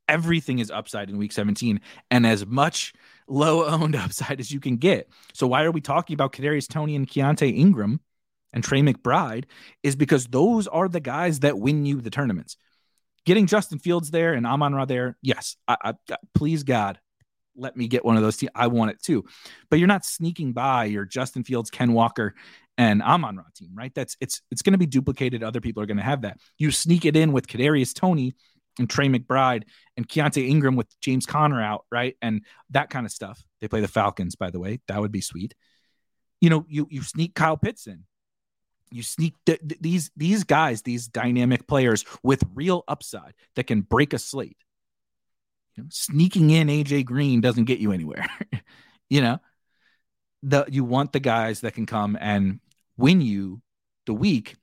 everything 0.09 0.59
is 0.59 0.71
upside 0.71 1.11
in 1.11 1.19
week 1.19 1.33
17 1.33 1.81
and 2.11 2.27
as 2.27 2.47
much 2.47 2.93
low 3.29 3.65
owned 3.65 3.97
upside 3.97 4.41
as 4.41 4.51
you 4.51 4.61
can 4.61 4.77
get. 4.77 5.09
So 5.35 5.47
why 5.47 5.65
are 5.65 5.71
we 5.71 5.81
talking 5.81 6.15
about 6.15 6.33
Kadarius 6.33 6.69
Toney 6.69 6.97
and 6.97 7.09
Keaontay 7.09 7.57
Ingram 7.57 8.01
and 8.53 8.63
Trey 8.63 8.81
McBride 8.81 9.45
is 9.83 9.97
because 9.97 10.27
those 10.27 10.67
are 10.69 10.89
the 10.89 11.01
guys 11.01 11.41
that 11.41 11.59
win 11.59 11.87
you 11.87 12.01
the 12.01 12.11
tournaments. 12.11 12.57
Getting 13.25 13.47
Justin 13.47 13.79
Fields 13.79 14.11
there 14.11 14.35
and 14.35 14.47
Amon 14.47 14.75
Ra 14.75 14.85
there, 14.85 15.17
yes, 15.23 15.57
I, 15.69 15.77
I, 16.11 16.17
please 16.35 16.65
God, 16.65 16.99
let 17.57 17.77
me 17.77 17.89
get 17.89 18.05
one 18.05 18.17
of 18.17 18.23
those 18.23 18.37
teams. 18.37 18.53
I 18.55 18.67
want 18.69 18.91
it 18.91 19.03
too. 19.03 19.25
But 19.71 19.79
you're 19.79 19.89
not 19.89 20.05
sneaking 20.05 20.53
by 20.53 20.85
your 20.85 21.05
Justin 21.05 21.45
Fields, 21.45 21.71
Ken 21.71 21.93
Walker, 21.93 22.35
and 22.79 23.03
Amon 23.03 23.37
Ra 23.37 23.45
team, 23.55 23.71
right? 23.75 23.95
That's 23.95 24.17
it's 24.21 24.43
it's 24.51 24.63
going 24.63 24.73
to 24.73 24.79
be 24.79 24.87
duplicated. 24.87 25.43
Other 25.43 25.61
people 25.61 25.83
are 25.83 25.87
going 25.87 25.99
to 25.99 26.03
have 26.03 26.23
that. 26.23 26.39
You 26.59 26.71
sneak 26.71 27.05
it 27.05 27.17
in 27.17 27.33
with 27.33 27.47
Kadarius 27.47 27.95
Toney 27.95 28.35
and 28.79 28.89
Trey 28.89 29.09
McBride 29.09 29.65
and 29.97 30.09
Keaontay 30.09 30.49
Ingram 30.49 30.77
with 30.77 30.89
James 31.01 31.27
Conner 31.27 31.63
out, 31.63 31.85
right? 31.91 32.17
And 32.23 32.43
that 32.71 32.91
kind 32.91 33.05
of 33.05 33.13
stuff. 33.13 33.43
They 33.61 33.69
play 33.69 33.81
the 33.81 33.89
Falcons, 33.89 34.35
by 34.37 34.51
the 34.51 34.59
way. 34.59 34.81
That 34.89 35.01
would 35.01 35.13
be 35.13 35.21
sweet. 35.21 35.55
You 36.41 36.51
know, 36.51 36.65
you 36.69 36.87
you 36.91 37.03
sneak 37.03 37.35
Kyle 37.35 37.57
Pitts 37.57 37.87
in. 37.87 38.05
You 38.91 39.03
sneak 39.03 39.35
th- 39.47 39.61
th- 39.61 39.81
these 39.81 40.11
these 40.17 40.45
guys, 40.45 40.83
these 40.83 41.09
dynamic 41.09 41.67
players 41.67 42.05
with 42.23 42.43
real 42.55 42.85
upside 42.89 43.35
that 43.57 43.67
can 43.67 43.83
break 43.83 44.13
a 44.13 44.19
slate 44.19 44.57
you 45.77 45.83
know, 45.83 45.89
sneaking 45.91 46.51
in 46.51 46.69
AJ 46.69 47.05
Green 47.05 47.41
doesn't 47.41 47.65
get 47.65 47.79
you 47.79 47.93
anywhere. 47.93 48.27
you 49.11 49.21
know, 49.21 49.39
the 50.43 50.65
you 50.69 50.85
want 50.85 51.13
the 51.13 51.21
guys 51.21 51.61
that 51.61 51.75
can 51.75 51.87
come 51.87 52.17
and 52.21 52.61
win 52.97 53.21
you 53.21 53.63
the 54.07 54.15
week. 54.15 54.57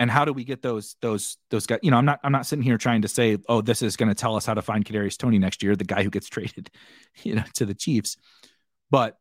And 0.00 0.10
how 0.10 0.24
do 0.24 0.32
we 0.32 0.44
get 0.44 0.62
those 0.62 0.96
those 1.00 1.36
those 1.50 1.66
guys? 1.66 1.80
You 1.82 1.90
know, 1.90 1.96
I'm 1.96 2.04
not 2.04 2.20
I'm 2.22 2.32
not 2.32 2.46
sitting 2.46 2.62
here 2.62 2.78
trying 2.78 3.02
to 3.02 3.08
say, 3.08 3.38
oh, 3.48 3.60
this 3.60 3.82
is 3.82 3.96
going 3.96 4.08
to 4.08 4.14
tell 4.14 4.36
us 4.36 4.46
how 4.46 4.54
to 4.54 4.62
find 4.62 4.84
Kadarius 4.84 5.18
Toney 5.18 5.38
next 5.38 5.62
year, 5.62 5.74
the 5.74 5.84
guy 5.84 6.02
who 6.02 6.10
gets 6.10 6.28
traded, 6.30 6.70
you 7.22 7.34
know, 7.34 7.44
to 7.54 7.66
the 7.66 7.74
Chiefs. 7.74 8.16
But 8.90 9.18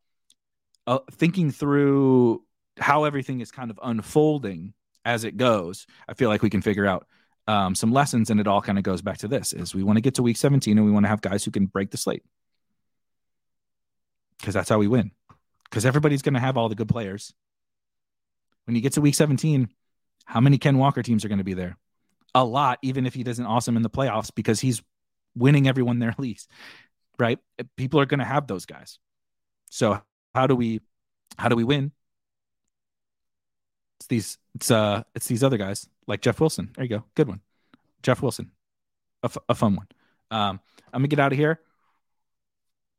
uh, 0.86 1.00
thinking 1.12 1.52
through 1.52 2.44
how 2.78 3.06
everything 3.06 3.42
is 3.42 3.52
kind 3.52 3.72
of 3.72 3.80
unfolding 3.82 4.74
as 5.04 5.24
it 5.24 5.36
goes, 5.36 5.88
I 6.08 6.14
feel 6.14 6.30
like 6.30 6.42
we 6.42 6.50
can 6.50 6.62
figure 6.62 6.86
out 6.86 7.08
um, 7.48 7.76
some 7.76 7.92
lessons, 7.92 8.30
and 8.30 8.40
it 8.40 8.48
all 8.48 8.62
kind 8.62 8.78
of 8.78 8.84
goes 8.84 9.02
back 9.02 9.20
to 9.20 9.28
this: 9.28 9.54
is 9.54 9.74
we 9.74 9.84
want 9.84 9.98
to 9.98 10.02
get 10.02 10.16
to 10.16 10.24
week 10.24 10.38
17 10.38 10.78
and 10.78 10.86
we 10.86 10.92
want 10.92 11.06
to 11.06 11.10
have 11.10 11.22
guys 11.22 11.44
who 11.44 11.52
can 11.52 11.66
break 11.66 11.92
the 11.92 11.98
slate 11.98 12.24
because 14.40 14.54
that's 14.54 14.70
how 14.70 14.78
we 14.78 14.88
win. 14.88 15.12
Because 15.66 15.86
everybody's 15.86 16.22
going 16.22 16.36
to 16.36 16.40
have 16.40 16.58
all 16.58 16.70
the 16.70 16.76
good 16.76 16.88
players. 16.88 17.34
When 18.66 18.76
you 18.76 18.82
get 18.82 18.94
to 18.94 19.02
week 19.02 19.16
17, 19.16 19.70
how 20.26 20.40
many 20.40 20.58
Ken 20.58 20.78
Walker 20.78 21.04
teams 21.04 21.26
are 21.26 21.28
going 21.28 21.40
to 21.40 21.44
be 21.44 21.54
there? 21.54 21.78
A 22.36 22.44
lot, 22.44 22.80
even 22.82 23.06
if 23.06 23.14
he 23.14 23.24
doesn't 23.24 23.46
awesome 23.46 23.76
in 23.76 23.84
the 23.84 23.90
playoffs 23.90 24.32
because 24.34 24.60
he's 24.60 24.82
winning 25.36 25.68
everyone 25.68 26.00
their 26.00 26.16
leagues, 26.18 26.48
right? 27.18 27.40
People 27.76 28.00
are 28.00 28.06
going 28.06 28.20
to 28.20 28.26
have 28.26 28.48
those 28.48 28.66
guys. 28.66 29.00
So 29.70 30.02
how 30.34 30.48
do 30.48 30.56
we 30.56 30.82
how 31.38 31.50
do 31.50 31.56
we 31.56 31.64
win? 31.64 31.92
It's 34.00 34.08
these 34.08 34.38
it's 34.56 34.72
uh 34.72 35.04
it's 35.16 35.28
these 35.28 35.44
other 35.44 35.58
guys 35.58 35.88
like 36.08 36.22
Jeff 36.22 36.40
Wilson. 36.40 36.72
There 36.76 36.86
you 36.86 36.90
go. 36.90 37.04
Good 37.16 37.28
one. 37.28 37.42
Jeff 38.04 38.22
Wilson. 38.22 38.52
A, 39.24 39.26
f- 39.26 39.38
a 39.50 39.56
fun 39.56 39.76
one. 39.76 39.88
Um, 40.30 40.60
I'm 40.94 41.02
gonna 41.02 41.08
get 41.08 41.20
out 41.20 41.32
of 41.32 41.38
here. 41.38 41.60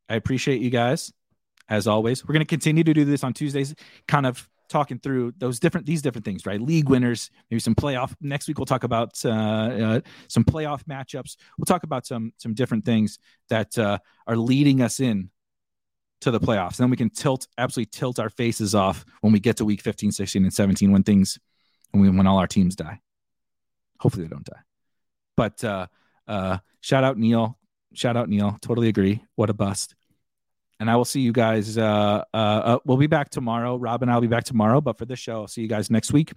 I 0.08 0.16
appreciate 0.16 0.60
you 0.60 0.70
guys 0.70 1.12
as 1.68 1.86
always. 1.86 2.26
We're 2.26 2.32
gonna 2.32 2.44
continue 2.44 2.84
to 2.84 2.94
do 2.94 3.04
this 3.04 3.22
on 3.22 3.32
Tuesdays, 3.32 3.74
kind 4.06 4.26
of 4.26 4.48
talking 4.68 4.98
through 4.98 5.32
those 5.38 5.58
different 5.58 5.86
these 5.86 6.02
different 6.02 6.24
things, 6.24 6.46
right? 6.46 6.60
League 6.60 6.88
winners, 6.88 7.30
maybe 7.50 7.60
some 7.60 7.74
playoff. 7.74 8.14
Next 8.20 8.48
week 8.48 8.58
we'll 8.58 8.66
talk 8.66 8.84
about 8.84 9.18
uh, 9.24 9.30
uh, 9.30 10.00
some 10.28 10.44
playoff 10.44 10.84
matchups. 10.84 11.36
We'll 11.56 11.66
talk 11.66 11.84
about 11.84 12.06
some 12.06 12.32
some 12.38 12.54
different 12.54 12.84
things 12.84 13.18
that 13.48 13.76
uh, 13.78 13.98
are 14.26 14.36
leading 14.36 14.82
us 14.82 15.00
in 15.00 15.30
to 16.20 16.30
the 16.30 16.40
playoffs. 16.40 16.78
And 16.78 16.84
then 16.84 16.90
we 16.90 16.96
can 16.96 17.10
tilt 17.10 17.46
absolutely 17.56 17.90
tilt 17.90 18.18
our 18.18 18.30
faces 18.30 18.74
off 18.74 19.04
when 19.20 19.32
we 19.32 19.40
get 19.40 19.56
to 19.58 19.64
week 19.64 19.80
15, 19.80 20.12
16, 20.12 20.42
and 20.42 20.52
17 20.52 20.92
when 20.92 21.02
things 21.02 21.38
when 21.90 22.02
we 22.02 22.10
when 22.10 22.26
all 22.26 22.38
our 22.38 22.46
teams 22.46 22.76
die. 22.76 23.00
Hopefully 24.00 24.24
they 24.24 24.30
don't 24.30 24.44
die. 24.44 24.60
But 25.36 25.62
uh, 25.64 25.86
uh, 26.26 26.58
shout 26.80 27.04
out 27.04 27.18
Neil. 27.18 27.58
Shout 27.94 28.16
out 28.16 28.28
Neil. 28.28 28.58
Totally 28.60 28.88
agree. 28.88 29.24
What 29.34 29.50
a 29.50 29.54
bust. 29.54 29.94
And 30.80 30.88
I 30.88 30.96
will 30.96 31.04
see 31.04 31.20
you 31.20 31.32
guys. 31.32 31.76
Uh, 31.76 32.22
uh, 32.32 32.36
uh, 32.36 32.78
we'll 32.84 32.98
be 32.98 33.08
back 33.08 33.30
tomorrow. 33.30 33.76
Rob 33.76 34.02
and 34.02 34.10
I'll 34.10 34.20
be 34.20 34.28
back 34.28 34.44
tomorrow. 34.44 34.80
But 34.80 34.98
for 34.98 35.06
this 35.06 35.18
show, 35.18 35.40
I'll 35.40 35.48
see 35.48 35.62
you 35.62 35.68
guys 35.68 35.90
next 35.90 36.12
week. 36.12 36.32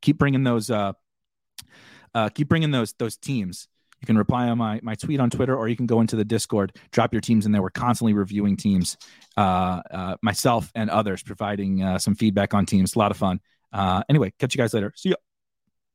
Keep 0.00 0.18
bringing 0.18 0.44
those. 0.44 0.70
Uh, 0.70 0.92
uh, 2.14 2.30
keep 2.30 2.48
bringing 2.48 2.70
those 2.70 2.94
those 2.98 3.16
teams. 3.16 3.68
You 4.00 4.06
can 4.06 4.18
reply 4.18 4.48
on 4.48 4.58
my 4.58 4.80
my 4.82 4.94
tweet 4.94 5.20
on 5.20 5.30
Twitter, 5.30 5.56
or 5.56 5.68
you 5.68 5.76
can 5.76 5.86
go 5.86 6.00
into 6.00 6.16
the 6.16 6.24
Discord, 6.24 6.76
drop 6.90 7.12
your 7.12 7.20
teams 7.20 7.46
in 7.46 7.52
there. 7.52 7.62
We're 7.62 7.70
constantly 7.70 8.12
reviewing 8.12 8.56
teams. 8.56 8.96
Uh, 9.36 9.82
uh, 9.90 10.16
myself 10.22 10.70
and 10.74 10.88
others 10.90 11.22
providing 11.22 11.82
uh, 11.82 11.98
some 11.98 12.14
feedback 12.14 12.54
on 12.54 12.66
teams. 12.66 12.94
A 12.94 12.98
lot 12.98 13.10
of 13.10 13.16
fun. 13.16 13.40
Uh, 13.72 14.02
anyway, 14.08 14.32
catch 14.38 14.54
you 14.54 14.58
guys 14.58 14.72
later. 14.72 14.92
See 14.96 15.10
ya. 15.10 15.16